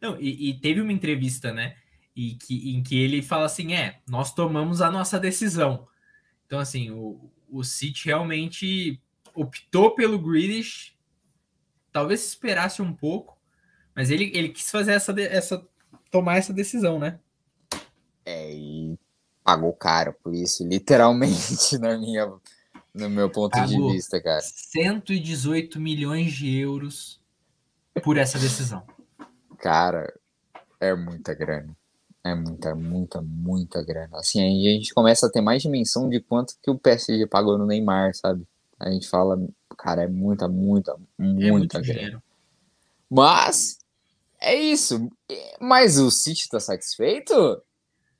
Não, 0.00 0.18
e, 0.20 0.50
e, 0.50 0.60
teve 0.60 0.80
uma 0.80 0.92
entrevista, 0.92 1.52
né, 1.52 1.76
e 2.16 2.34
que, 2.34 2.74
em 2.74 2.82
que 2.82 2.96
ele 2.96 3.22
fala 3.22 3.46
assim, 3.46 3.74
é, 3.74 4.00
nós 4.08 4.34
tomamos 4.34 4.80
a 4.80 4.90
nossa 4.90 5.18
decisão. 5.20 5.86
Então, 6.46 6.58
assim, 6.58 6.90
o, 6.90 7.30
o 7.48 7.62
City 7.62 8.06
realmente 8.06 9.00
optou 9.34 9.94
pelo 9.94 10.18
Grealish, 10.18 10.94
talvez 11.92 12.24
esperasse 12.26 12.80
um 12.80 12.92
pouco, 12.92 13.38
mas 13.94 14.10
ele, 14.10 14.30
ele 14.34 14.48
quis 14.48 14.70
fazer 14.70 14.92
essa, 14.92 15.14
essa 15.20 15.68
tomar 16.14 16.36
essa 16.36 16.52
decisão, 16.52 16.96
né? 16.96 17.18
É, 18.24 18.54
e 18.54 18.96
pagou 19.42 19.72
caro 19.72 20.14
por 20.22 20.32
isso, 20.32 20.62
literalmente, 20.64 21.76
na 21.76 21.98
minha, 21.98 22.32
no 22.94 23.10
meu 23.10 23.28
ponto 23.28 23.50
pagou 23.50 23.88
de 23.88 23.94
vista, 23.94 24.22
cara. 24.22 24.40
118 24.40 25.80
milhões 25.80 26.32
de 26.32 26.56
euros 26.56 27.20
por 28.04 28.16
essa 28.16 28.38
decisão. 28.38 28.84
Cara, 29.58 30.14
é 30.78 30.94
muita 30.94 31.34
grana. 31.34 31.76
É 32.22 32.32
muita, 32.32 32.76
muita, 32.76 33.20
muita 33.20 33.82
grana. 33.82 34.16
Assim, 34.18 34.40
aí 34.40 34.68
a 34.68 34.72
gente 34.72 34.94
começa 34.94 35.26
a 35.26 35.30
ter 35.30 35.40
mais 35.40 35.62
dimensão 35.62 36.08
de 36.08 36.20
quanto 36.20 36.54
que 36.62 36.70
o 36.70 36.78
PSG 36.78 37.26
pagou 37.26 37.58
no 37.58 37.66
Neymar, 37.66 38.14
sabe? 38.14 38.46
A 38.78 38.88
gente 38.88 39.08
fala, 39.08 39.36
cara, 39.76 40.04
é 40.04 40.08
muita, 40.08 40.46
muita, 40.46 40.92
é 41.18 41.22
muita 41.22 41.78
é 41.78 41.82
grana. 41.82 41.98
Dinheiro. 41.98 42.22
Mas 43.10 43.83
é 44.44 44.54
isso. 44.54 45.08
Mas 45.60 45.98
o 45.98 46.10
City 46.10 46.48
tá 46.48 46.60
satisfeito? 46.60 47.32
O 47.34 47.62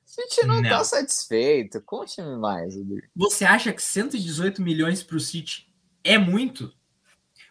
City 0.05 0.45
não, 0.45 0.55
tá 0.55 0.61
não. 0.61 0.69
tá 0.69 0.83
satisfeito. 0.83 1.81
Conte-me 1.81 2.37
mais, 2.37 2.75
Você 3.15 3.45
acha 3.45 3.71
que 3.71 3.81
118 3.81 4.61
milhões 4.61 5.03
pro 5.03 5.19
City 5.19 5.71
é 6.03 6.17
muito? 6.17 6.73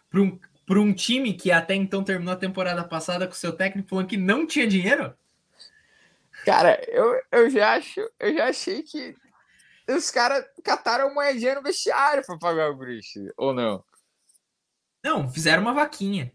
Para 0.09 0.21
um, 0.21 0.39
pra 0.65 0.79
um 0.79 0.93
time 0.93 1.33
que 1.33 1.51
até 1.51 1.75
então 1.75 2.03
terminou 2.03 2.33
a 2.33 2.37
temporada 2.37 2.83
passada 2.83 3.27
com 3.27 3.33
seu 3.33 3.53
técnico 3.53 3.89
falando 3.89 4.07
que 4.07 4.17
não 4.17 4.45
tinha 4.45 4.67
dinheiro? 4.67 5.13
Cara, 6.45 6.79
eu, 6.89 7.19
eu 7.31 7.49
já 7.49 7.73
acho, 7.73 7.99
eu 8.19 8.33
já 8.33 8.49
achei 8.49 8.83
que 8.83 9.15
os 9.87 10.11
caras 10.11 10.45
cataram 10.63 11.13
moedinha 11.13 11.55
no 11.55 11.63
vestiário 11.63 12.25
para 12.25 12.37
pagar 12.37 12.69
o 12.69 12.77
Grish, 12.77 13.13
ou 13.37 13.53
não? 13.53 13.83
Não, 15.03 15.29
fizeram 15.29 15.61
uma 15.61 15.73
vaquinha. 15.73 16.33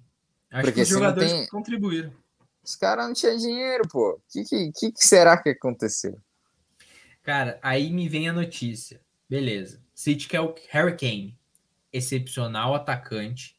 Acho 0.51 0.62
Porque 0.62 0.74
que 0.74 0.82
os 0.82 0.88
jogadores 0.88 1.30
tem... 1.30 1.47
contribuíram. 1.49 2.12
Os 2.62 2.76
caras 2.76 3.06
não 3.06 3.14
tinham 3.14 3.36
dinheiro, 3.36 3.88
pô. 3.88 4.12
O 4.12 4.22
que, 4.30 4.44
que, 4.44 4.92
que, 4.92 4.92
será 4.96 5.36
que 5.36 5.50
aconteceu? 5.50 6.18
Cara, 7.22 7.58
aí 7.62 7.90
me 7.90 8.08
vem 8.08 8.28
a 8.28 8.32
notícia. 8.32 9.00
Beleza. 9.28 9.80
City 9.94 10.28
que 10.28 10.36
é 10.36 10.40
o 10.40 10.54
Harry 10.70 10.96
Kane. 10.96 11.38
Excepcional 11.92 12.74
atacante. 12.74 13.56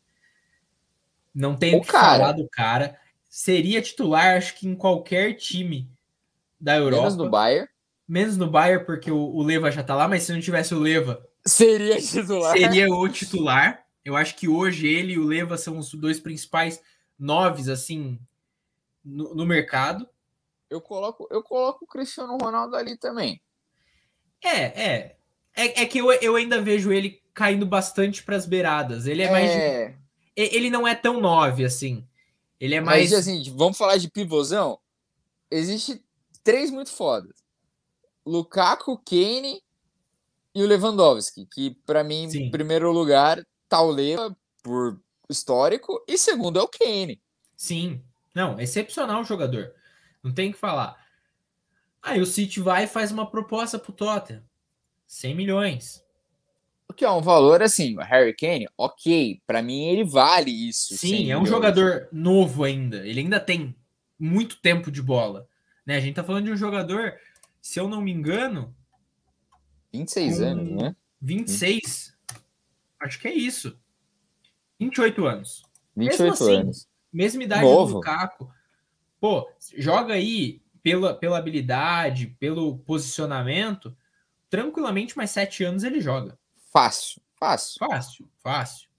Não 1.33 1.55
tem 1.55 1.75
o 1.75 1.81
que 1.81 1.87
cara. 1.87 2.19
falar 2.19 2.31
do 2.33 2.47
cara. 2.49 2.99
Seria 3.29 3.81
titular, 3.81 4.37
acho 4.37 4.55
que 4.55 4.67
em 4.67 4.75
qualquer 4.75 5.35
time 5.35 5.89
da 6.59 6.75
Europa. 6.75 7.03
Menos 7.03 7.17
no 7.17 7.29
Bayern. 7.29 7.69
Menos 8.07 8.37
no 8.37 8.49
Bayern, 8.49 8.85
porque 8.85 9.09
o, 9.09 9.17
o 9.17 9.41
Leva 9.41 9.71
já 9.71 9.81
tá 9.81 9.95
lá, 9.95 10.07
mas 10.07 10.23
se 10.23 10.33
não 10.33 10.41
tivesse 10.41 10.73
o 10.75 10.79
Leva. 10.79 11.25
Seria 11.45 11.99
titular. 12.01 12.57
Seria 12.57 12.89
o 12.89 13.09
titular. 13.09 13.85
Eu 14.03 14.15
acho 14.15 14.35
que 14.35 14.47
hoje 14.47 14.87
ele 14.87 15.13
e 15.13 15.19
o 15.19 15.25
Leva 15.25 15.57
são 15.57 15.77
os 15.77 15.93
dois 15.93 16.19
principais 16.19 16.81
noves, 17.17 17.69
assim, 17.69 18.19
no, 19.03 19.33
no, 19.35 19.45
mercado. 19.45 20.07
Eu 20.69 20.81
coloco, 20.81 21.27
eu 21.29 21.43
coloco 21.43 21.85
o 21.85 21.87
Cristiano 21.87 22.37
Ronaldo 22.37 22.75
ali 22.75 22.97
também. 22.97 23.41
É, 24.43 24.83
é. 24.83 25.15
É, 25.55 25.81
é 25.81 25.85
que 25.85 25.99
eu, 25.99 26.11
eu 26.13 26.35
ainda 26.35 26.61
vejo 26.61 26.91
ele 26.91 27.21
caindo 27.33 27.65
bastante 27.65 28.23
para 28.23 28.35
as 28.35 28.45
beiradas. 28.45 29.05
Ele 29.05 29.21
é, 29.21 29.25
é, 29.25 29.31
mais. 29.31 29.95
Ele 30.35 30.69
não 30.69 30.87
é 30.87 30.95
tão 30.95 31.19
nove 31.19 31.65
assim. 31.65 32.07
Ele 32.59 32.75
é 32.75 32.81
mais. 32.81 33.11
Mas 33.11 33.19
assim, 33.19 33.43
vamos 33.55 33.77
falar 33.77 33.97
de 33.97 34.09
pivôzão? 34.09 34.79
Existe 35.49 36.03
três 36.43 36.71
muito 36.71 36.91
fodas: 36.91 37.43
Lukaku, 38.25 38.97
Kane 38.97 39.61
e 40.55 40.63
o 40.63 40.67
Lewandowski. 40.67 41.45
Que 41.45 41.71
para 41.85 42.03
mim, 42.03 42.29
Sim. 42.29 42.43
em 42.43 42.51
primeiro 42.51 42.91
lugar, 42.91 43.45
tá 43.67 43.81
o 43.81 43.91
Leva 43.91 44.35
por 44.63 45.01
histórico 45.29 46.03
e 46.07 46.17
segundo 46.17 46.59
é 46.59 46.61
o 46.61 46.67
Kane. 46.67 47.21
Sim, 47.57 48.03
não, 48.33 48.59
excepcional 48.59 49.21
o 49.21 49.25
jogador. 49.25 49.73
Não 50.23 50.33
tem 50.33 50.51
que 50.51 50.57
falar. 50.57 50.97
Aí 52.01 52.19
o 52.19 52.25
City 52.25 52.59
vai 52.59 52.85
e 52.85 52.87
faz 52.87 53.11
uma 53.11 53.29
proposta 53.29 53.77
pro 53.77 53.91
Tottenham. 53.91 54.43
100 55.05 55.35
milhões. 55.35 56.03
O 56.87 56.93
que 56.93 57.05
é 57.05 57.09
um 57.09 57.21
valor 57.21 57.61
assim, 57.61 57.95
Harry 57.99 58.35
Kane, 58.35 58.67
ok, 58.77 59.41
para 59.45 59.61
mim 59.61 59.85
ele 59.85 60.03
vale 60.03 60.51
isso. 60.51 60.97
Sim, 60.97 61.31
é 61.31 61.37
um 61.37 61.45
jogador 61.45 62.07
novo 62.11 62.63
ainda. 62.63 63.07
Ele 63.07 63.21
ainda 63.21 63.39
tem 63.39 63.75
muito 64.19 64.59
tempo 64.59 64.91
de 64.91 65.01
bola. 65.01 65.47
Né? 65.85 65.95
A 65.95 65.99
gente 65.99 66.15
tá 66.15 66.23
falando 66.23 66.45
de 66.45 66.51
um 66.51 66.57
jogador, 66.57 67.13
se 67.61 67.79
eu 67.79 67.87
não 67.87 68.01
me 68.01 68.11
engano. 68.11 68.75
26 69.93 70.41
anos, 70.41 70.69
né? 70.69 70.95
26. 71.21 72.13
Acho 72.99 73.19
que 73.19 73.27
é 73.27 73.33
isso. 73.33 73.77
28 74.79 75.25
anos. 75.25 75.63
28 75.95 76.33
assim, 76.33 76.55
anos. 76.55 76.87
Mesma 77.11 77.43
idade 77.43 77.63
Novo. 77.63 77.91
do 77.91 77.95
Lukaku. 77.97 78.49
Pô, 79.19 79.49
joga 79.77 80.13
aí 80.13 80.61
pela, 80.81 81.13
pela 81.13 81.37
habilidade, 81.37 82.27
pelo 82.39 82.77
posicionamento, 82.79 83.95
tranquilamente 84.49 85.15
mais 85.15 85.31
sete 85.31 85.63
anos 85.63 85.83
ele 85.83 86.01
joga. 86.01 86.37
Fácil, 86.71 87.21
fácil. 87.39 87.79
Fácil, 87.79 88.29
fácil. 88.41 88.89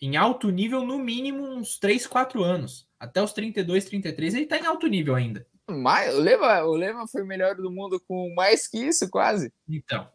Em 0.00 0.16
alto 0.16 0.50
nível, 0.50 0.84
no 0.84 0.98
mínimo, 0.98 1.42
uns 1.42 1.78
3, 1.78 2.06
4 2.06 2.42
anos. 2.42 2.86
Até 3.00 3.22
os 3.22 3.32
32, 3.32 3.86
33, 3.86 4.34
ele 4.34 4.46
tá 4.46 4.58
em 4.58 4.66
alto 4.66 4.86
nível 4.86 5.14
ainda. 5.14 5.46
Mais, 5.68 6.14
o, 6.14 6.20
Leva, 6.20 6.64
o 6.64 6.74
Leva 6.74 7.06
foi 7.08 7.22
o 7.22 7.26
melhor 7.26 7.56
do 7.56 7.70
mundo 7.70 7.98
com 8.06 8.32
mais 8.34 8.68
que 8.68 8.78
isso, 8.78 9.08
quase. 9.10 9.52
Então. 9.68 10.08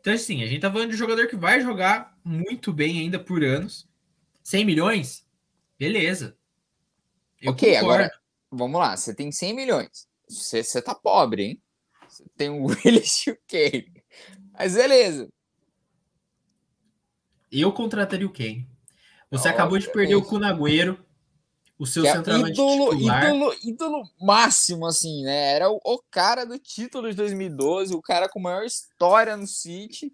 Então, 0.00 0.12
assim, 0.12 0.42
a 0.42 0.46
gente 0.46 0.60
tá 0.60 0.72
falando 0.72 0.90
de 0.90 0.94
um 0.94 0.98
jogador 0.98 1.26
que 1.26 1.36
vai 1.36 1.60
jogar 1.60 2.16
muito 2.24 2.72
bem 2.72 3.00
ainda 3.00 3.18
por 3.18 3.42
anos. 3.42 3.88
100 4.44 4.64
milhões? 4.64 5.26
Beleza. 5.78 6.37
Eu 7.40 7.52
ok, 7.52 7.74
concordo. 7.74 7.94
agora 7.94 8.12
vamos 8.50 8.80
lá. 8.80 8.96
Você 8.96 9.14
tem 9.14 9.30
100 9.30 9.54
milhões. 9.54 10.08
Você, 10.28 10.62
você 10.62 10.82
tá 10.82 10.94
pobre, 10.94 11.42
hein? 11.44 11.62
Você 12.08 12.24
tem 12.36 12.50
o 12.50 12.64
Willis 12.66 13.26
e 13.26 13.30
o 13.30 13.38
Kane. 13.46 14.02
Mas 14.52 14.74
beleza. 14.74 15.28
Eu 17.50 17.72
contrataria 17.72 18.26
o 18.26 18.32
Kane. 18.32 18.68
Você 19.30 19.48
acabou 19.48 19.78
de 19.78 19.90
perder 19.90 20.16
o 20.16 20.24
Cunagüero, 20.24 20.98
o 21.78 21.86
seu 21.86 22.02
que 22.02 22.08
é 22.08 22.12
centroavante 22.12 22.52
ídolo, 22.52 22.90
titular. 22.90 23.24
ídolo, 23.24 23.54
ídolo 23.62 24.10
máximo, 24.20 24.86
assim, 24.86 25.22
né? 25.22 25.52
Era 25.52 25.70
o, 25.70 25.78
o 25.84 26.02
cara 26.10 26.44
do 26.44 26.58
título 26.58 27.10
de 27.10 27.16
2012, 27.16 27.94
o 27.94 28.00
cara 28.00 28.28
com 28.28 28.40
maior 28.40 28.64
história 28.64 29.36
no 29.36 29.46
City. 29.46 30.12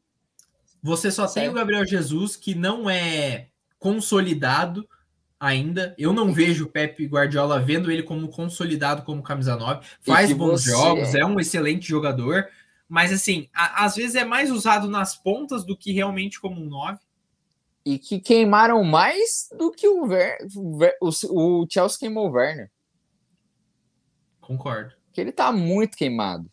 Você 0.82 1.10
só 1.10 1.26
tem 1.26 1.48
o 1.48 1.52
Gabriel 1.52 1.86
Jesus, 1.86 2.36
que 2.36 2.54
não 2.54 2.90
é 2.90 3.48
consolidado 3.78 4.86
ainda. 5.39 5.95
Eu 5.99 6.12
não 6.12 6.32
vejo 6.32 6.64
o 6.64 6.70
Pepe 6.70 7.07
Guardiola 7.07 7.61
vendo 7.61 7.91
ele 7.91 8.03
como 8.03 8.28
consolidado 8.28 9.03
como 9.03 9.22
camisa 9.22 9.57
9. 9.57 9.87
Faz 10.01 10.32
bons 10.32 10.64
você... 10.64 10.70
jogos, 10.70 11.14
é 11.14 11.24
um 11.24 11.39
excelente 11.39 11.89
jogador. 11.89 12.47
Mas, 12.89 13.12
assim, 13.12 13.49
a, 13.55 13.85
às 13.85 13.97
vezes 13.97 14.14
é 14.14 14.24
mais 14.24 14.51
usado 14.51 14.89
nas 14.89 15.16
pontas 15.16 15.64
do 15.64 15.76
que 15.76 15.93
realmente 15.93 16.41
como 16.41 16.61
um 16.61 16.66
9 16.66 16.99
e 17.85 17.99
que 17.99 18.18
queimaram 18.18 18.82
mais 18.82 19.49
do 19.57 19.70
que 19.70 19.87
o, 19.87 20.07
Ver, 20.07 20.39
o, 21.01 21.11
o 21.30 21.66
Chelsea 21.68 21.99
queimou 21.99 22.28
o 22.28 22.32
Werner. 22.32 22.70
Concordo. 24.41 24.95
Que 25.12 25.20
ele 25.20 25.32
tá 25.32 25.53
muito 25.53 25.97
queimado. 25.97 26.51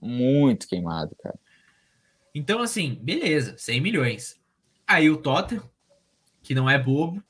Muito 0.00 0.66
queimado, 0.66 1.14
cara. 1.22 1.38
Então, 2.34 2.60
assim, 2.60 2.98
beleza, 3.02 3.56
100 3.58 3.80
milhões. 3.80 4.40
Aí 4.86 5.10
o 5.10 5.16
Tottenham, 5.16 5.68
que 6.42 6.54
não 6.54 6.68
é 6.68 6.78
bobo, 6.78 7.22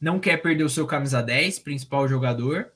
não 0.00 0.20
quer 0.20 0.36
perder 0.38 0.64
o 0.64 0.70
seu 0.70 0.86
camisa 0.86 1.22
10, 1.22 1.58
principal 1.60 2.08
jogador, 2.08 2.72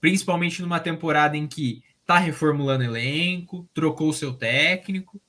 principalmente 0.00 0.60
numa 0.62 0.80
temporada 0.80 1.36
em 1.36 1.46
que 1.46 1.82
tá 2.06 2.18
reformulando 2.18 2.84
elenco, 2.84 3.68
trocou 3.74 4.08
o 4.08 4.14
seu 4.14 4.32
técnico, 4.32 5.20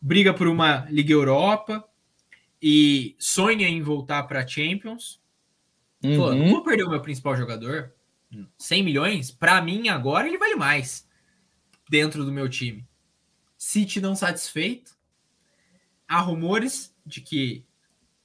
briga 0.00 0.34
por 0.34 0.46
uma 0.46 0.86
Liga 0.90 1.12
Europa, 1.12 1.84
e 2.60 3.14
sonha 3.18 3.68
em 3.68 3.82
voltar 3.82 4.22
para 4.24 4.46
Champions, 4.46 5.20
uhum. 6.02 6.16
Pô, 6.16 6.34
não 6.34 6.50
vou 6.50 6.64
perder 6.64 6.84
o 6.84 6.90
meu 6.90 7.00
principal 7.02 7.36
jogador. 7.36 7.92
100 8.58 8.82
milhões, 8.82 9.30
para 9.30 9.62
mim 9.62 9.88
agora 9.88 10.26
ele 10.26 10.38
vale 10.38 10.56
mais 10.56 11.06
dentro 11.88 12.24
do 12.24 12.32
meu 12.32 12.48
time. 12.48 12.84
City 13.56 14.00
não 14.00 14.16
satisfeito. 14.16 14.96
Há 16.08 16.20
rumores 16.20 16.94
de 17.06 17.20
que 17.20 17.64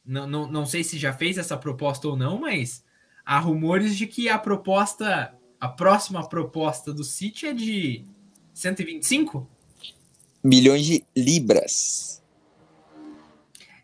não, 0.09 0.27
não, 0.27 0.51
não 0.51 0.65
sei 0.65 0.83
se 0.83 0.97
já 0.97 1.13
fez 1.13 1.37
essa 1.37 1.55
proposta 1.55 2.07
ou 2.07 2.17
não, 2.17 2.39
mas 2.39 2.83
há 3.25 3.39
rumores 3.39 3.95
de 3.95 4.07
que 4.07 4.27
a 4.27 4.37
proposta, 4.37 5.33
a 5.59 5.67
próxima 5.67 6.27
proposta 6.27 6.91
do 6.91 7.03
City 7.03 7.47
é 7.47 7.53
de 7.53 8.05
125 8.53 9.47
milhões 10.43 10.85
de 10.85 11.05
libras 11.15 12.19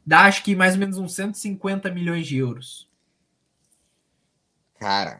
dá 0.06 0.26
acho 0.26 0.44
que 0.44 0.56
mais 0.56 0.74
ou 0.74 0.80
menos 0.80 0.98
uns 0.98 1.16
150 1.16 1.90
milhões 1.90 2.28
de 2.28 2.38
euros. 2.38 2.88
Cara. 4.80 5.20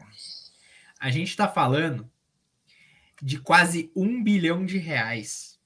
A 1.00 1.10
gente 1.10 1.30
está 1.30 1.48
falando 1.48 2.08
de 3.20 3.38
quase 3.38 3.90
um 3.96 4.22
bilhão 4.22 4.64
de 4.64 4.78
reais 4.78 5.58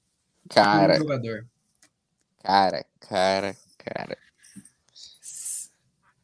cara, 0.49 0.93
por 0.93 0.95
um 0.95 1.03
jogador. 1.03 1.47
Cara, 2.41 2.85
cara, 2.99 3.55
cara. 3.77 4.17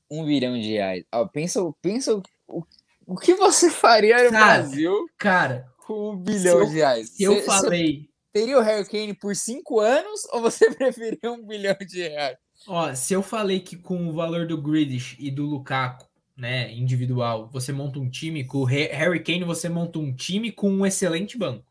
Um 0.10 0.26
bilhão 0.26 0.60
de 0.60 0.70
reais. 0.74 1.04
Oh, 1.14 1.28
pensa, 1.28 1.62
pensa 1.82 2.16
o, 2.48 2.64
o 3.06 3.16
que 3.16 3.34
você 3.36 3.70
faria 3.72 4.24
no 4.24 4.32
cara, 4.32 4.62
Brasil 4.62 5.06
cara, 5.18 5.68
com 5.86 6.12
um 6.12 6.18
bilhão 6.18 6.60
eu, 6.60 6.66
de 6.66 6.74
reais? 6.74 7.10
Se 7.10 7.24
eu 7.24 7.42
falei. 7.44 8.10
Teria 8.32 8.60
o 8.60 8.62
Harry 8.62 8.88
Kane 8.88 9.14
por 9.16 9.36
cinco 9.36 9.80
anos 9.80 10.26
ou 10.32 10.42
você 10.42 10.70
preferia 10.76 11.32
um 11.32 11.44
bilhão 11.44 11.76
de 11.80 12.02
reais? 12.08 12.38
Ó, 12.68 12.94
se 12.94 13.14
eu 13.14 13.24
falei 13.24 13.60
que 13.60 13.76
com 13.76 14.08
o 14.08 14.14
valor 14.14 14.46
do 14.46 14.62
Grealish 14.62 15.16
e 15.20 15.32
do 15.32 15.46
Lukaku, 15.46 16.06
né, 16.36 16.72
individual, 16.72 17.50
você 17.52 17.72
monta 17.72 17.98
um 17.98 18.10
time, 18.10 18.44
com 18.44 18.60
o 18.60 18.64
Harry 18.64 19.24
Kane 19.24 19.44
você 19.44 19.68
monta 19.70 19.98
um 19.98 20.14
time 20.14 20.52
com 20.52 20.70
um 20.70 20.86
excelente 20.86 21.38
banco. 21.38 21.66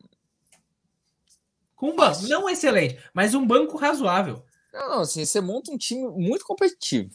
Com 1.75 1.91
um 1.91 1.95
banco, 1.95 2.23
não 2.23 2.49
excelente, 2.49 2.97
mas 3.13 3.35
um 3.35 3.45
banco 3.45 3.77
razoável. 3.77 4.43
Não, 4.73 4.89
não, 4.89 4.99
assim, 5.01 5.23
você 5.23 5.39
monta 5.39 5.71
um 5.71 5.77
time 5.77 6.07
muito 6.09 6.43
competitivo. 6.43 7.11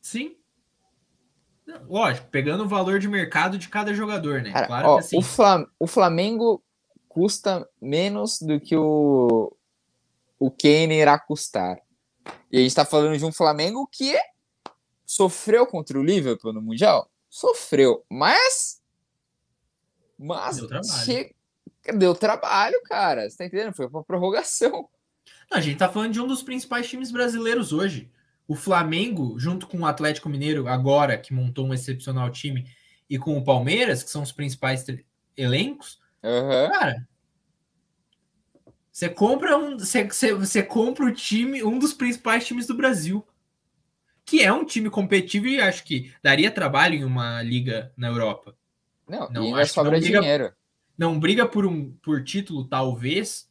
Sim. 0.00 0.36
Lógico, 1.88 2.28
pegando 2.28 2.64
o 2.64 2.68
valor 2.68 2.98
de 2.98 3.08
mercado 3.08 3.56
de 3.56 3.68
cada 3.68 3.94
jogador, 3.94 4.42
né? 4.42 4.52
Cara, 4.52 4.66
claro 4.66 4.88
ó, 4.88 4.94
que 4.94 5.00
assim. 5.00 5.18
O, 5.18 5.22
Flam 5.22 5.66
o 5.78 5.86
Flamengo 5.86 6.62
custa 7.08 7.68
menos 7.80 8.40
do 8.40 8.60
que 8.60 8.76
o, 8.76 9.56
o 10.38 10.50
Kane 10.50 10.94
irá 10.94 11.18
custar. 11.18 11.78
E 12.50 12.56
a 12.56 12.60
gente 12.60 12.70
está 12.70 12.84
falando 12.84 13.16
de 13.16 13.24
um 13.24 13.32
Flamengo 13.32 13.86
que 13.86 14.16
sofreu 15.06 15.66
contra 15.66 15.98
o 15.98 16.02
Liverpool 16.02 16.52
no 16.52 16.62
Mundial? 16.62 17.10
Sofreu, 17.28 18.04
mas. 18.08 18.80
Mas. 20.18 20.56
Deu 20.56 20.68
trabalho. 20.68 21.04
Che... 21.04 21.36
Deu 21.94 22.14
trabalho, 22.14 22.80
cara. 22.84 23.28
Você 23.28 23.36
tá 23.36 23.44
entendendo? 23.44 23.74
Foi 23.74 23.86
uma 23.86 24.04
prorrogação. 24.04 24.88
Não, 25.50 25.58
a 25.58 25.60
gente 25.60 25.78
tá 25.78 25.88
falando 25.88 26.12
de 26.12 26.20
um 26.20 26.26
dos 26.26 26.42
principais 26.42 26.88
times 26.88 27.10
brasileiros 27.10 27.72
hoje. 27.72 28.10
O 28.50 28.56
Flamengo, 28.56 29.38
junto 29.38 29.68
com 29.68 29.78
o 29.78 29.86
Atlético 29.86 30.28
Mineiro, 30.28 30.66
agora 30.66 31.16
que 31.16 31.32
montou 31.32 31.68
um 31.68 31.72
excepcional 31.72 32.28
time, 32.30 32.66
e 33.08 33.16
com 33.16 33.38
o 33.38 33.44
Palmeiras, 33.44 34.02
que 34.02 34.10
são 34.10 34.24
os 34.24 34.32
principais 34.32 34.84
elencos, 35.36 36.00
uhum. 36.20 36.68
cara, 36.68 37.08
você 38.90 39.08
compra 39.08 39.56
um, 39.56 39.78
você, 39.78 40.02
você, 40.02 40.34
você 40.34 40.64
compra 40.64 41.04
o 41.06 41.12
time, 41.12 41.62
um 41.62 41.78
dos 41.78 41.94
principais 41.94 42.44
times 42.44 42.66
do 42.66 42.76
Brasil, 42.76 43.24
que 44.24 44.42
é 44.42 44.52
um 44.52 44.64
time 44.64 44.90
competitivo 44.90 45.46
e 45.46 45.60
acho 45.60 45.84
que 45.84 46.12
daria 46.20 46.50
trabalho 46.50 46.96
em 46.96 47.04
uma 47.04 47.40
liga 47.42 47.92
na 47.96 48.08
Europa. 48.08 48.56
Não, 49.08 49.30
não 49.30 49.54
acho 49.54 49.74
sobra 49.74 49.92
não 49.92 50.00
briga, 50.00 50.20
dinheiro. 50.20 50.52
Não 50.98 51.20
briga 51.20 51.46
por 51.46 51.64
um 51.64 51.92
por 52.02 52.24
título 52.24 52.64
talvez, 52.64 53.48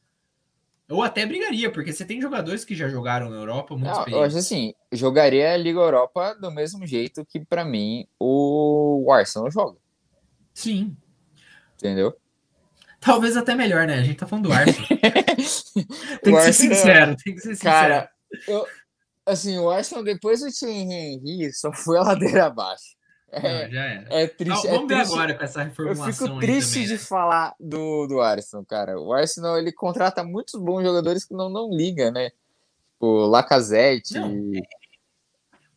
ou 0.89 1.03
até 1.03 1.25
brigaria, 1.25 1.71
porque 1.71 1.93
você 1.93 2.03
tem 2.03 2.19
jogadores 2.19 2.65
que 2.65 2.75
já 2.75 2.89
jogaram 2.89 3.29
na 3.29 3.37
Europa 3.37 3.75
muito 3.77 3.93
não, 3.93 4.07
Eu 4.07 4.23
acho 4.23 4.37
assim, 4.37 4.73
jogaria 4.91 5.53
a 5.53 5.57
Liga 5.57 5.79
Europa 5.79 6.33
do 6.33 6.51
mesmo 6.51 6.85
jeito 6.87 7.23
que 7.25 7.39
para 7.39 7.63
mim 7.63 8.07
o 8.19 9.07
Arsenal 9.11 9.51
joga. 9.51 9.77
Sim. 10.53 10.97
Entendeu? 11.75 12.17
Talvez 12.99 13.37
até 13.37 13.53
melhor, 13.53 13.87
né? 13.87 13.99
A 13.99 14.03
gente 14.03 14.17
tá 14.17 14.25
falando 14.27 14.47
do 14.47 14.53
Arsenal. 14.53 14.87
tem 16.23 16.35
que 16.35 16.41
ser 16.41 16.53
sincero, 16.53 17.15
tem 17.23 17.35
que 17.35 17.41
ser 17.41 17.55
sincero. 17.55 17.71
Cara, 17.71 18.09
eu, 18.47 18.65
assim, 19.25 19.59
o 19.59 19.69
Arsenal 19.69 20.03
depois 20.03 20.41
do 20.41 20.51
Thierry 20.51 20.91
Henry 20.91 21.53
só 21.53 21.71
foi 21.71 21.99
a 21.99 22.01
ladeira 22.01 22.47
abaixo. 22.47 22.97
É, 23.32 23.41
Não, 23.65 23.71
já 23.71 23.86
era. 23.86 24.07
É 24.09 24.27
triste. 24.27 24.67
Não, 24.67 24.73
vamos 24.73 24.91
é 24.91 24.95
ver 24.95 25.01
agora 25.01 25.34
com 25.36 25.43
essa 25.43 25.63
reformulação. 25.63 26.07
Eu 26.07 26.13
fico 26.13 26.39
triste 26.39 26.73
também, 26.73 26.88
de 26.88 26.93
né? 26.93 26.99
falar 26.99 27.55
do, 27.59 28.07
do 28.07 28.21
Arsenal, 28.21 28.65
cara. 28.65 28.99
O 28.99 29.13
Arsenal 29.13 29.57
ele 29.57 29.71
contrata 29.71 30.23
muitos 30.23 30.59
bons 30.59 30.84
jogadores 30.84 31.25
que 31.25 31.34
não, 31.34 31.49
não 31.49 31.69
liga, 31.69 32.11
né? 32.11 32.32
Tipo, 32.93 33.27
Lacazette, 33.27 34.15
não. 34.15 34.51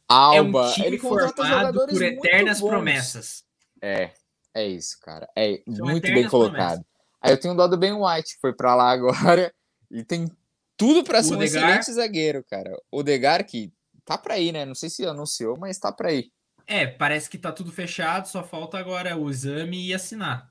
Alba. 0.09 0.67
É 0.67 0.71
um 0.71 0.73
time 0.73 0.87
ele 0.87 0.99
formado 0.99 1.87
por 1.87 2.03
eternas 2.03 2.61
promessas. 2.61 3.45
É, 3.81 4.11
é 4.55 4.67
isso, 4.67 4.99
cara. 5.01 5.29
É 5.37 5.63
São 5.71 5.87
muito 5.87 6.03
bem 6.03 6.29
colocado. 6.29 6.81
Promessas. 6.81 6.87
Aí 7.21 7.33
eu 7.33 7.41
tenho 7.41 7.55
dó 7.55 7.69
do 7.69 7.79
Ben 7.79 7.93
White, 7.93 8.35
que 8.35 8.41
foi 8.41 8.53
para 8.53 8.75
lá 8.75 8.91
agora 8.93 9.55
e 9.91 10.03
tem 10.03 10.31
tudo 10.77 11.05
para 11.05 11.23
ser 11.23 11.37
um 11.37 11.43
excelente 11.43 11.93
zagueiro, 11.93 12.43
cara. 12.43 12.77
O 12.91 13.03
Degar 13.03 13.45
que 13.45 13.73
tá 14.05 14.19
para 14.19 14.39
ir, 14.39 14.53
né? 14.53 14.65
Não 14.65 14.75
sei 14.75 14.91
se 14.91 15.07
anunciou, 15.07 15.57
mas 15.57 15.79
tá 15.79 15.93
para 15.93 16.13
ir. 16.13 16.33
É, 16.73 16.87
parece 16.87 17.29
que 17.29 17.37
tá 17.37 17.53
tudo 17.53 17.71
fechado, 17.71 18.27
só 18.27 18.43
falta 18.43 18.79
agora 18.79 19.15
o 19.15 19.29
exame 19.29 19.89
e 19.89 19.93
assinar. 19.93 20.51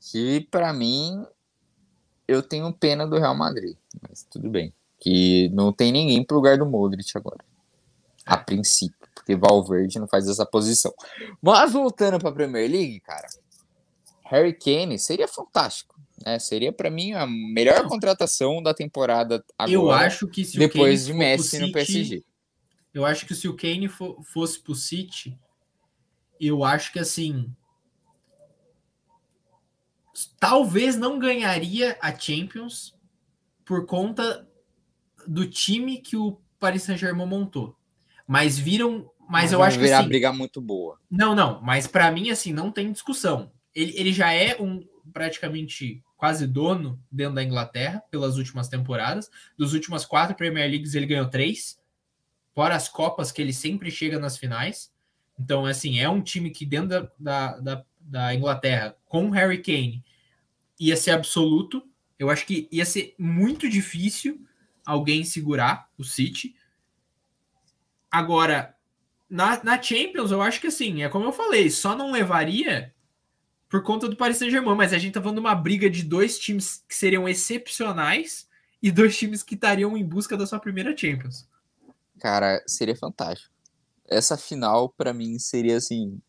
Que 0.00 0.48
para 0.50 0.72
mim 0.72 1.22
eu 2.26 2.42
tenho 2.42 2.72
pena 2.72 3.06
do 3.06 3.18
Real 3.18 3.36
Madrid, 3.36 3.76
mas 4.00 4.26
tudo 4.30 4.48
bem. 4.48 4.72
Que 4.98 5.50
não 5.50 5.70
tem 5.70 5.92
ninguém 5.92 6.24
pro 6.24 6.36
lugar 6.36 6.56
do 6.56 6.64
Modric 6.64 7.10
agora. 7.14 7.44
É. 8.26 8.32
A 8.32 8.38
princípio, 8.38 9.06
porque 9.14 9.36
Valverde 9.36 9.98
não 9.98 10.08
faz 10.08 10.26
essa 10.30 10.46
posição. 10.46 10.94
Mas 11.42 11.74
voltando 11.74 12.18
para 12.18 12.32
Premier 12.32 12.70
League, 12.70 13.00
cara, 13.00 13.28
Harry 14.24 14.54
Kane 14.54 14.98
seria 14.98 15.28
fantástico. 15.28 15.94
Né? 16.24 16.38
Seria 16.38 16.72
para 16.72 16.88
mim 16.88 17.12
a 17.12 17.26
melhor 17.26 17.86
contratação 17.86 18.62
da 18.62 18.72
temporada 18.72 19.44
agora. 19.58 19.72
Eu 19.72 19.90
acho 19.90 20.26
que 20.26 20.42
se 20.42 20.58
depois 20.58 21.04
de 21.04 21.12
Messi 21.12 21.50
City, 21.50 21.66
no 21.66 21.72
PSG. 21.72 22.24
Eu 22.96 23.04
acho 23.04 23.26
que 23.26 23.34
se 23.34 23.48
o 23.48 23.56
Kane 23.56 23.88
for, 23.88 24.22
fosse 24.22 24.60
pro 24.60 24.74
City, 24.74 25.38
eu 26.40 26.64
acho 26.64 26.92
que 26.92 26.98
assim 26.98 27.52
talvez 30.40 30.96
não 30.96 31.18
ganharia 31.18 31.98
a 32.00 32.16
Champions 32.18 32.96
por 33.64 33.84
conta 33.84 34.48
do 35.26 35.46
time 35.46 35.98
que 35.98 36.16
o 36.16 36.40
Paris 36.58 36.84
Saint-Germain 36.84 37.26
montou. 37.26 37.76
Mas 38.26 38.58
viram, 38.58 39.10
mas, 39.20 39.28
mas 39.28 39.52
eu 39.52 39.62
acho 39.62 39.78
que 39.78 39.90
assim, 39.90 40.08
briga 40.08 40.32
muito 40.32 40.60
boa. 40.60 40.98
Não, 41.10 41.34
não, 41.34 41.60
mas 41.60 41.86
para 41.86 42.10
mim 42.10 42.30
assim 42.30 42.52
não 42.52 42.72
tem 42.72 42.90
discussão 42.90 43.50
ele, 43.76 43.92
ele 43.94 44.12
já 44.12 44.32
é 44.32 44.56
um 44.58 44.82
praticamente 45.12 46.02
quase 46.16 46.46
dono 46.46 46.98
dentro 47.12 47.34
da 47.34 47.44
Inglaterra 47.44 48.02
pelas 48.10 48.38
últimas 48.38 48.68
temporadas. 48.68 49.30
Dos 49.56 49.74
últimas 49.74 50.06
quatro 50.06 50.34
Premier 50.34 50.68
Leagues, 50.68 50.94
ele 50.94 51.04
ganhou 51.04 51.28
três. 51.28 51.78
Fora 52.56 52.74
as 52.74 52.88
Copas 52.88 53.30
que 53.30 53.42
ele 53.42 53.52
sempre 53.52 53.90
chega 53.90 54.18
nas 54.18 54.38
finais. 54.38 54.90
Então, 55.38 55.66
assim, 55.66 56.00
é 56.00 56.08
um 56.08 56.22
time 56.22 56.48
que 56.48 56.64
dentro 56.64 56.88
da, 57.18 57.58
da, 57.58 57.84
da, 58.00 58.34
Inglaterra, 58.34 58.96
com 59.04 59.28
Harry 59.28 59.62
Kane, 59.62 60.02
ia 60.80 60.96
ser 60.96 61.10
absoluto. 61.10 61.86
Eu 62.18 62.30
acho 62.30 62.46
que 62.46 62.66
ia 62.72 62.86
ser 62.86 63.14
muito 63.18 63.68
difícil 63.68 64.42
alguém 64.86 65.22
segurar 65.22 65.90
o 65.98 66.02
City. 66.02 66.56
Agora, 68.10 68.74
na, 69.28 69.62
na 69.62 69.82
Champions, 69.82 70.30
eu 70.30 70.40
acho 70.40 70.58
que 70.58 70.68
assim, 70.68 71.02
é 71.02 71.10
como 71.10 71.26
eu 71.26 71.32
falei, 71.32 71.68
só 71.68 71.94
não 71.94 72.10
levaria 72.10 72.94
por 73.68 73.82
conta 73.82 74.08
do 74.08 74.16
Paris 74.16 74.38
Saint-Germain, 74.38 74.74
mas 74.74 74.94
a 74.94 74.98
gente 74.98 75.12
tá 75.12 75.20
falando 75.20 75.36
de 75.36 75.40
uma 75.40 75.54
briga 75.54 75.90
de 75.90 76.02
dois 76.02 76.38
times 76.38 76.82
que 76.88 76.94
seriam 76.94 77.28
excepcionais 77.28 78.48
e 78.82 78.90
dois 78.90 79.18
times 79.18 79.42
que 79.42 79.56
estariam 79.56 79.94
em 79.94 80.04
busca 80.06 80.38
da 80.38 80.46
sua 80.46 80.58
primeira 80.58 80.96
Champions. 80.96 81.46
Cara, 82.26 82.60
seria 82.66 82.96
fantástico. 82.96 83.54
Essa 84.04 84.36
final, 84.36 84.88
para 84.88 85.12
mim, 85.12 85.38
seria 85.38 85.76
assim, 85.76 86.20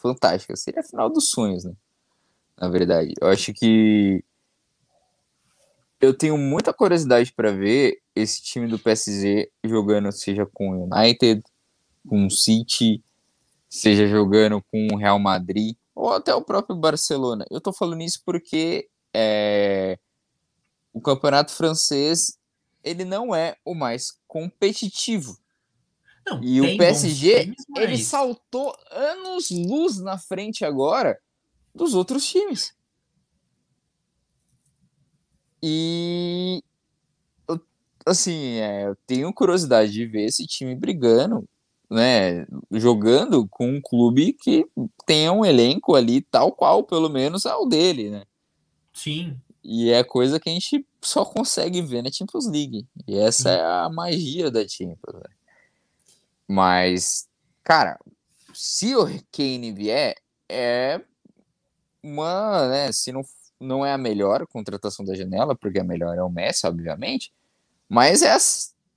fantástica. 0.00 0.54
Seria 0.54 0.78
a 0.78 0.84
final 0.84 1.10
dos 1.10 1.30
sonhos, 1.30 1.64
né? 1.64 1.72
Na 2.56 2.68
verdade. 2.68 3.14
Eu 3.20 3.26
acho 3.26 3.52
que 3.52 4.24
eu 6.00 6.16
tenho 6.16 6.38
muita 6.38 6.72
curiosidade 6.72 7.32
para 7.32 7.50
ver 7.50 8.00
esse 8.14 8.44
time 8.44 8.68
do 8.68 8.78
PSG 8.78 9.50
jogando, 9.64 10.12
seja 10.12 10.46
com 10.46 10.70
o 10.70 10.84
United, 10.84 11.42
com 12.08 12.26
o 12.26 12.30
City, 12.30 13.02
seja 13.68 14.06
jogando 14.06 14.62
com 14.70 14.86
o 14.92 14.96
Real 14.96 15.18
Madrid, 15.18 15.76
ou 15.96 16.12
até 16.12 16.32
o 16.32 16.44
próprio 16.44 16.76
Barcelona. 16.76 17.44
Eu 17.50 17.60
tô 17.60 17.72
falando 17.72 18.02
isso 18.02 18.22
porque 18.24 18.88
é, 19.12 19.98
o 20.92 21.00
campeonato 21.00 21.50
francês 21.50 22.38
ele 22.84 23.04
não 23.04 23.34
é 23.34 23.56
o 23.64 23.74
mais 23.74 24.12
competitivo. 24.28 25.38
Não, 26.26 26.42
e 26.42 26.60
o 26.60 26.76
PSG 26.78 27.44
times, 27.44 27.64
mas... 27.68 27.84
ele 27.84 27.98
saltou 27.98 28.74
anos 28.90 29.50
luz 29.50 29.98
na 29.98 30.16
frente 30.16 30.64
agora 30.64 31.18
dos 31.74 31.94
outros 31.94 32.26
times. 32.26 32.74
E 35.62 36.62
assim, 38.06 38.56
é, 38.56 38.86
eu 38.86 38.96
tenho 39.06 39.32
curiosidade 39.32 39.90
de 39.90 40.06
ver 40.06 40.24
esse 40.26 40.46
time 40.46 40.74
brigando, 40.74 41.48
né, 41.90 42.46
jogando 42.72 43.46
com 43.48 43.68
um 43.68 43.80
clube 43.80 44.34
que 44.34 44.66
tenha 45.06 45.32
um 45.32 45.44
elenco 45.44 45.94
ali 45.94 46.20
tal 46.20 46.52
qual, 46.52 46.84
pelo 46.84 47.08
menos, 47.08 47.46
é 47.46 47.54
o 47.54 47.64
dele, 47.64 48.10
né? 48.10 48.24
Sim. 48.92 49.38
E 49.64 49.90
é 49.90 50.04
coisa 50.04 50.38
que 50.38 50.50
a 50.50 50.52
gente 50.52 50.86
só 51.00 51.24
consegue 51.24 51.80
ver 51.80 52.02
na 52.02 52.12
Champions 52.12 52.46
League. 52.46 52.86
E 53.08 53.16
essa 53.16 53.50
é 53.50 53.64
a 53.64 53.88
magia 53.88 54.50
da 54.50 54.66
Champions. 54.68 55.14
Né? 55.14 55.30
Mas, 56.46 57.26
cara, 57.62 57.98
se 58.52 58.94
o 58.94 59.06
Kane 59.32 59.72
vier, 59.72 60.16
é 60.48 61.00
uma, 62.02 62.68
né, 62.68 62.92
se 62.92 63.10
não 63.10 63.22
não 63.60 63.86
é 63.86 63.92
a 63.92 63.98
melhor 63.98 64.46
contratação 64.46 65.04
da 65.04 65.14
janela, 65.14 65.54
porque 65.54 65.78
a 65.78 65.84
melhor 65.84 66.16
é 66.16 66.22
o 66.22 66.28
Messi, 66.28 66.66
obviamente, 66.66 67.32
mas 67.88 68.22
é 68.22 68.32
a 68.32 68.38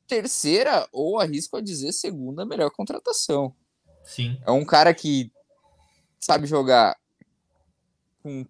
terceira, 0.08 0.88
ou 0.92 1.20
arrisco 1.20 1.58
a 1.58 1.62
dizer, 1.62 1.92
segunda 1.92 2.46
melhor 2.46 2.70
contratação. 2.72 3.56
Sim. 4.04 4.38
É 4.46 4.52
um 4.52 4.66
cara 4.66 4.94
que 4.94 5.32
sabe 6.20 6.48
jogar 6.48 6.98
com 8.22 8.46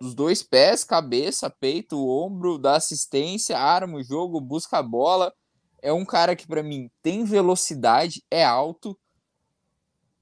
os 0.00 0.14
dois 0.14 0.42
pés, 0.42 0.82
cabeça, 0.82 1.50
peito, 1.50 2.08
ombro, 2.08 2.58
dá 2.58 2.76
assistência, 2.76 3.58
arma 3.58 3.98
o 3.98 4.02
jogo, 4.02 4.40
busca 4.40 4.78
a 4.78 4.82
bola. 4.82 5.32
É 5.82 5.92
um 5.92 6.04
cara 6.04 6.34
que, 6.34 6.46
para 6.46 6.62
mim, 6.62 6.90
tem 7.02 7.24
velocidade, 7.24 8.24
é 8.30 8.44
alto, 8.44 8.98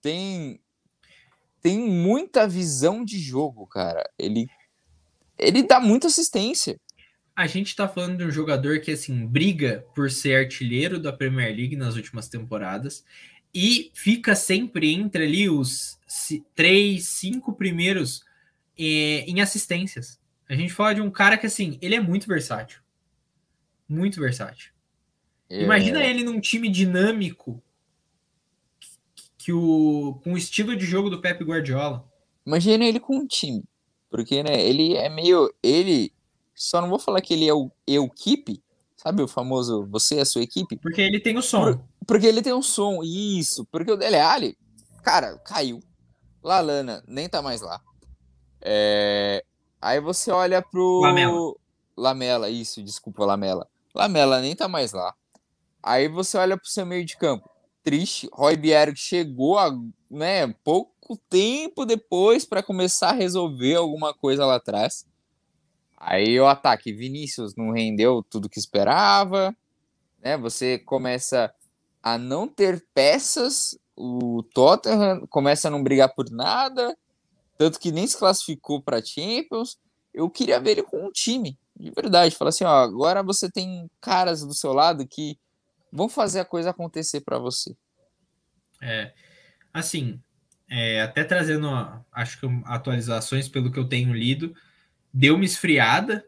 tem 0.02 0.60
tem 1.60 1.78
muita 1.78 2.46
visão 2.46 3.04
de 3.04 3.18
jogo, 3.18 3.66
cara. 3.66 4.08
Ele 4.18 4.48
ele 5.38 5.62
dá 5.62 5.78
muita 5.78 6.08
assistência. 6.08 6.80
A 7.34 7.46
gente 7.46 7.76
tá 7.76 7.86
falando 7.86 8.18
de 8.18 8.24
um 8.24 8.30
jogador 8.30 8.80
que, 8.80 8.90
assim, 8.90 9.24
briga 9.24 9.86
por 9.94 10.10
ser 10.10 10.34
artilheiro 10.34 11.00
da 11.00 11.12
Premier 11.12 11.54
League 11.54 11.76
nas 11.76 11.94
últimas 11.94 12.28
temporadas 12.28 13.04
e 13.54 13.92
fica 13.94 14.34
sempre 14.34 14.92
entre 14.92 15.24
ali 15.24 15.48
os 15.48 15.98
três, 16.56 17.08
cinco 17.08 17.52
primeiros 17.52 18.24
eh, 18.78 19.24
em 19.26 19.40
assistências. 19.40 20.18
A 20.48 20.54
gente 20.54 20.72
fala 20.72 20.94
de 20.94 21.00
um 21.00 21.10
cara 21.10 21.36
que, 21.36 21.46
assim, 21.46 21.78
ele 21.80 21.94
é 21.94 22.00
muito 22.00 22.26
versátil. 22.26 22.80
Muito 23.88 24.20
versátil. 24.20 24.70
É... 25.50 25.62
Imagina 25.62 26.02
ele 26.04 26.24
num 26.24 26.40
time 26.40 26.68
dinâmico 26.68 27.62
que 29.36 29.52
o, 29.52 30.20
com 30.22 30.34
o 30.34 30.38
estilo 30.38 30.76
de 30.76 30.84
jogo 30.84 31.10
do 31.10 31.20
Pep 31.20 31.42
Guardiola. 31.42 32.06
Imagina 32.46 32.84
ele 32.84 33.00
com 33.00 33.16
um 33.16 33.26
time 33.26 33.64
porque, 34.10 34.42
né, 34.42 34.60
ele 34.60 34.94
é 34.94 35.08
meio. 35.08 35.52
Ele. 35.62 36.12
Só 36.54 36.80
não 36.80 36.88
vou 36.88 36.98
falar 36.98 37.20
que 37.20 37.34
ele 37.34 37.46
é 37.46 38.00
o 38.00 38.10
keep, 38.10 38.60
sabe? 38.96 39.22
O 39.22 39.28
famoso 39.28 39.86
você 39.86 40.16
é 40.16 40.20
a 40.22 40.24
sua 40.24 40.42
equipe. 40.42 40.76
Porque 40.76 41.00
ele 41.00 41.20
tem 41.20 41.36
o 41.38 41.42
som. 41.42 41.74
Por, 41.74 41.84
porque 42.06 42.26
ele 42.26 42.42
tem 42.42 42.52
um 42.52 42.62
som, 42.62 43.00
isso. 43.02 43.64
Porque 43.66 43.92
o 43.92 43.96
Dele 43.96 44.16
Alli, 44.16 44.58
cara, 45.02 45.38
caiu. 45.38 45.80
Lalana 46.42 47.04
nem 47.06 47.28
tá 47.28 47.40
mais 47.42 47.60
lá. 47.60 47.80
É... 48.70 49.42
Aí 49.80 49.98
você 49.98 50.30
olha 50.30 50.60
pro. 50.60 51.00
Lamela. 51.00 51.54
Lamela, 51.96 52.50
isso, 52.50 52.82
desculpa, 52.82 53.24
Lamela. 53.24 53.66
Lamela 53.94 54.40
nem 54.40 54.54
tá 54.54 54.68
mais 54.68 54.92
lá. 54.92 55.14
Aí 55.82 56.06
você 56.06 56.36
olha 56.36 56.56
pro 56.56 56.68
seu 56.68 56.84
meio 56.84 57.04
de 57.04 57.16
campo. 57.16 57.48
Triste. 57.82 58.28
Roy 58.30 58.56
Biero 58.56 58.92
que 58.92 59.00
chegou 59.00 59.58
a, 59.58 59.70
né, 60.10 60.46
pouco 60.62 61.16
tempo 61.30 61.86
depois 61.86 62.44
para 62.44 62.62
começar 62.62 63.10
a 63.10 63.14
resolver 63.14 63.76
alguma 63.76 64.12
coisa 64.12 64.44
lá 64.44 64.56
atrás. 64.56 65.06
Aí 65.96 66.38
o 66.38 66.46
ataque, 66.46 66.92
Vinícius 66.92 67.56
não 67.56 67.72
rendeu 67.72 68.22
tudo 68.22 68.50
que 68.50 68.58
esperava, 68.58 69.56
né? 70.22 70.36
Você 70.36 70.78
começa 70.78 71.52
a 72.02 72.18
não 72.18 72.46
ter 72.46 72.84
peças, 72.94 73.78
o 73.96 74.42
Tottenham 74.54 75.26
começa 75.28 75.68
a 75.68 75.70
não 75.70 75.82
brigar 75.82 76.14
por 76.14 76.30
nada, 76.30 76.96
tanto 77.58 77.78
que 77.78 77.92
nem 77.92 78.06
se 78.06 78.16
classificou 78.16 78.80
para 78.80 79.04
Champions. 79.04 79.76
Eu 80.14 80.30
queria 80.30 80.58
ver 80.60 80.70
ele 80.70 80.82
com 80.82 81.06
um 81.06 81.12
time, 81.12 81.58
de 81.78 81.90
verdade, 81.90 82.34
falar 82.34 82.48
assim, 82.50 82.64
ó, 82.64 82.82
agora 82.82 83.22
você 83.22 83.50
tem 83.50 83.90
caras 84.00 84.40
do 84.40 84.54
seu 84.54 84.72
lado 84.72 85.06
que 85.06 85.38
vão 85.92 86.08
fazer 86.08 86.40
a 86.40 86.44
coisa 86.44 86.70
acontecer 86.70 87.20
para 87.20 87.38
você. 87.38 87.76
É, 88.80 89.12
assim, 89.72 90.20
é, 90.70 91.02
até 91.02 91.24
trazendo, 91.24 91.68
acho 92.12 92.40
que 92.40 92.46
atualizações 92.64 93.48
pelo 93.48 93.70
que 93.70 93.78
eu 93.78 93.88
tenho 93.88 94.14
lido, 94.14 94.54
deu 95.12 95.34
uma 95.34 95.44
esfriada 95.44 96.24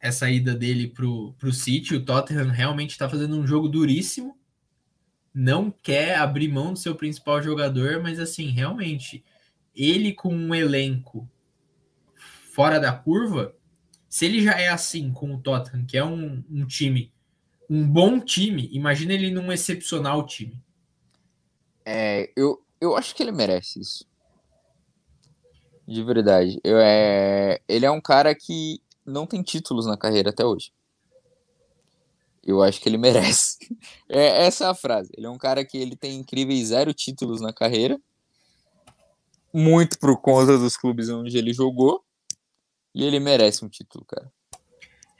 essa 0.00 0.30
ida 0.30 0.54
dele 0.54 0.88
pro, 0.88 1.32
pro 1.34 1.52
City. 1.52 1.94
O 1.94 2.04
Tottenham 2.04 2.48
realmente 2.48 2.90
está 2.90 3.08
fazendo 3.08 3.36
um 3.36 3.46
jogo 3.46 3.68
duríssimo. 3.68 4.38
Não 5.34 5.70
quer 5.70 6.16
abrir 6.16 6.48
mão 6.48 6.72
do 6.72 6.78
seu 6.78 6.94
principal 6.94 7.42
jogador, 7.42 8.00
mas 8.02 8.18
assim, 8.18 8.48
realmente, 8.48 9.24
ele 9.76 10.12
com 10.12 10.34
um 10.34 10.54
elenco 10.54 11.28
fora 12.52 12.80
da 12.80 12.92
curva, 12.92 13.54
se 14.08 14.24
ele 14.24 14.42
já 14.42 14.52
é 14.52 14.68
assim 14.68 15.12
com 15.12 15.34
o 15.34 15.38
Tottenham, 15.38 15.84
que 15.84 15.98
é 15.98 16.04
um, 16.04 16.42
um 16.50 16.66
time, 16.66 17.12
um 17.68 17.86
bom 17.86 18.18
time, 18.18 18.68
imagina 18.72 19.12
ele 19.12 19.30
num 19.30 19.52
excepcional 19.52 20.24
time. 20.24 20.58
É, 21.84 22.30
eu, 22.34 22.64
eu 22.80 22.96
acho 22.96 23.14
que 23.14 23.22
ele 23.22 23.32
merece 23.32 23.80
isso. 23.80 24.06
De 25.86 26.02
verdade. 26.02 26.58
Eu, 26.64 26.78
é... 26.78 27.60
Ele 27.68 27.86
é 27.86 27.90
um 27.90 28.00
cara 28.00 28.34
que 28.34 28.80
não 29.04 29.26
tem 29.26 29.42
títulos 29.42 29.86
na 29.86 29.96
carreira 29.96 30.30
até 30.30 30.44
hoje. 30.44 30.72
Eu 32.42 32.62
acho 32.62 32.80
que 32.80 32.88
ele 32.88 32.96
merece. 32.98 33.58
É, 34.08 34.46
essa 34.46 34.64
é 34.64 34.68
a 34.68 34.74
frase. 34.74 35.10
Ele 35.16 35.26
é 35.26 35.30
um 35.30 35.38
cara 35.38 35.64
que 35.64 35.76
ele 35.78 35.94
tem 35.94 36.18
incríveis 36.18 36.68
zero 36.68 36.92
títulos 36.92 37.40
na 37.40 37.52
carreira. 37.52 38.00
Muito 39.56 39.98
por 39.98 40.20
conta 40.20 40.58
dos 40.58 40.76
clubes 40.76 41.08
onde 41.08 41.36
ele 41.36 41.52
jogou. 41.52 42.04
E 42.94 43.04
ele 43.04 43.20
merece 43.20 43.64
um 43.64 43.68
título, 43.68 44.04
cara. 44.04 44.30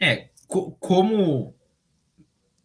É, 0.00 0.30
co 0.46 0.72
como 0.72 1.54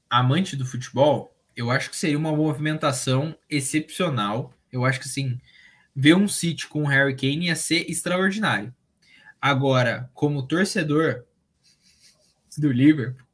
amante 0.09 0.55
do 0.55 0.65
futebol, 0.65 1.36
eu 1.55 1.72
acho 1.72 1.89
que 1.89 1.95
seria 1.95 2.17
uma 2.17 2.36
movimentação 2.36 3.36
excepcional 3.49 4.53
eu 4.72 4.86
acho 4.86 4.99
que 4.99 5.09
sim, 5.09 5.39
ver 5.93 6.15
um 6.15 6.28
City 6.28 6.67
com 6.67 6.84
o 6.84 6.88
Harry 6.88 7.15
Kane 7.15 7.47
ia 7.47 7.55
ser 7.55 7.89
extraordinário. 7.89 8.74
Agora, 9.41 10.09
como 10.13 10.47
torcedor 10.47 11.26
do 12.57 12.72
Liverpool, 12.72 13.26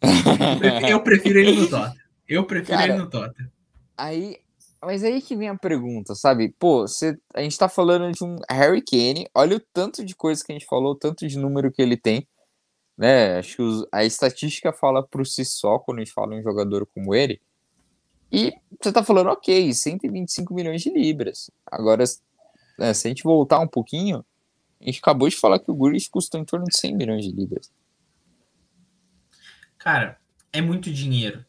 eu 0.88 1.00
prefiro 1.02 1.38
ele 1.38 1.52
no 1.52 1.68
Tottenham. 1.68 2.02
Eu 2.26 2.44
prefiro 2.44 2.78
Cara, 2.78 2.92
ele 2.92 2.98
no 2.98 3.08
Tottenham. 3.08 3.50
Aí, 3.96 4.38
mas 4.84 5.04
aí 5.04 5.22
que 5.22 5.36
vem 5.36 5.48
a 5.48 5.56
pergunta, 5.56 6.14
sabe? 6.14 6.54
Pô, 6.58 6.86
cê, 6.88 7.16
a 7.34 7.40
gente 7.42 7.58
tá 7.58 7.68
falando 7.68 8.12
de 8.12 8.24
um 8.24 8.36
Harry 8.50 8.82
Kane, 8.82 9.28
olha 9.34 9.56
o 9.56 9.60
tanto 9.72 10.04
de 10.04 10.14
coisa 10.14 10.44
que 10.44 10.52
a 10.52 10.58
gente 10.58 10.66
falou, 10.66 10.92
o 10.92 10.98
tanto 10.98 11.26
de 11.26 11.38
número 11.38 11.70
que 11.70 11.80
ele 11.80 11.96
tem, 11.96 12.26
né? 12.96 13.38
Acho 13.38 13.56
que 13.56 13.62
os, 13.62 13.86
a 13.92 14.04
estatística 14.04 14.72
fala 14.72 15.02
por 15.02 15.26
si 15.26 15.44
só 15.44 15.78
quando 15.78 15.98
a 15.98 16.04
gente 16.04 16.12
fala 16.12 16.34
em 16.34 16.40
um 16.40 16.42
jogador 16.42 16.86
como 16.86 17.14
ele. 17.14 17.40
E 18.30 18.52
você 18.80 18.90
tá 18.90 19.04
falando, 19.04 19.28
ok, 19.28 19.72
125 19.72 20.54
milhões 20.54 20.82
de 20.82 20.90
libras. 20.90 21.50
Agora, 21.66 22.02
é, 22.80 22.94
se 22.94 23.06
a 23.06 23.10
gente 23.10 23.22
voltar 23.22 23.60
um 23.60 23.68
pouquinho, 23.68 24.24
a 24.80 24.84
gente 24.84 24.98
acabou 24.98 25.28
de 25.28 25.36
falar 25.36 25.58
que 25.58 25.70
o 25.70 25.74
Grealish 25.74 26.08
custou 26.08 26.40
em 26.40 26.44
torno 26.44 26.64
de 26.64 26.76
100 26.76 26.96
milhões 26.96 27.24
de 27.24 27.30
libras. 27.30 27.70
Cara, 29.78 30.18
é 30.52 30.60
muito 30.60 30.90
dinheiro. 30.90 31.44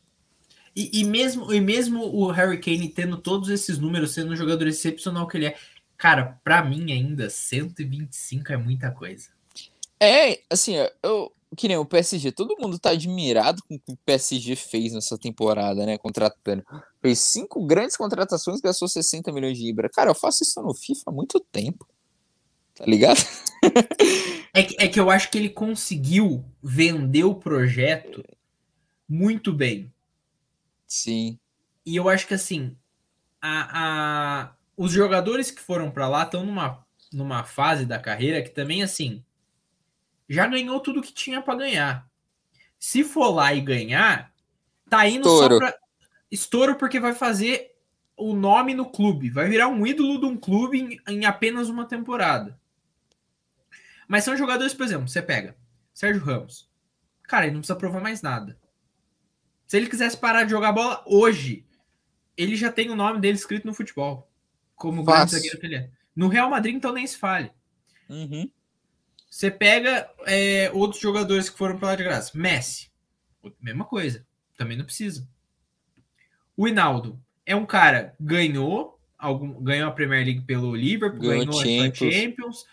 E, 0.76 1.02
e, 1.02 1.04
mesmo, 1.04 1.54
e 1.54 1.62
mesmo 1.62 2.04
o 2.04 2.32
Harry 2.32 2.60
Kane 2.60 2.90
tendo 2.90 3.18
todos 3.18 3.50
esses 3.50 3.78
números, 3.78 4.14
sendo 4.14 4.34
um 4.34 4.36
jogador 4.36 4.68
excepcional 4.68 5.28
que 5.28 5.38
ele 5.38 5.48
é, 5.48 5.56
cara, 5.98 6.40
para 6.44 6.64
mim 6.64 6.92
ainda, 6.92 7.30
125 7.30 8.52
é 8.52 8.58
muita 8.58 8.92
coisa. 8.92 9.30
É, 10.00 10.42
assim, 10.50 10.76
eu, 11.02 11.32
que 11.56 11.68
nem 11.68 11.78
o 11.78 11.86
PSG, 11.86 12.32
todo 12.32 12.58
mundo 12.60 12.80
tá 12.80 12.90
admirado 12.90 13.62
com 13.64 13.76
o 13.76 13.80
que 13.80 13.92
o 13.94 13.98
PSG 14.06 14.56
fez 14.56 14.94
nessa 14.94 15.18
temporada, 15.18 15.86
né? 15.86 15.98
Contratando. 15.98 16.64
Fez 17.02 17.20
cinco 17.20 17.66
grandes 17.66 17.96
contratações, 17.96 18.60
gastou 18.60 18.88
60 18.88 19.32
milhões 19.32 19.58
de 19.58 19.64
libras. 19.64 19.92
Cara, 19.94 20.10
eu 20.10 20.16
faço 20.16 20.44
isso 20.44 20.62
no 20.62 20.74
FIFA 20.74 21.04
há 21.08 21.12
muito 21.12 21.40
tempo. 21.40 21.88
Tá 22.76 22.86
ligado? 22.86 23.20
é, 24.54 24.64
que, 24.64 24.76
é 24.80 24.88
que 24.88 25.00
eu 25.00 25.12
acho 25.12 25.30
que 25.30 25.38
ele 25.38 25.50
conseguiu 25.50 26.44
vender 26.62 27.24
o 27.24 27.36
projeto 27.36 28.24
muito 29.08 29.54
bem. 29.54 29.93
Sim. 30.94 31.40
E 31.84 31.96
eu 31.96 32.08
acho 32.08 32.28
que 32.28 32.36
assim, 32.36 32.78
a, 33.42 34.44
a, 34.44 34.56
os 34.78 34.92
jogadores 34.92 35.50
que 35.50 35.60
foram 35.60 35.90
para 35.90 36.08
lá 36.08 36.22
estão 36.22 36.46
numa, 36.46 36.86
numa 37.12 37.44
fase 37.44 37.84
da 37.84 37.98
carreira 37.98 38.44
que 38.44 38.52
também, 38.52 38.84
assim, 38.84 39.26
já 40.30 40.46
ganhou 40.46 40.80
tudo 40.80 41.02
que 41.02 41.12
tinha 41.12 41.42
para 41.42 41.56
ganhar. 41.56 42.08
Se 42.78 43.04
for 43.04 43.32
lá 43.32 43.52
e 43.56 43.60
ganhar, 43.60 44.32
tá 44.88 45.08
indo 45.08 45.28
Estouro. 45.28 45.56
só 45.56 45.60
pra. 45.62 45.80
Estouro 46.30 46.76
porque 46.76 47.00
vai 47.00 47.16
fazer 47.16 47.76
o 48.16 48.36
nome 48.36 48.76
no 48.76 48.86
clube. 48.86 49.32
Vai 49.32 49.50
virar 49.50 49.70
um 49.70 49.88
ídolo 49.88 50.20
de 50.20 50.28
um 50.28 50.38
clube 50.38 50.80
em, 50.80 51.12
em 51.12 51.26
apenas 51.26 51.70
uma 51.70 51.86
temporada. 51.86 52.60
Mas 54.08 54.24
são 54.24 54.38
jogadores, 54.38 54.76
por 54.76 54.86
exemplo, 54.86 55.08
você 55.08 55.24
pega 55.24 55.58
Sérgio 55.92 56.24
Ramos. 56.24 56.70
Cara, 57.24 57.46
ele 57.46 57.54
não 57.54 57.62
precisa 57.62 57.80
provar 57.80 58.00
mais 58.00 58.22
nada. 58.22 58.62
Se 59.74 59.78
ele 59.78 59.90
quisesse 59.90 60.16
parar 60.16 60.44
de 60.44 60.52
jogar 60.52 60.72
bola 60.72 61.04
hoje, 61.04 61.66
ele 62.38 62.56
já 62.56 62.72
tem 62.72 62.92
o 62.92 62.96
nome 62.96 63.20
dele 63.20 63.36
escrito 63.36 63.66
no 63.66 63.74
futebol. 63.74 64.30
Como 64.76 65.04
grande 65.04 65.32
zagueiro 65.32 65.60
que 65.60 65.66
ele 65.66 65.76
é. 65.78 65.90
No 66.16 66.28
Real 66.28 66.48
Madrid, 66.48 66.76
então 66.76 66.94
nem 66.94 67.08
se 67.08 67.18
fale. 67.18 67.50
Uhum. 68.08 68.48
Você 69.28 69.50
pega 69.50 70.08
é, 70.28 70.70
outros 70.76 71.02
jogadores 71.02 71.50
que 71.50 71.58
foram 71.58 71.80
para 71.80 71.88
lá 71.88 71.96
de 71.96 72.04
graça. 72.04 72.38
Messi, 72.38 72.92
mesma 73.60 73.84
coisa. 73.84 74.24
Também 74.56 74.78
não 74.78 74.86
precisa. 74.86 75.28
O 76.56 76.68
Hinaldo 76.68 77.20
é 77.44 77.56
um 77.56 77.66
cara 77.66 78.14
ganhou 78.20 79.02
algum, 79.18 79.60
ganhou 79.60 79.90
a 79.90 79.92
Premier 79.92 80.24
League 80.24 80.42
pelo 80.42 80.76
Liverpool, 80.76 81.20
ganhou, 81.20 81.46
ganhou 81.48 81.92
a 81.92 81.96
Champions. 81.96 82.68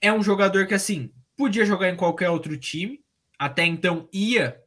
É 0.00 0.12
um 0.12 0.22
jogador 0.22 0.64
que 0.68 0.74
assim 0.74 1.10
podia 1.36 1.66
jogar 1.66 1.90
em 1.90 1.96
qualquer 1.96 2.30
outro 2.30 2.56
time. 2.56 3.04
Até 3.36 3.64
então 3.64 4.08
ia 4.12 4.62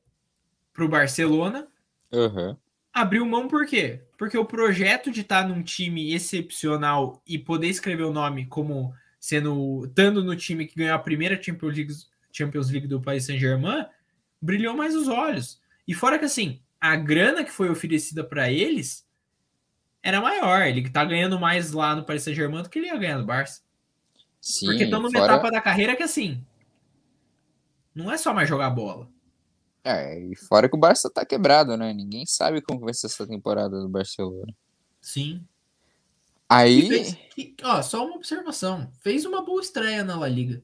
para 0.74 0.84
o 0.84 0.90
Barcelona. 0.90 1.69
Uhum. 2.12 2.56
Abriu 2.94 3.26
mão 3.26 3.48
por 3.48 3.66
quê? 3.66 4.02
Porque 4.18 4.38
o 4.38 4.46
projeto 4.46 5.12
de 5.12 5.22
estar 5.22 5.48
num 5.48 5.64
time 5.64 6.14
excepcional 6.14 7.22
e 7.26 7.38
poder 7.38 7.68
escrever 7.68 8.04
o 8.04 8.14
nome 8.14 8.46
como 8.48 8.94
sendo 9.20 9.86
estando 9.86 10.24
no 10.24 10.36
time 10.36 10.66
que 10.66 10.76
ganhou 10.76 10.96
a 10.96 11.00
primeira 11.00 11.42
Champions 11.42 11.76
League, 11.76 11.94
Champions 12.32 12.70
League 12.70 12.88
do 12.88 13.02
Paris 13.02 13.26
Saint-Germain, 13.26 13.86
brilhou 14.42 14.76
mais 14.76 14.96
os 14.96 15.08
olhos. 15.08 15.62
E 15.88 15.94
fora 15.94 16.18
que 16.18 16.26
assim, 16.26 16.62
a 16.80 16.96
grana 16.96 17.44
que 17.44 17.52
foi 17.52 17.70
oferecida 17.70 18.24
para 18.24 18.52
eles 18.52 19.08
era 20.02 20.22
maior. 20.22 20.62
Ele 20.62 20.90
tá 20.90 21.04
ganhando 21.04 21.40
mais 21.40 21.72
lá 21.72 21.96
no 21.96 22.04
Paris 22.04 22.24
Saint-Germain 22.24 22.64
do 22.64 22.70
que 22.70 22.80
ele 22.80 22.88
ia 22.88 22.98
ganhar 22.98 23.18
no 23.18 23.26
Barça. 23.26 23.62
Sim, 24.42 24.68
Porque 24.68 24.86
estão 24.86 25.02
numa 25.02 25.12
fora... 25.12 25.34
etapa 25.34 25.52
da 25.52 25.62
carreira 25.62 25.96
que 25.96 26.04
assim, 26.04 26.44
não 27.94 28.12
é 28.12 28.18
só 28.18 28.34
mais 28.34 28.48
jogar 28.48 28.70
bola. 28.70 29.10
É, 29.84 30.20
e 30.20 30.36
fora 30.36 30.68
que 30.68 30.76
o 30.76 30.80
Barça 30.80 31.10
tá 31.10 31.26
quebrado, 31.26 31.78
né? 31.78 31.94
Ninguém 31.94 32.26
sabe 32.26 32.62
como 32.62 32.82
vai 32.82 32.94
ser 32.94 33.08
essa 33.08 33.26
temporada 33.26 33.80
do 33.80 33.88
Barcelona. 33.88 34.54
Sim. 35.02 35.44
Aí. 36.48 36.88
Fez, 36.88 37.18
que, 37.34 37.56
ó, 37.64 37.82
só 37.82 38.06
uma 38.06 38.16
observação. 38.16 38.92
Fez 39.02 39.26
uma 39.26 39.44
boa 39.44 39.62
estreia 39.62 40.04
na 40.04 40.18
La 40.18 40.28
Liga. 40.28 40.62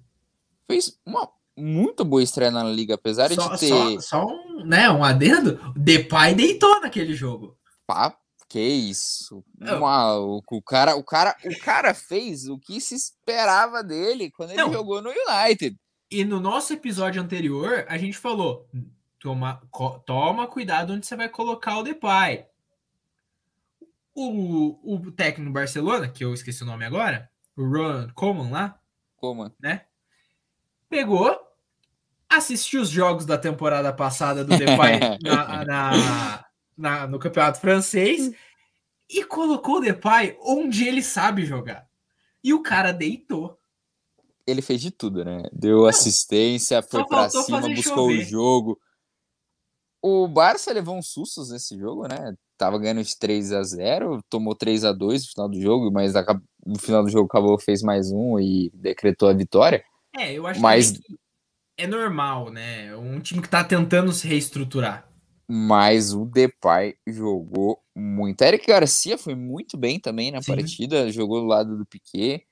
Fez 0.68 1.00
uma 1.06 1.30
muito 1.56 2.04
boa 2.04 2.22
estreia 2.22 2.52
na 2.52 2.64
Liga, 2.64 2.96
apesar 2.96 3.32
só, 3.32 3.54
de 3.54 3.60
ter. 3.60 3.70
Só, 3.70 4.02
só, 4.02 4.26
um, 4.26 4.66
né, 4.66 4.90
um 4.90 5.04
adendo. 5.04 5.60
Depay 5.76 6.34
deitou 6.34 6.82
naquele 6.82 7.14
jogo. 7.14 7.58
Pá, 7.88 8.18
que 8.50 8.60
isso. 8.60 9.44
Uma, 9.62 10.18
o, 10.18 10.42
o, 10.50 10.62
cara, 10.62 10.96
o, 10.96 11.04
cara, 11.04 11.36
o 11.46 11.60
cara 11.60 11.94
fez 11.94 12.48
o 12.48 12.58
que 12.58 12.82
se 12.82 12.96
esperava 12.96 13.84
dele 13.84 14.32
quando 14.32 14.52
ele 14.52 14.62
Não. 14.62 14.74
jogou 14.74 15.02
no 15.02 15.10
United. 15.10 15.78
E 16.12 16.24
no 16.24 16.40
nosso 16.40 16.74
episódio 16.74 17.22
anterior, 17.22 17.86
a 17.88 17.98
gente 17.98 18.18
falou: 18.18 18.68
toma, 19.26 19.60
toma 20.06 20.46
cuidado 20.46 20.94
onde 20.94 21.08
você 21.08 21.16
vai 21.16 21.28
colocar 21.28 21.80
o 21.80 21.84
Depay 21.84 22.46
o, 24.14 24.96
o 24.96 25.12
técnico 25.12 25.50
do 25.50 25.54
Barcelona, 25.54 26.08
que 26.08 26.24
eu 26.24 26.32
esqueci 26.32 26.62
o 26.62 26.66
nome 26.66 26.86
agora, 26.86 27.28
o 27.58 27.64
Ron 27.64 28.08
Coleman 28.14 28.52
lá, 28.52 28.80
Coleman, 29.18 29.52
né? 29.60 29.86
Pegou, 30.88 31.36
assistiu 32.30 32.82
os 32.82 32.90
jogos 32.90 33.26
da 33.26 33.38
temporada 33.38 33.92
passada 33.92 34.46
do 34.46 34.56
Depay 34.56 35.00
na, 35.22 35.66
na, 35.66 36.46
na, 36.78 37.08
no 37.08 37.18
campeonato 37.18 37.60
francês 37.60 38.32
e 39.10 39.24
colocou 39.26 39.78
o 39.78 39.82
Depay 39.82 40.38
onde 40.40 40.88
ele 40.88 41.02
sabe 41.02 41.46
jogar. 41.46 41.88
E 42.44 42.54
o 42.54 42.62
cara 42.62 42.94
deitou. 42.94 43.60
Ele 44.46 44.62
fez 44.62 44.80
de 44.80 44.92
tudo, 44.92 45.26
né? 45.26 45.42
Deu 45.52 45.80
Não, 45.80 45.86
assistência, 45.88 46.84
foi 46.84 47.04
para 47.08 47.28
cima, 47.28 47.62
buscou 47.62 48.12
chover. 48.12 48.20
o 48.20 48.24
jogo. 48.24 48.80
O 50.08 50.28
Barça 50.28 50.72
levou 50.72 50.96
uns 50.96 51.08
sustos 51.08 51.50
nesse 51.50 51.76
jogo, 51.76 52.08
né? 52.08 52.36
tava 52.56 52.78
ganhando 52.78 53.04
de 53.04 53.18
3 53.18 53.52
a 53.54 53.64
0 53.64 54.24
tomou 54.30 54.54
3 54.56 54.86
a 54.86 54.92
2 54.92 55.24
no 55.24 55.30
final 55.30 55.50
do 55.50 55.60
jogo, 55.60 55.92
mas 55.92 56.14
no 56.64 56.78
final 56.80 57.04
do 57.04 57.10
jogo 57.10 57.26
acabou, 57.26 57.60
fez 57.60 57.82
mais 57.82 58.12
um 58.12 58.40
e 58.40 58.72
decretou 58.76 59.28
a 59.28 59.34
vitória. 59.34 59.84
É, 60.16 60.32
eu 60.32 60.46
acho 60.46 60.62
mas... 60.62 60.92
que 60.92 61.18
é 61.76 61.88
normal, 61.88 62.52
né? 62.52 62.96
Um 62.96 63.20
time 63.20 63.42
que 63.42 63.50
tá 63.50 63.64
tentando 63.64 64.14
se 64.14 64.28
reestruturar. 64.28 65.10
Mas 65.48 66.14
o 66.14 66.24
Depay 66.24 66.96
jogou 67.08 67.82
muito. 67.96 68.44
Eric 68.44 68.68
Garcia 68.68 69.18
foi 69.18 69.34
muito 69.34 69.76
bem 69.76 70.00
também 70.00 70.32
na 70.32 70.42
Sim. 70.42 70.56
partida, 70.56 71.12
jogou 71.12 71.42
do 71.42 71.48
lado 71.48 71.76
do 71.76 71.86
Piquet. 71.86 72.46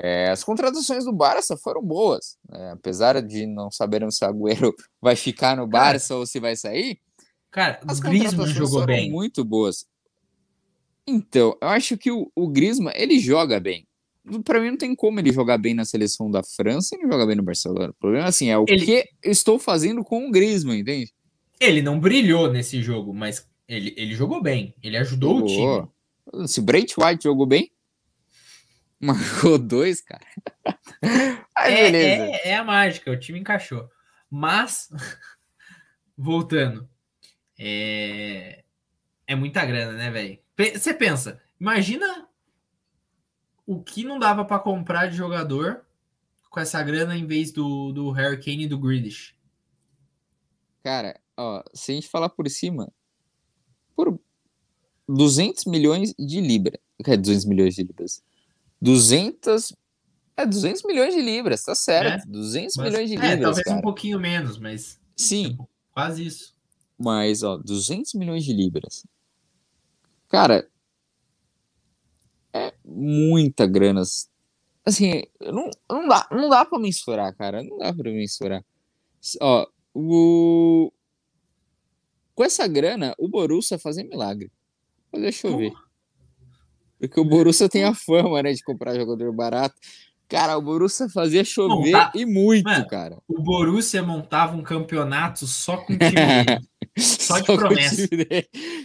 É, 0.00 0.30
as 0.30 0.44
contratações 0.44 1.04
do 1.04 1.12
Barça 1.12 1.56
foram 1.56 1.82
boas, 1.82 2.38
né? 2.48 2.70
apesar 2.70 3.20
de 3.20 3.46
não 3.46 3.68
sabermos 3.68 4.16
se 4.16 4.24
o 4.24 4.28
Agüero 4.28 4.72
vai 5.02 5.16
ficar 5.16 5.56
no 5.56 5.66
Barça 5.66 6.08
Cara, 6.08 6.20
ou 6.20 6.26
se 6.26 6.38
vai 6.38 6.54
sair. 6.54 7.00
Cara, 7.50 7.80
As 7.86 7.98
Griezmann 7.98 8.46
jogou 8.46 8.86
bem. 8.86 9.10
muito 9.10 9.44
boas. 9.44 9.86
Então, 11.04 11.56
eu 11.60 11.68
acho 11.68 11.96
que 11.96 12.12
o, 12.12 12.30
o 12.36 12.46
Griezmann, 12.46 12.92
ele 12.94 13.18
joga 13.18 13.58
bem. 13.58 13.86
Para 14.44 14.60
mim 14.60 14.70
não 14.70 14.76
tem 14.76 14.94
como 14.94 15.18
ele 15.18 15.32
jogar 15.32 15.58
bem 15.58 15.74
na 15.74 15.84
seleção 15.84 16.30
da 16.30 16.42
França 16.44 16.94
e 16.94 17.02
não 17.02 17.10
jogar 17.10 17.26
bem 17.26 17.34
no 17.34 17.42
Barcelona. 17.42 17.90
O 17.90 17.94
problema 17.94 18.26
assim 18.26 18.50
é 18.50 18.58
o 18.58 18.66
ele... 18.68 18.84
que 18.84 19.04
eu 19.22 19.32
estou 19.32 19.58
fazendo 19.58 20.04
com 20.04 20.28
o 20.28 20.30
Griezmann, 20.30 20.80
entende? 20.80 21.12
Ele 21.58 21.82
não 21.82 21.98
brilhou 21.98 22.52
nesse 22.52 22.82
jogo, 22.82 23.12
mas 23.12 23.48
ele, 23.66 23.94
ele 23.96 24.14
jogou 24.14 24.40
bem. 24.40 24.74
Ele 24.82 24.96
ajudou 24.98 25.48
jogou. 25.48 25.80
o 25.80 26.36
time. 26.36 26.48
Se 26.48 26.60
Brent 26.60 26.92
White 26.98 27.24
jogou 27.24 27.46
bem, 27.46 27.72
marcou 29.00 29.58
dois, 29.58 30.00
cara. 30.00 30.24
Aí, 31.54 31.74
é, 31.74 31.96
é, 31.96 32.48
é 32.48 32.56
a 32.56 32.64
mágica, 32.64 33.10
o 33.10 33.18
time 33.18 33.38
encaixou. 33.38 33.88
Mas, 34.30 34.90
voltando, 36.16 36.88
é, 37.58 38.64
é 39.26 39.34
muita 39.34 39.64
grana, 39.64 39.92
né, 39.92 40.10
velho? 40.10 40.38
Você 40.74 40.92
pensa, 40.92 41.40
imagina 41.60 42.28
o 43.66 43.82
que 43.82 44.02
não 44.02 44.18
dava 44.18 44.44
para 44.44 44.58
comprar 44.58 45.06
de 45.06 45.16
jogador 45.16 45.84
com 46.50 46.58
essa 46.58 46.82
grana 46.82 47.16
em 47.16 47.26
vez 47.26 47.52
do, 47.52 47.92
do 47.92 48.08
Hurricane 48.08 48.64
e 48.64 48.68
do 48.68 48.78
Grealish. 48.78 49.34
Cara, 50.82 51.20
ó, 51.36 51.62
se 51.74 51.92
a 51.92 51.94
gente 51.94 52.08
falar 52.08 52.30
por 52.30 52.48
cima, 52.48 52.90
por 53.94 54.18
200 55.08 55.66
milhões 55.66 56.14
de 56.18 56.40
libras, 56.40 56.80
que 57.04 57.10
é 57.10 57.16
200 57.16 57.44
milhões 57.44 57.74
de 57.74 57.82
libras, 57.82 58.22
200 58.80 59.72
é 60.36 60.46
200 60.46 60.84
milhões 60.84 61.14
de 61.14 61.20
libras, 61.20 61.64
tá 61.64 61.74
certo, 61.74 62.22
é, 62.22 62.30
200 62.30 62.76
mas, 62.76 62.90
milhões 62.90 63.10
de 63.10 63.16
é, 63.16 63.20
libras, 63.20 63.40
talvez 63.40 63.64
cara. 63.64 63.78
um 63.78 63.82
pouquinho 63.82 64.20
menos, 64.20 64.56
mas 64.56 65.00
sim, 65.16 65.50
tipo, 65.50 65.68
quase 65.92 66.24
isso. 66.24 66.54
Mas, 66.96 67.42
ó, 67.42 67.56
200 67.56 68.14
milhões 68.14 68.44
de 68.44 68.52
libras. 68.52 69.04
Cara, 70.28 70.68
é 72.52 72.72
muita 72.84 73.66
grana. 73.66 74.02
Assim, 74.84 75.22
não, 75.40 75.70
não 75.88 76.08
dá, 76.08 76.28
não 76.30 76.48
dá 76.48 76.64
pra 76.64 76.78
mensurar, 76.78 77.34
cara. 77.36 77.62
Não 77.62 77.78
dá 77.78 77.92
pra 77.92 78.10
mensurar. 78.10 78.64
Ó, 79.40 79.66
o... 79.94 80.92
Com 82.34 82.44
essa 82.44 82.66
grana, 82.66 83.14
o 83.18 83.28
Borussia 83.28 83.78
fazer 83.78 84.04
milagre. 84.04 84.50
fazer 85.10 85.32
chover. 85.32 85.72
Porque 86.98 87.20
o 87.20 87.24
Borussia 87.24 87.68
tem 87.68 87.84
a 87.84 87.94
fama, 87.94 88.42
né, 88.42 88.52
de 88.52 88.62
comprar 88.62 88.94
jogador 88.94 89.32
barato. 89.32 89.74
Cara, 90.28 90.58
o 90.58 90.62
Borussia 90.62 91.08
fazia 91.08 91.42
chover 91.42 91.92
Monta... 91.92 92.12
e 92.14 92.26
muito, 92.26 92.64
Mano, 92.64 92.86
cara. 92.86 93.18
O 93.26 93.40
Borussia 93.40 94.02
montava 94.02 94.54
um 94.54 94.62
campeonato 94.62 95.46
só 95.46 95.78
com 95.78 95.96
time 95.96 96.60
só 96.98 97.38
de 97.38 97.46
só 97.46 97.56
promessa. 97.56 97.96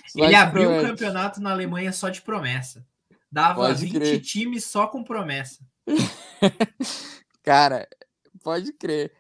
Só 0.08 0.20
Ele 0.20 0.30
de 0.30 0.36
abriu 0.36 0.72
um 0.72 0.82
campeonato 0.82 1.42
na 1.42 1.52
Alemanha 1.52 1.92
só 1.92 2.08
de 2.08 2.22
promessa. 2.22 2.86
Dava 3.30 3.56
pode 3.56 3.86
20 3.86 3.94
crer. 3.94 4.22
times 4.22 4.64
só 4.64 4.88
com 4.88 5.04
promessa. 5.04 5.60
cara, 7.44 7.88
pode 8.42 8.72
crer. 8.74 9.12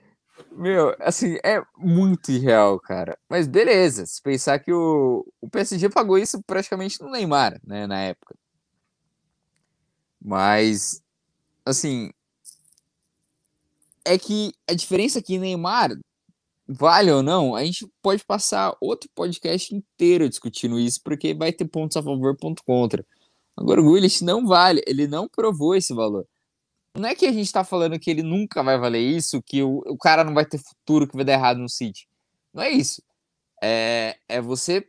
Meu, 0.52 0.96
assim, 1.00 1.38
é 1.44 1.62
muito 1.78 2.32
irreal, 2.32 2.80
cara. 2.80 3.18
Mas 3.30 3.48
beleza, 3.48 4.06
se 4.06 4.22
pensar 4.22 4.60
que 4.60 4.72
o, 4.72 5.26
o 5.41 5.50
PSG 5.50 5.89
pagou 5.89 6.18
isso 6.18 6.41
praticamente 6.44 7.02
no 7.02 7.12
Neymar, 7.12 7.60
né, 7.66 7.86
na 7.86 8.00
época. 8.00 8.36
Mas 10.24 11.04
assim, 11.66 12.10
é 14.06 14.18
que 14.18 14.54
a 14.68 14.74
diferença 14.74 15.20
aqui, 15.20 15.38
Neymar, 15.38 15.92
vale 16.68 17.12
ou 17.12 17.22
não, 17.22 17.56
a 17.56 17.64
gente 17.64 17.88
pode 18.02 18.24
passar 18.24 18.76
outro 18.80 19.10
podcast 19.14 19.76
inteiro 19.76 20.30
discutindo 20.30 20.80
isso, 20.80 21.02
porque 21.04 21.34
vai 21.34 21.52
ter 21.52 21.66
pontos 21.66 21.98
a 21.98 22.04
favor, 22.04 22.36
ponto 22.38 22.64
contra. 22.64 23.06
Agora 23.56 23.82
o 23.82 23.92
Willis 23.92 24.22
não 24.22 24.48
vale, 24.48 24.82
ele 24.88 25.08
não 25.08 25.28
provou 25.28 25.76
esse 25.76 25.94
valor. 25.94 26.26
Não 26.96 27.10
é 27.10 27.16
que 27.16 27.26
a 27.26 27.32
gente 27.32 27.52
tá 27.52 27.64
falando 27.64 28.00
que 28.00 28.10
ele 28.10 28.22
nunca 28.24 28.62
vai 28.64 28.78
valer 28.78 29.02
isso, 29.02 29.42
que 29.42 29.64
o, 29.64 29.80
o 29.88 29.98
cara 29.98 30.24
não 30.24 30.34
vai 30.34 30.46
ter 30.46 30.60
futuro, 30.60 31.08
que 31.08 31.16
vai 31.16 31.26
dar 31.26 31.34
errado 31.34 31.58
no 31.58 31.70
City. 31.70 32.08
Não 32.54 32.62
é 32.62 32.70
isso. 32.70 33.02
É, 33.62 34.18
é 34.28 34.42
você 34.42 34.88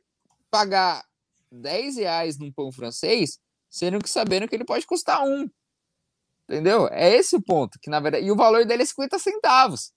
pagar 0.50 1.04
10 1.50 1.96
reais 1.96 2.38
num 2.38 2.52
pão 2.52 2.70
francês, 2.70 3.38
sendo 3.74 3.98
que 3.98 4.08
sabendo 4.08 4.46
que 4.46 4.54
ele 4.54 4.64
pode 4.64 4.86
custar 4.86 5.24
um. 5.24 5.50
Entendeu? 6.48 6.86
É 6.92 7.12
esse 7.12 7.34
o 7.34 7.42
ponto. 7.42 7.76
Que 7.80 7.90
na 7.90 7.98
verdade. 7.98 8.24
E 8.24 8.30
o 8.30 8.36
valor 8.36 8.64
dele 8.64 8.84
é 8.84 8.86
50 8.86 9.18
centavos. 9.18 9.92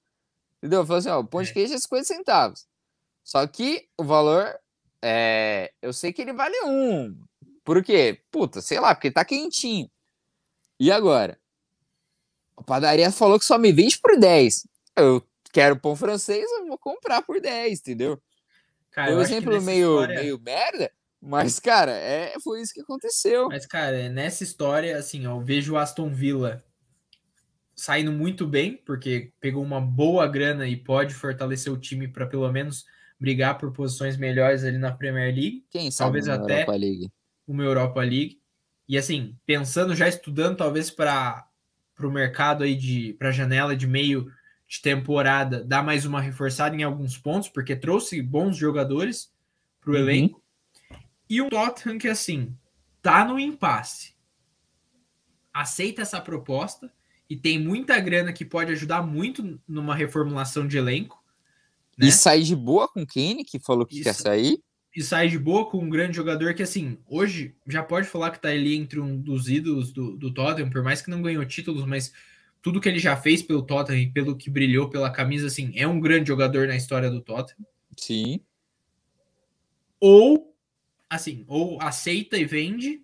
Entendeu? 0.57 0.83
Falou 0.83 0.97
assim: 0.97 1.09
ó, 1.09 1.19
o 1.19 1.27
pão 1.27 1.43
de 1.43 1.51
é. 1.51 1.53
queijo 1.53 1.75
é 1.75 1.77
50 1.77 2.03
centavos. 2.03 2.67
Só 3.23 3.45
que 3.45 3.87
o 3.95 4.03
valor. 4.03 4.51
É... 4.99 5.71
Eu 5.79 5.93
sei 5.93 6.11
que 6.11 6.23
ele 6.23 6.33
vale 6.33 6.55
um. 6.65 7.15
Por 7.63 7.83
quê? 7.83 8.19
Puta, 8.31 8.61
sei 8.61 8.79
lá, 8.79 8.95
porque 8.95 9.11
tá 9.11 9.23
quentinho. 9.23 9.87
E 10.79 10.91
agora? 10.91 11.39
A 12.55 12.63
padaria 12.63 13.11
falou 13.11 13.37
que 13.37 13.45
só 13.45 13.59
me 13.59 13.71
vende 13.71 13.99
por 13.99 14.17
10. 14.17 14.67
Eu 14.95 15.23
quero 15.53 15.79
pão 15.79 15.95
francês, 15.95 16.49
eu 16.51 16.65
vou 16.65 16.79
comprar 16.79 17.21
por 17.21 17.39
10, 17.39 17.79
entendeu? 17.81 18.19
Cara, 18.89 19.15
um 19.15 19.21
exemplo 19.21 19.61
meio, 19.61 20.01
história... 20.01 20.19
meio 20.19 20.39
merda, 20.39 20.91
mas, 21.27 21.59
cara, 21.59 21.91
é, 21.91 22.33
foi 22.41 22.61
isso 22.61 22.73
que 22.73 22.81
aconteceu. 22.81 23.49
Mas, 23.49 23.65
cara, 23.65 24.07
nessa 24.07 24.43
história, 24.43 24.97
assim, 24.97 25.25
eu 25.25 25.41
vejo 25.41 25.73
o 25.73 25.77
Aston 25.77 26.09
Villa 26.09 26.63
saindo 27.75 28.11
muito 28.11 28.47
bem, 28.47 28.81
porque 28.85 29.31
pegou 29.39 29.61
uma 29.61 29.79
boa 29.79 30.25
grana 30.27 30.67
e 30.67 30.75
pode 30.75 31.13
fortalecer 31.13 31.71
o 31.71 31.77
time 31.77 32.07
para 32.07 32.25
pelo 32.25 32.51
menos 32.51 32.85
brigar 33.19 33.57
por 33.57 33.71
posições 33.71 34.17
melhores 34.17 34.63
ali 34.63 34.77
na 34.77 34.91
Premier 34.91 35.33
League. 35.33 35.65
Quem 35.69 35.91
sabe 35.91 36.05
talvez 36.21 36.27
até 36.27 36.61
Europa 36.61 36.75
League. 36.75 37.11
uma 37.47 37.63
Europa 37.63 38.01
League. 38.01 38.39
E 38.87 38.97
assim, 38.97 39.35
pensando 39.45 39.95
já 39.95 40.07
estudando 40.07 40.55
talvez 40.55 40.89
para 40.89 41.45
o 41.99 42.09
mercado 42.09 42.63
aí 42.63 42.75
de 42.75 43.13
para 43.19 43.31
janela 43.31 43.75
de 43.75 43.85
meio 43.85 44.31
de 44.67 44.81
temporada, 44.81 45.63
dar 45.63 45.83
mais 45.83 46.05
uma 46.05 46.21
reforçada 46.21 46.75
em 46.75 46.83
alguns 46.83 47.17
pontos, 47.17 47.49
porque 47.49 47.75
trouxe 47.75 48.21
bons 48.21 48.57
jogadores 48.57 49.31
para 49.81 49.91
o 49.91 49.93
uhum. 49.93 49.99
elenco. 49.99 50.46
E 51.29 51.41
o 51.41 51.49
Tottenham 51.49 51.97
que 51.97 52.07
assim 52.07 52.55
tá 53.01 53.25
no 53.25 53.39
impasse. 53.39 54.13
Aceita 55.53 56.01
essa 56.01 56.21
proposta 56.21 56.91
e 57.29 57.35
tem 57.35 57.59
muita 57.59 57.99
grana 57.99 58.31
que 58.31 58.45
pode 58.45 58.71
ajudar 58.71 59.01
muito 59.01 59.59
numa 59.67 59.95
reformulação 59.95 60.67
de 60.67 60.77
elenco. 60.77 61.23
Né? 61.97 62.07
E 62.07 62.11
sai 62.11 62.41
de 62.41 62.55
boa 62.55 62.87
com 62.87 63.01
o 63.01 63.07
Kane, 63.07 63.43
que 63.43 63.59
falou 63.59 63.85
que 63.85 63.95
Isso. 63.95 64.03
quer 64.03 64.13
sair. 64.13 64.59
E 64.95 65.01
sai 65.01 65.27
de 65.29 65.37
boa 65.37 65.69
com 65.69 65.77
um 65.77 65.89
grande 65.89 66.15
jogador 66.15 66.53
que, 66.53 66.63
assim, 66.63 66.97
hoje 67.07 67.55
já 67.67 67.83
pode 67.83 68.07
falar 68.07 68.31
que 68.31 68.41
tá 68.41 68.49
ali 68.49 68.75
entre 68.75 68.99
um 68.99 69.19
dos 69.19 69.47
ídolos 69.47 69.91
do, 69.91 70.15
do 70.15 70.33
Tottenham, 70.33 70.69
por 70.69 70.83
mais 70.83 71.01
que 71.01 71.09
não 71.09 71.21
ganhou 71.21 71.45
títulos, 71.45 71.85
mas 71.85 72.11
tudo 72.61 72.81
que 72.81 72.89
ele 72.89 72.99
já 72.99 73.15
fez 73.15 73.41
pelo 73.41 73.61
Tottenham 73.61 74.01
e 74.01 74.11
pelo 74.11 74.35
que 74.35 74.49
brilhou 74.49 74.89
pela 74.89 75.11
camisa, 75.11 75.47
assim, 75.47 75.71
é 75.75 75.87
um 75.87 75.99
grande 75.99 76.27
jogador 76.27 76.67
na 76.67 76.75
história 76.75 77.09
do 77.09 77.21
Tottenham. 77.21 77.65
Sim. 77.95 78.41
Ou 79.99 80.46
assim, 81.09 81.45
ou 81.47 81.81
aceita 81.81 82.37
e 82.37 82.45
vende, 82.45 83.01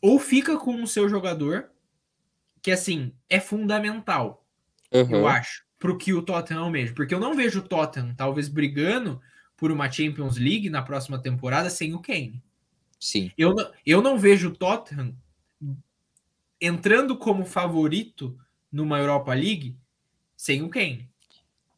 ou 0.00 0.18
fica 0.18 0.58
com 0.58 0.82
o 0.82 0.86
seu 0.86 1.08
jogador, 1.08 1.70
que 2.60 2.70
assim, 2.70 3.12
é 3.28 3.40
fundamental, 3.40 4.46
uhum. 4.92 5.10
eu 5.10 5.26
acho, 5.26 5.64
pro 5.78 5.98
que 5.98 6.12
o 6.12 6.22
Tottenham 6.22 6.70
mesmo. 6.70 6.94
Porque 6.94 7.14
eu 7.14 7.20
não 7.20 7.34
vejo 7.34 7.60
o 7.60 7.68
Tottenham 7.68 8.14
talvez 8.14 8.48
brigando 8.48 9.20
por 9.56 9.70
uma 9.70 9.90
Champions 9.90 10.36
League 10.36 10.70
na 10.70 10.82
próxima 10.82 11.20
temporada 11.20 11.68
sem 11.70 11.94
o 11.94 12.00
Kane. 12.00 12.42
Sim. 12.98 13.30
Eu, 13.36 13.54
eu 13.84 14.00
não 14.00 14.18
vejo 14.18 14.48
o 14.48 14.56
Tottenham 14.56 15.16
entrando 16.60 17.16
como 17.16 17.44
favorito 17.44 18.38
numa 18.70 18.98
Europa 18.98 19.34
League 19.34 19.76
sem 20.36 20.62
o 20.62 20.68
Kane. 20.68 21.08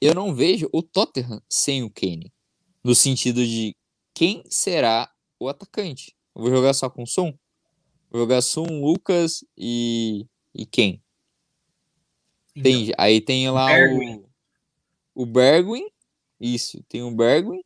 Eu 0.00 0.14
não 0.14 0.34
vejo 0.34 0.68
o 0.70 0.82
Tottenham 0.82 1.42
sem 1.48 1.82
o 1.82 1.90
Kane. 1.90 2.30
No 2.82 2.94
sentido 2.94 3.44
de 3.44 3.74
quem 4.12 4.44
será 4.50 5.10
o 5.44 5.48
atacante. 5.48 6.16
Eu 6.34 6.42
vou 6.42 6.50
jogar 6.50 6.74
só 6.74 6.90
com 6.90 7.06
som? 7.06 7.32
Vou 8.10 8.20
jogar 8.22 8.42
som, 8.42 8.64
Lucas 8.64 9.44
e. 9.56 10.26
e 10.54 10.66
quem? 10.66 11.02
Então, 12.56 12.62
tem, 12.62 12.92
aí 12.96 13.20
tem 13.20 13.50
lá 13.50 13.66
Bergwin. 13.66 14.16
o. 15.14 15.22
O 15.22 15.26
Bergwin. 15.26 15.88
Isso, 16.40 16.82
tem 16.88 17.02
o 17.02 17.10
Bergwin. 17.10 17.62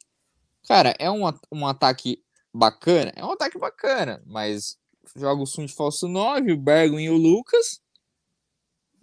Cara, 0.66 0.94
é 0.98 1.10
um, 1.10 1.22
um 1.50 1.66
ataque 1.66 2.22
bacana. 2.52 3.12
É 3.16 3.24
um 3.24 3.32
ataque 3.32 3.58
bacana, 3.58 4.22
mas 4.26 4.78
joga 5.16 5.42
o 5.42 5.46
Sun 5.46 5.64
de 5.64 5.72
falso 5.72 6.06
9, 6.06 6.52
o 6.52 6.56
Bergwin 6.58 7.04
e 7.04 7.10
o 7.10 7.16
Lucas. 7.16 7.80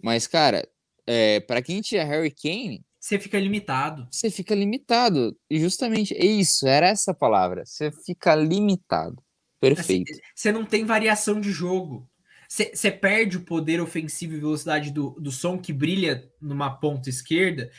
Mas, 0.00 0.28
cara, 0.28 0.68
é, 1.06 1.40
para 1.40 1.60
quem 1.60 1.80
tinha 1.80 2.04
Harry 2.04 2.30
Kane, 2.30 2.85
você 3.06 3.20
fica 3.20 3.38
limitado. 3.38 4.08
Você 4.10 4.32
fica 4.32 4.52
limitado. 4.52 5.38
E 5.48 5.60
justamente 5.60 6.12
é 6.12 6.26
isso, 6.26 6.66
era 6.66 6.88
essa 6.88 7.14
palavra. 7.14 7.64
Você 7.64 7.92
fica 7.92 8.34
limitado. 8.34 9.22
Perfeito. 9.60 10.12
Você 10.34 10.50
não 10.50 10.64
tem 10.64 10.84
variação 10.84 11.40
de 11.40 11.52
jogo. 11.52 12.08
Você 12.48 12.90
perde 12.90 13.36
o 13.36 13.42
poder 13.42 13.80
ofensivo 13.80 14.34
e 14.34 14.40
velocidade 14.40 14.90
do, 14.90 15.10
do 15.20 15.30
som 15.30 15.56
que 15.56 15.72
brilha 15.72 16.28
numa 16.40 16.68
ponta 16.68 17.08
esquerda 17.08 17.70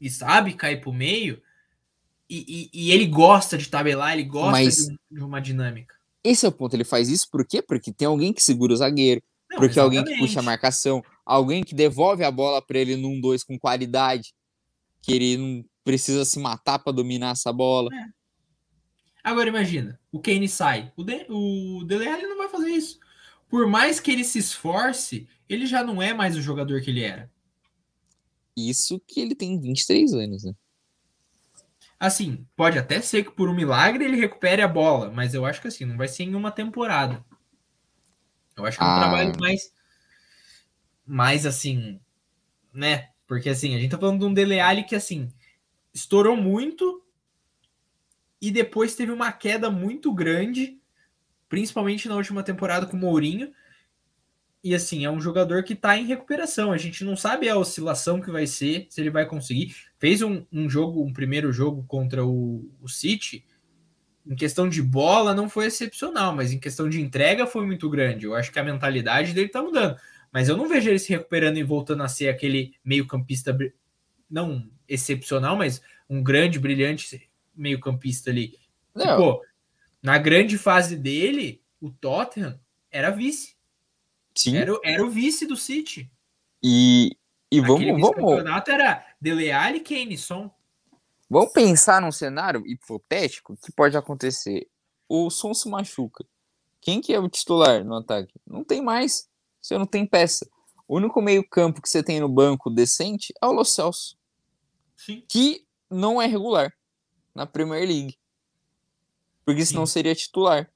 e 0.00 0.08
sabe 0.08 0.54
cair 0.54 0.80
pro 0.80 0.92
meio. 0.92 1.42
E, 2.30 2.70
e, 2.72 2.86
e 2.86 2.92
ele 2.92 3.06
gosta 3.06 3.58
de 3.58 3.68
tabelar, 3.68 4.12
ele 4.12 4.24
gosta 4.24 4.52
Mas 4.52 4.76
de, 4.76 4.92
um, 4.92 4.96
de, 5.10 5.24
uma 5.24 5.40
dinâmica. 5.40 5.96
Esse 6.22 6.46
é 6.46 6.48
o 6.48 6.52
ponto. 6.52 6.76
Ele 6.76 6.84
faz 6.84 7.08
isso 7.08 7.28
por 7.28 7.44
quê? 7.44 7.60
Porque 7.60 7.92
tem 7.92 8.06
alguém 8.06 8.32
que 8.32 8.42
segura 8.44 8.72
o 8.72 8.76
zagueiro. 8.76 9.20
Não, 9.50 9.58
porque 9.58 9.72
exatamente. 9.72 9.98
alguém 9.98 10.14
que 10.14 10.20
puxa 10.20 10.38
a 10.38 10.42
marcação. 10.42 11.02
Alguém 11.26 11.64
que 11.64 11.74
devolve 11.74 12.22
a 12.22 12.30
bola 12.30 12.62
para 12.62 12.78
ele 12.78 12.94
num 12.94 13.20
dois 13.20 13.42
com 13.42 13.58
qualidade 13.58 14.37
que 15.02 15.12
ele 15.12 15.36
não 15.36 15.64
precisa 15.84 16.24
se 16.24 16.38
matar 16.38 16.78
para 16.78 16.92
dominar 16.92 17.32
essa 17.32 17.52
bola. 17.52 17.88
É. 17.94 18.04
Agora 19.22 19.48
imagina, 19.48 19.98
o 20.12 20.20
Kane 20.20 20.48
sai, 20.48 20.92
o, 20.96 21.02
De, 21.02 21.26
o 21.28 21.84
Dele 21.84 22.08
Alli 22.08 22.22
não 22.22 22.38
vai 22.38 22.48
fazer 22.48 22.70
isso. 22.70 22.98
Por 23.48 23.66
mais 23.66 23.98
que 24.00 24.10
ele 24.10 24.24
se 24.24 24.38
esforce, 24.38 25.28
ele 25.48 25.66
já 25.66 25.82
não 25.82 26.00
é 26.00 26.12
mais 26.12 26.36
o 26.36 26.42
jogador 26.42 26.80
que 26.80 26.90
ele 26.90 27.02
era. 27.02 27.30
Isso 28.56 29.00
que 29.06 29.20
ele 29.20 29.34
tem 29.34 29.58
23 29.60 30.12
anos, 30.14 30.44
né? 30.44 30.52
Assim, 31.98 32.46
pode 32.54 32.78
até 32.78 33.00
ser 33.00 33.24
que 33.24 33.30
por 33.30 33.48
um 33.48 33.54
milagre 33.54 34.04
ele 34.04 34.16
recupere 34.16 34.62
a 34.62 34.68
bola, 34.68 35.10
mas 35.10 35.34
eu 35.34 35.44
acho 35.44 35.60
que 35.60 35.68
assim, 35.68 35.84
não 35.84 35.96
vai 35.96 36.06
ser 36.06 36.24
em 36.24 36.34
uma 36.34 36.50
temporada. 36.50 37.24
Eu 38.56 38.64
acho 38.64 38.78
que 38.78 38.84
é 38.84 38.86
um 38.86 38.90
ah. 38.90 38.98
trabalho 38.98 39.40
mais 39.40 39.72
mais 41.04 41.46
assim, 41.46 41.98
né? 42.72 43.08
Porque 43.28 43.50
assim, 43.50 43.76
a 43.76 43.78
gente 43.78 43.90
tá 43.90 43.98
falando 43.98 44.20
de 44.20 44.24
um 44.24 44.32
Dele 44.32 44.58
Alli 44.58 44.82
que 44.82 44.96
assim, 44.96 45.28
estourou 45.92 46.34
muito 46.34 47.04
e 48.40 48.50
depois 48.50 48.96
teve 48.96 49.12
uma 49.12 49.30
queda 49.30 49.70
muito 49.70 50.12
grande, 50.12 50.80
principalmente 51.46 52.08
na 52.08 52.16
última 52.16 52.42
temporada 52.42 52.86
com 52.86 52.96
o 52.96 53.00
Mourinho. 53.00 53.52
E 54.64 54.74
assim, 54.74 55.04
é 55.04 55.10
um 55.10 55.20
jogador 55.20 55.62
que 55.62 55.74
tá 55.74 55.96
em 55.96 56.06
recuperação. 56.06 56.72
A 56.72 56.78
gente 56.78 57.04
não 57.04 57.16
sabe 57.16 57.48
a 57.48 57.56
oscilação 57.56 58.20
que 58.20 58.30
vai 58.30 58.46
ser, 58.46 58.86
se 58.88 59.00
ele 59.00 59.10
vai 59.10 59.26
conseguir. 59.26 59.76
Fez 59.98 60.22
um, 60.22 60.44
um 60.50 60.68
jogo, 60.68 61.04
um 61.04 61.12
primeiro 61.12 61.52
jogo 61.52 61.84
contra 61.86 62.24
o, 62.24 62.68
o 62.80 62.88
City. 62.88 63.44
Em 64.26 64.34
questão 64.34 64.68
de 64.68 64.82
bola, 64.82 65.34
não 65.34 65.48
foi 65.48 65.66
excepcional, 65.66 66.34
mas 66.34 66.50
em 66.50 66.58
questão 66.58 66.88
de 66.88 67.00
entrega 67.00 67.46
foi 67.46 67.64
muito 67.66 67.88
grande. 67.90 68.24
Eu 68.24 68.34
acho 68.34 68.50
que 68.50 68.58
a 68.58 68.64
mentalidade 68.64 69.32
dele 69.32 69.48
tá 69.48 69.62
mudando. 69.62 69.96
Mas 70.32 70.48
eu 70.48 70.56
não 70.56 70.68
vejo 70.68 70.90
ele 70.90 70.98
se 70.98 71.10
recuperando 71.10 71.56
e 71.56 71.62
voltando 71.62 72.02
a 72.02 72.08
ser 72.08 72.28
aquele 72.28 72.74
meio-campista, 72.84 73.56
não 74.30 74.70
excepcional, 74.86 75.56
mas 75.56 75.80
um 76.08 76.22
grande, 76.22 76.58
brilhante 76.58 77.30
meio-campista 77.54 78.30
ali. 78.30 78.58
Tipo, 78.96 79.42
na 80.02 80.18
grande 80.18 80.58
fase 80.58 80.96
dele, 80.96 81.62
o 81.80 81.90
Tottenham 81.90 82.58
era 82.90 83.10
vice. 83.10 83.56
Sim. 84.34 84.56
Era, 84.56 84.78
era 84.84 85.04
o 85.04 85.10
vice 85.10 85.46
do 85.46 85.56
City. 85.56 86.10
E, 86.62 87.16
e 87.50 87.60
vamos, 87.60 87.86
vamos, 87.86 88.10
campeonato 88.10 88.70
era 88.70 89.04
Dele 89.20 89.50
Alli 89.50 89.78
e 89.78 89.80
Kane, 89.80 90.18
Son. 90.18 90.50
vamos 91.28 91.52
pensar 91.52 92.00
num 92.00 92.12
cenário 92.12 92.64
hipotético 92.66 93.56
que 93.56 93.72
pode 93.72 93.96
acontecer. 93.96 94.68
O 95.08 95.30
Son 95.30 95.54
se 95.54 95.68
machuca. 95.68 96.24
Quem 96.80 97.00
que 97.00 97.12
é 97.12 97.18
o 97.18 97.28
titular 97.28 97.84
no 97.84 97.96
ataque? 97.96 98.32
Não 98.46 98.62
tem 98.62 98.80
mais. 98.80 99.27
Você 99.68 99.76
não 99.76 99.84
tem 99.84 100.06
peça. 100.06 100.48
O 100.86 100.96
único 100.96 101.20
meio-campo 101.20 101.82
que 101.82 101.88
você 101.90 102.02
tem 102.02 102.20
no 102.20 102.28
banco 102.28 102.70
decente 102.70 103.34
é 103.42 103.46
o 103.46 103.52
Lo 103.52 103.66
Celso, 103.66 104.16
Sim. 104.96 105.22
que 105.28 105.66
não 105.90 106.22
é 106.22 106.26
regular 106.26 106.72
na 107.34 107.44
Premier 107.44 107.86
League. 107.86 108.18
Porque 109.44 109.66
senão 109.66 109.84
Sim. 109.84 109.92
seria 109.92 110.14
titular. 110.14 110.72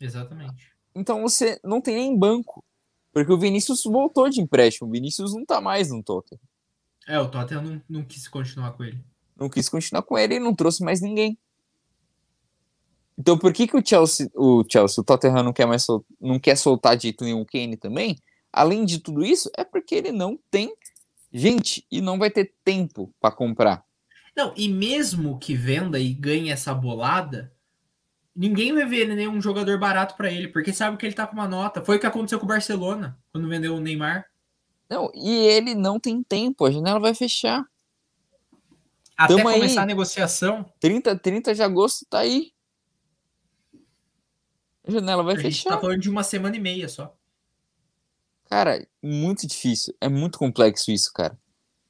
Exatamente. 0.00 0.72
Então 0.94 1.20
você 1.22 1.58
não 1.64 1.80
tem 1.80 1.96
nem 1.96 2.16
banco. 2.16 2.64
Porque 3.12 3.32
o 3.32 3.38
Vinícius 3.38 3.82
voltou 3.82 4.28
de 4.28 4.40
empréstimo. 4.40 4.86
O 4.86 4.92
Vinícius 4.92 5.34
não 5.34 5.44
tá 5.44 5.60
mais 5.60 5.90
no 5.90 6.00
Tottenham. 6.00 6.40
É, 7.08 7.18
o 7.18 7.28
Tottenham 7.28 7.62
não, 7.62 7.82
não 7.88 8.04
quis 8.04 8.28
continuar 8.28 8.70
com 8.72 8.84
ele. 8.84 9.04
Não 9.36 9.48
quis 9.48 9.68
continuar 9.68 10.02
com 10.02 10.16
ele 10.16 10.36
e 10.36 10.40
não 10.40 10.54
trouxe 10.54 10.84
mais 10.84 11.00
ninguém. 11.00 11.36
Então 13.18 13.36
por 13.36 13.52
que, 13.52 13.66
que 13.66 13.76
o 13.76 13.84
Chelsea, 13.84 14.30
o 14.34 14.62
Chelsea, 14.70 15.02
o 15.02 15.04
Tottenham 15.04 15.42
não 15.42 15.52
quer 15.52 15.66
mais 15.66 15.82
sol- 15.84 16.04
não 16.20 16.38
quer 16.38 16.56
soltar 16.56 16.96
de 16.96 17.04
jeito 17.04 17.24
nenhum 17.24 17.40
o 17.40 17.46
Kane 17.46 17.76
também? 17.76 18.16
Além 18.52 18.84
de 18.84 19.00
tudo 19.00 19.24
isso, 19.24 19.50
é 19.56 19.64
porque 19.64 19.94
ele 19.96 20.12
não 20.12 20.38
tem 20.50 20.72
gente 21.32 21.84
e 21.90 22.00
não 22.00 22.18
vai 22.18 22.30
ter 22.30 22.54
tempo 22.64 23.12
para 23.20 23.34
comprar. 23.34 23.84
Não, 24.36 24.54
e 24.56 24.68
mesmo 24.68 25.36
que 25.38 25.54
venda 25.54 25.98
e 25.98 26.14
ganhe 26.14 26.50
essa 26.50 26.72
bolada, 26.72 27.52
ninguém 28.34 28.72
vai 28.72 28.86
ver 28.86 29.08
nenhum 29.08 29.40
jogador 29.42 29.78
barato 29.80 30.14
pra 30.16 30.30
ele, 30.30 30.46
porque 30.48 30.72
sabe 30.72 30.96
que 30.96 31.04
ele 31.04 31.14
tá 31.14 31.26
com 31.26 31.34
uma 31.34 31.48
nota. 31.48 31.84
Foi 31.84 31.96
o 31.96 32.00
que 32.00 32.06
aconteceu 32.06 32.38
com 32.38 32.44
o 32.44 32.48
Barcelona, 32.48 33.18
quando 33.32 33.48
vendeu 33.48 33.74
o 33.74 33.80
Neymar. 33.80 34.24
Não, 34.88 35.10
e 35.12 35.28
ele 35.28 35.74
não 35.74 35.98
tem 35.98 36.22
tempo, 36.22 36.64
a 36.64 36.70
janela 36.70 37.00
vai 37.00 37.14
fechar. 37.14 37.66
Até 39.16 39.34
Tamo 39.36 39.48
aí. 39.48 39.56
começar 39.56 39.82
a 39.82 39.86
negociação, 39.86 40.72
30, 40.78 41.18
30 41.18 41.52
de 41.52 41.62
agosto 41.62 42.06
tá 42.08 42.20
aí. 42.20 42.52
A 44.88 44.90
janela 44.92 45.22
vai 45.22 45.34
a 45.34 45.38
gente 45.38 45.44
fechar. 45.56 45.70
tá 45.70 45.80
falando 45.80 46.00
de 46.00 46.10
uma 46.10 46.22
semana 46.24 46.56
e 46.56 46.60
meia 46.60 46.88
só. 46.88 47.14
Cara, 48.48 48.86
muito 49.02 49.46
difícil. 49.46 49.94
É 50.00 50.08
muito 50.08 50.38
complexo 50.38 50.90
isso, 50.90 51.12
cara. 51.12 51.38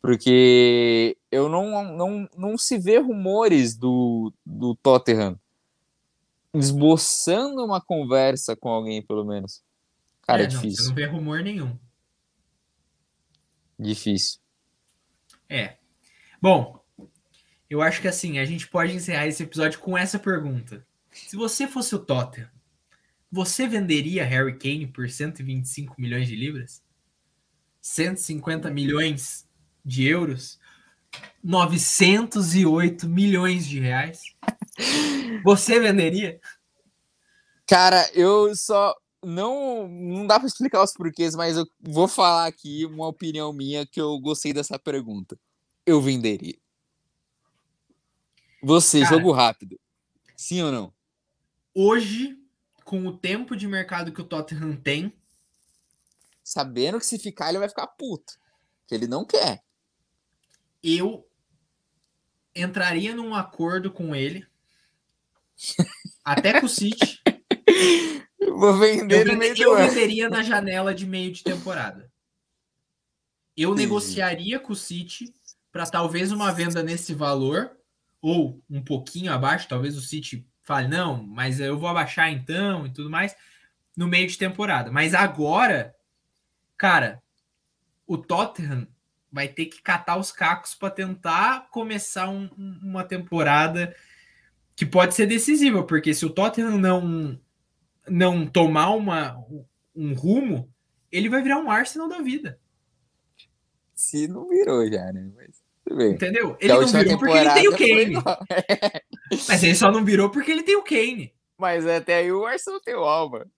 Porque 0.02 1.16
eu 1.30 1.48
não, 1.48 1.96
não, 1.96 2.28
não 2.36 2.58
se 2.58 2.78
vê 2.78 2.98
rumores 2.98 3.76
do, 3.76 4.32
do 4.44 4.74
Tottenham 4.76 5.38
esboçando 6.54 7.64
uma 7.64 7.80
conversa 7.80 8.56
com 8.56 8.68
alguém, 8.68 9.02
pelo 9.02 9.24
menos. 9.24 9.62
Cara, 10.22 10.42
é, 10.42 10.46
É, 10.46 10.48
não, 10.48 10.54
difícil. 10.60 10.82
você 10.84 10.88
não 10.88 10.94
vê 10.96 11.06
rumor 11.06 11.42
nenhum. 11.42 11.78
Difícil. 13.78 14.40
É. 15.48 15.76
Bom, 16.42 16.80
eu 17.70 17.80
acho 17.80 18.00
que 18.00 18.08
assim, 18.08 18.38
a 18.38 18.44
gente 18.44 18.66
pode 18.68 18.94
encerrar 18.94 19.26
esse 19.26 19.42
episódio 19.42 19.78
com 19.78 19.96
essa 19.96 20.18
pergunta. 20.18 20.84
Se 21.12 21.36
você 21.36 21.66
fosse 21.66 21.94
o 21.94 21.98
Tottenham, 21.98 22.50
você 23.30 23.66
venderia 23.68 24.24
Harry 24.24 24.56
Kane 24.58 24.86
por 24.86 25.08
125 25.08 25.94
milhões 25.98 26.28
de 26.28 26.36
libras? 26.36 26.82
150 27.80 28.70
milhões 28.70 29.46
de 29.84 30.06
euros? 30.06 30.58
908 31.42 33.08
milhões 33.08 33.66
de 33.66 33.80
reais? 33.80 34.20
Você 35.44 35.78
venderia? 35.80 36.40
Cara, 37.66 38.08
eu 38.14 38.54
só. 38.56 38.94
Não, 39.24 39.88
não 39.88 40.26
dá 40.26 40.38
pra 40.38 40.46
explicar 40.46 40.82
os 40.82 40.92
porquês, 40.92 41.34
mas 41.34 41.56
eu 41.56 41.66
vou 41.80 42.06
falar 42.06 42.46
aqui 42.46 42.86
uma 42.86 43.08
opinião 43.08 43.52
minha 43.52 43.84
que 43.84 44.00
eu 44.00 44.18
gostei 44.20 44.52
dessa 44.52 44.78
pergunta. 44.78 45.38
Eu 45.84 46.00
venderia. 46.00 46.56
Você, 48.62 49.00
Cara. 49.00 49.16
jogo 49.16 49.32
rápido. 49.32 49.78
Sim 50.36 50.62
ou 50.62 50.72
não? 50.72 50.94
Hoje, 51.74 52.36
com 52.88 53.06
o 53.06 53.14
tempo 53.14 53.54
de 53.54 53.68
mercado 53.68 54.10
que 54.10 54.22
o 54.22 54.24
Tottenham 54.24 54.74
tem, 54.74 55.12
Sabendo 56.48 56.98
que 56.98 57.04
se 57.04 57.18
ficar, 57.18 57.50
ele 57.50 57.58
vai 57.58 57.68
ficar 57.68 57.86
puto. 57.86 58.32
Que 58.86 58.94
ele 58.94 59.06
não 59.06 59.22
quer. 59.22 59.62
eu 60.82 61.28
entraria 62.54 63.14
num 63.14 63.34
acordo 63.34 63.92
com 63.92 64.16
ele, 64.16 64.46
até 66.24 66.58
com 66.58 66.64
o 66.64 66.68
City. 66.68 67.20
Vou 68.40 68.78
vender 68.78 69.26
Eu, 69.26 69.32
no 69.34 69.38
meio 69.38 69.54
eu 69.58 69.76
venderia 69.76 70.30
na 70.30 70.42
janela 70.42 70.94
de 70.94 71.04
meio 71.04 71.30
de 71.30 71.44
temporada. 71.44 72.10
Eu 73.54 73.72
Entendi. 73.72 73.82
negociaria 73.82 74.58
com 74.58 74.72
o 74.72 74.76
City 74.76 75.34
para 75.70 75.84
talvez 75.84 76.32
uma 76.32 76.50
venda 76.50 76.82
nesse 76.82 77.12
valor, 77.12 77.76
ou 78.22 78.64
um 78.70 78.82
pouquinho 78.82 79.30
abaixo, 79.30 79.68
talvez 79.68 79.98
o 79.98 80.00
City 80.00 80.48
fale, 80.68 80.86
não, 80.86 81.22
mas 81.22 81.58
eu 81.60 81.78
vou 81.78 81.88
abaixar 81.88 82.30
então 82.30 82.86
e 82.86 82.90
tudo 82.90 83.08
mais, 83.08 83.34
no 83.96 84.06
meio 84.06 84.28
de 84.28 84.36
temporada. 84.36 84.92
Mas 84.92 85.14
agora, 85.14 85.94
cara, 86.76 87.22
o 88.06 88.18
Tottenham 88.18 88.86
vai 89.32 89.48
ter 89.48 89.64
que 89.66 89.80
catar 89.80 90.18
os 90.18 90.30
cacos 90.30 90.74
para 90.74 90.90
tentar 90.90 91.68
começar 91.70 92.28
um- 92.28 92.50
um- 92.58 92.80
uma 92.82 93.02
temporada 93.02 93.96
que 94.76 94.84
pode 94.84 95.14
ser 95.14 95.26
decisiva, 95.26 95.82
porque 95.82 96.12
se 96.12 96.26
o 96.26 96.30
Tottenham 96.30 96.76
não 96.78 97.40
não 98.10 98.46
tomar 98.46 98.90
uma, 98.90 99.36
um 99.94 100.14
rumo, 100.14 100.72
ele 101.12 101.28
vai 101.28 101.42
virar 101.42 101.58
um 101.58 101.70
Arsenal 101.70 102.08
da 102.08 102.20
vida. 102.20 102.58
Se 103.94 104.26
não 104.26 104.48
virou 104.48 104.86
já, 104.90 105.12
né? 105.12 105.30
Mas 105.36 105.62
tudo 105.84 105.96
bem. 105.98 106.12
Entendeu? 106.12 106.56
Ele 106.60 106.72
não 106.72 106.86
virou 106.86 107.18
porque 107.18 107.36
ele 107.36 107.50
tem 107.52 107.68
o 107.68 107.72
Kane. 107.76 108.14
Mas 109.48 109.62
ele 109.62 109.74
só 109.74 109.90
não 109.90 110.04
virou 110.04 110.30
porque 110.30 110.50
ele 110.50 110.62
tem 110.62 110.76
o 110.76 110.82
Kane. 110.82 111.34
Mas 111.56 111.86
até 111.86 112.16
aí 112.18 112.32
o 112.32 112.46
Arsenal 112.46 112.80
tem 112.80 112.94
o 112.94 113.04
Alba. 113.04 113.50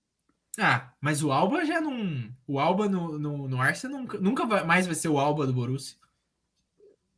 Ah, 0.58 0.92
mas 1.00 1.22
o 1.22 1.30
Alba 1.30 1.64
já 1.64 1.80
não. 1.80 2.28
O 2.46 2.58
Alba 2.58 2.88
no, 2.88 3.18
no, 3.18 3.48
no 3.48 3.60
Arsenal 3.60 4.00
nunca, 4.00 4.18
nunca 4.18 4.46
vai- 4.46 4.64
mais 4.64 4.86
vai 4.86 4.94
ser 4.94 5.08
o 5.08 5.18
Alba 5.18 5.46
do 5.46 5.52
Borussia. 5.52 5.96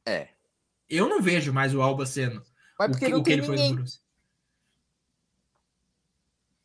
É. 0.05 0.29
Eu 0.89 1.09
não 1.09 1.21
vejo 1.23 1.53
mais 1.53 1.75
o 1.75 1.81
Alba 1.81 2.05
sendo 2.05 2.43
Mas 2.79 2.89
o 2.89 2.91
porque 2.93 3.07
que, 3.07 3.13
não 3.13 3.21
o 3.21 3.23
que 3.23 3.33
ele 3.33 3.43
foi 3.43 3.57
no 3.57 3.61
ninguém. 3.63 3.77
Borussia. 3.77 4.01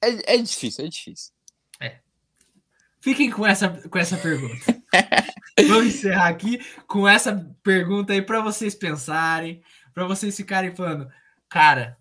É, 0.02 0.36
é 0.36 0.38
difícil, 0.38 0.86
é 0.86 0.88
difícil. 0.90 1.34
Fiquem 3.00 3.30
com 3.32 3.46
essa, 3.46 3.70
com 3.70 3.98
essa 3.98 4.18
pergunta. 4.18 4.66
Vamos 5.68 5.88
encerrar 5.88 6.28
aqui 6.28 6.60
com 6.88 7.08
essa 7.08 7.50
pergunta 7.64 8.12
aí 8.12 8.22
para 8.22 8.42
vocês 8.42 8.76
pensarem, 8.76 9.64
para 9.94 10.06
vocês 10.06 10.36
ficarem 10.36 10.76
falando, 10.76 11.10
cara, 11.50 11.98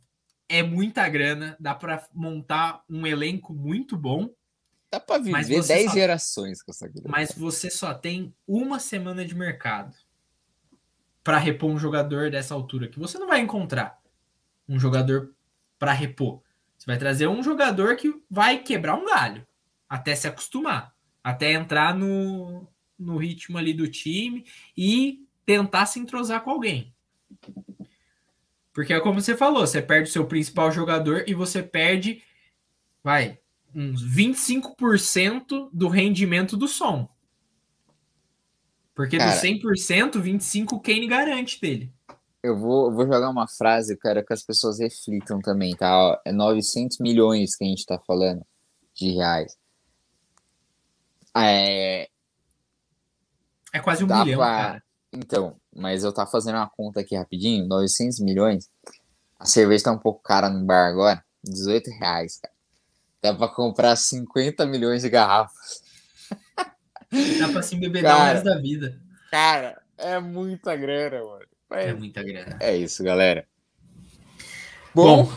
é 0.49 0.62
muita 0.62 1.09
grana, 1.09 1.57
dá 1.59 1.74
para 1.74 2.07
montar 2.14 2.82
um 2.88 3.07
elenco 3.07 3.53
muito 3.55 3.97
bom, 3.97 4.30
Dá 4.88 5.01
pra 5.01 5.18
Mas 5.18 5.49
viver 5.49 5.62
você 5.62 5.74
10 5.74 5.86
só- 5.86 5.94
gerações 5.94 6.62
com 6.62 6.70
essa 6.70 6.86
grana. 6.86 7.09
mas 7.09 7.32
você 7.32 7.68
só 7.68 7.92
tem 7.92 8.32
uma 8.47 8.78
semana 8.78 9.24
de 9.24 9.34
mercado 9.34 9.92
para 11.24 11.38
repor 11.38 11.70
um 11.70 11.78
jogador 11.78 12.30
dessa 12.30 12.55
altura 12.55 12.86
que 12.88 12.99
você 12.99 13.18
não 13.18 13.26
vai 13.26 13.40
encontrar 13.40 14.01
um 14.68 14.78
jogador 14.78 15.34
para 15.76 15.92
repor. 15.92 16.40
Você 16.78 16.86
vai 16.86 16.97
trazer 16.97 17.26
um 17.26 17.42
jogador 17.42 17.97
que 17.97 18.14
vai 18.30 18.62
quebrar 18.62 18.94
um 18.94 19.07
galho 19.07 19.44
até 19.88 20.14
se 20.14 20.28
acostumar, 20.28 20.94
até 21.22 21.53
entrar 21.53 21.92
no, 21.92 22.66
no 22.97 23.16
ritmo 23.16 23.59
ali 23.59 23.74
do 23.74 23.90
time 23.90 24.47
e 24.76 25.26
tentar 25.44 25.86
se 25.86 25.99
entrosar 25.99 26.42
com 26.42 26.51
alguém. 26.51 26.94
Porque 28.77 28.93
é 28.93 29.01
como 29.01 29.22
você 29.22 29.35
falou, 29.35 29.66
você 29.66 29.81
perde 29.81 30.11
o 30.11 30.12
seu 30.12 30.27
principal 30.27 30.70
jogador 30.70 31.24
e 31.27 31.33
você 31.33 31.62
perde, 31.62 32.22
vai, 33.03 33.39
uns 33.74 34.05
25% 34.05 35.70
do 35.72 35.89
rendimento 35.89 36.59
do 36.59 36.68
som. 36.68 37.09
Porque 38.95 39.16
Cara. 39.16 39.31
do 39.31 39.37
100%, 39.39 40.20
25% 40.20 40.72
o 40.72 40.81
Kane 40.81 41.07
garante 41.07 41.59
dele. 41.59 41.91
Eu 42.43 42.59
vou, 42.59 42.89
eu 42.91 42.93
vou 42.95 43.07
jogar 43.07 43.31
uma 43.31 43.49
frase, 43.49 43.99
quero 43.99 44.22
que 44.22 44.35
as 44.35 44.43
pessoas 44.43 44.79
reflitam 44.79 45.41
também, 45.41 45.74
tá? 45.74 46.20
É 46.22 46.31
900 46.31 46.99
milhões 46.99 47.57
que 47.57 47.64
a 47.64 47.68
gente 47.68 47.87
tá 47.87 47.99
falando 48.07 48.45
de 48.95 49.12
reais. 49.14 49.57
É, 51.35 52.11
É 53.72 53.81
quase 53.81 54.05
um 54.05 54.07
Dá 54.07 54.22
milhão, 54.22 54.39
pra- 54.39 54.47
cara. 54.49 54.85
então, 55.12 55.57
mas 55.77 56.03
eu 56.05 56.12
tava 56.12 56.31
fazendo 56.31 56.57
uma 56.57 56.68
conta 56.68 57.01
aqui 57.01 57.14
rapidinho, 57.14 57.66
900 57.66 58.20
milhões. 58.20 58.68
A 59.39 59.45
cerveja 59.45 59.85
tá 59.85 59.93
um 59.93 59.99
pouco 59.99 60.22
cara 60.22 60.49
no 60.49 60.64
bar 60.64 60.89
agora, 60.89 61.22
18 61.45 61.91
reais, 61.99 62.39
cara. 62.39 62.55
Dá 63.22 63.35
pra 63.35 63.49
comprar 63.49 63.95
50 63.97 64.64
milhões 64.66 65.03
de 65.03 65.11
garrafas. 65.11 65.83
Dá 67.39 67.49
pra 67.49 67.62
se 67.62 67.74
embebedar 67.77 68.14
o 68.14 68.18
Cara. 68.18 68.33
resto 68.33 68.45
da 68.45 68.59
vida. 68.59 69.01
Cara, 69.31 69.81
é 69.99 70.18
muita 70.18 70.74
grana, 70.77 71.24
mano. 71.24 71.47
É 71.70 71.87
Mas 71.93 71.99
muita 71.99 72.22
grana. 72.22 72.57
é 72.61 72.77
isso, 72.77 73.03
galera. 73.03 73.47
Bom, 74.95 75.24
Bom, 75.24 75.33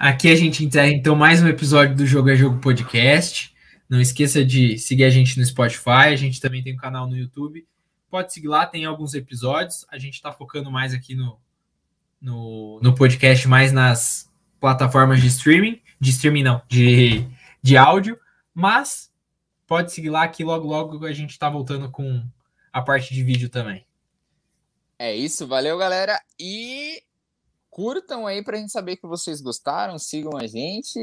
Aqui 0.00 0.32
a 0.32 0.34
gente 0.34 0.64
encerra 0.64 0.88
então 0.88 1.14
mais 1.14 1.42
um 1.42 1.48
episódio 1.48 1.94
do 1.94 2.06
Jogo 2.06 2.30
é 2.30 2.34
Jogo 2.34 2.58
Podcast. 2.58 3.54
Não 3.86 4.00
esqueça 4.00 4.42
de 4.42 4.78
seguir 4.78 5.04
a 5.04 5.10
gente 5.10 5.38
no 5.38 5.44
Spotify, 5.44 6.08
a 6.08 6.16
gente 6.16 6.40
também 6.40 6.62
tem 6.62 6.72
um 6.72 6.78
canal 6.78 7.06
no 7.06 7.14
YouTube. 7.14 7.66
Pode 8.10 8.32
seguir 8.32 8.48
lá, 8.48 8.66
tem 8.66 8.84
alguns 8.84 9.14
episódios. 9.14 9.86
A 9.88 9.96
gente 9.96 10.14
está 10.14 10.32
focando 10.32 10.70
mais 10.70 10.92
aqui 10.92 11.14
no, 11.14 11.38
no, 12.20 12.80
no 12.82 12.94
podcast, 12.94 13.46
mais 13.46 13.72
nas 13.72 14.28
plataformas 14.58 15.20
de 15.20 15.28
streaming. 15.28 15.80
De 16.00 16.10
streaming 16.10 16.42
não, 16.42 16.60
de, 16.68 17.24
de 17.62 17.76
áudio. 17.76 18.18
Mas 18.52 19.12
pode 19.66 19.92
seguir 19.92 20.10
lá 20.10 20.26
que 20.26 20.42
logo 20.42 20.66
logo 20.66 21.06
a 21.06 21.12
gente 21.12 21.30
está 21.30 21.48
voltando 21.48 21.88
com 21.90 22.22
a 22.72 22.82
parte 22.82 23.14
de 23.14 23.22
vídeo 23.22 23.48
também. 23.48 23.86
É 24.98 25.14
isso, 25.14 25.46
valeu 25.46 25.78
galera. 25.78 26.20
E 26.38 27.02
curtam 27.70 28.26
aí 28.26 28.42
pra 28.42 28.58
gente 28.58 28.72
saber 28.72 28.96
que 28.96 29.06
vocês 29.06 29.40
gostaram, 29.40 29.98
sigam 29.98 30.36
a 30.36 30.46
gente 30.46 30.98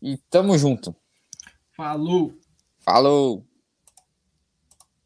e 0.00 0.18
tamo 0.30 0.56
junto. 0.58 0.94
Falou! 1.74 2.34
Falou! 2.80 3.44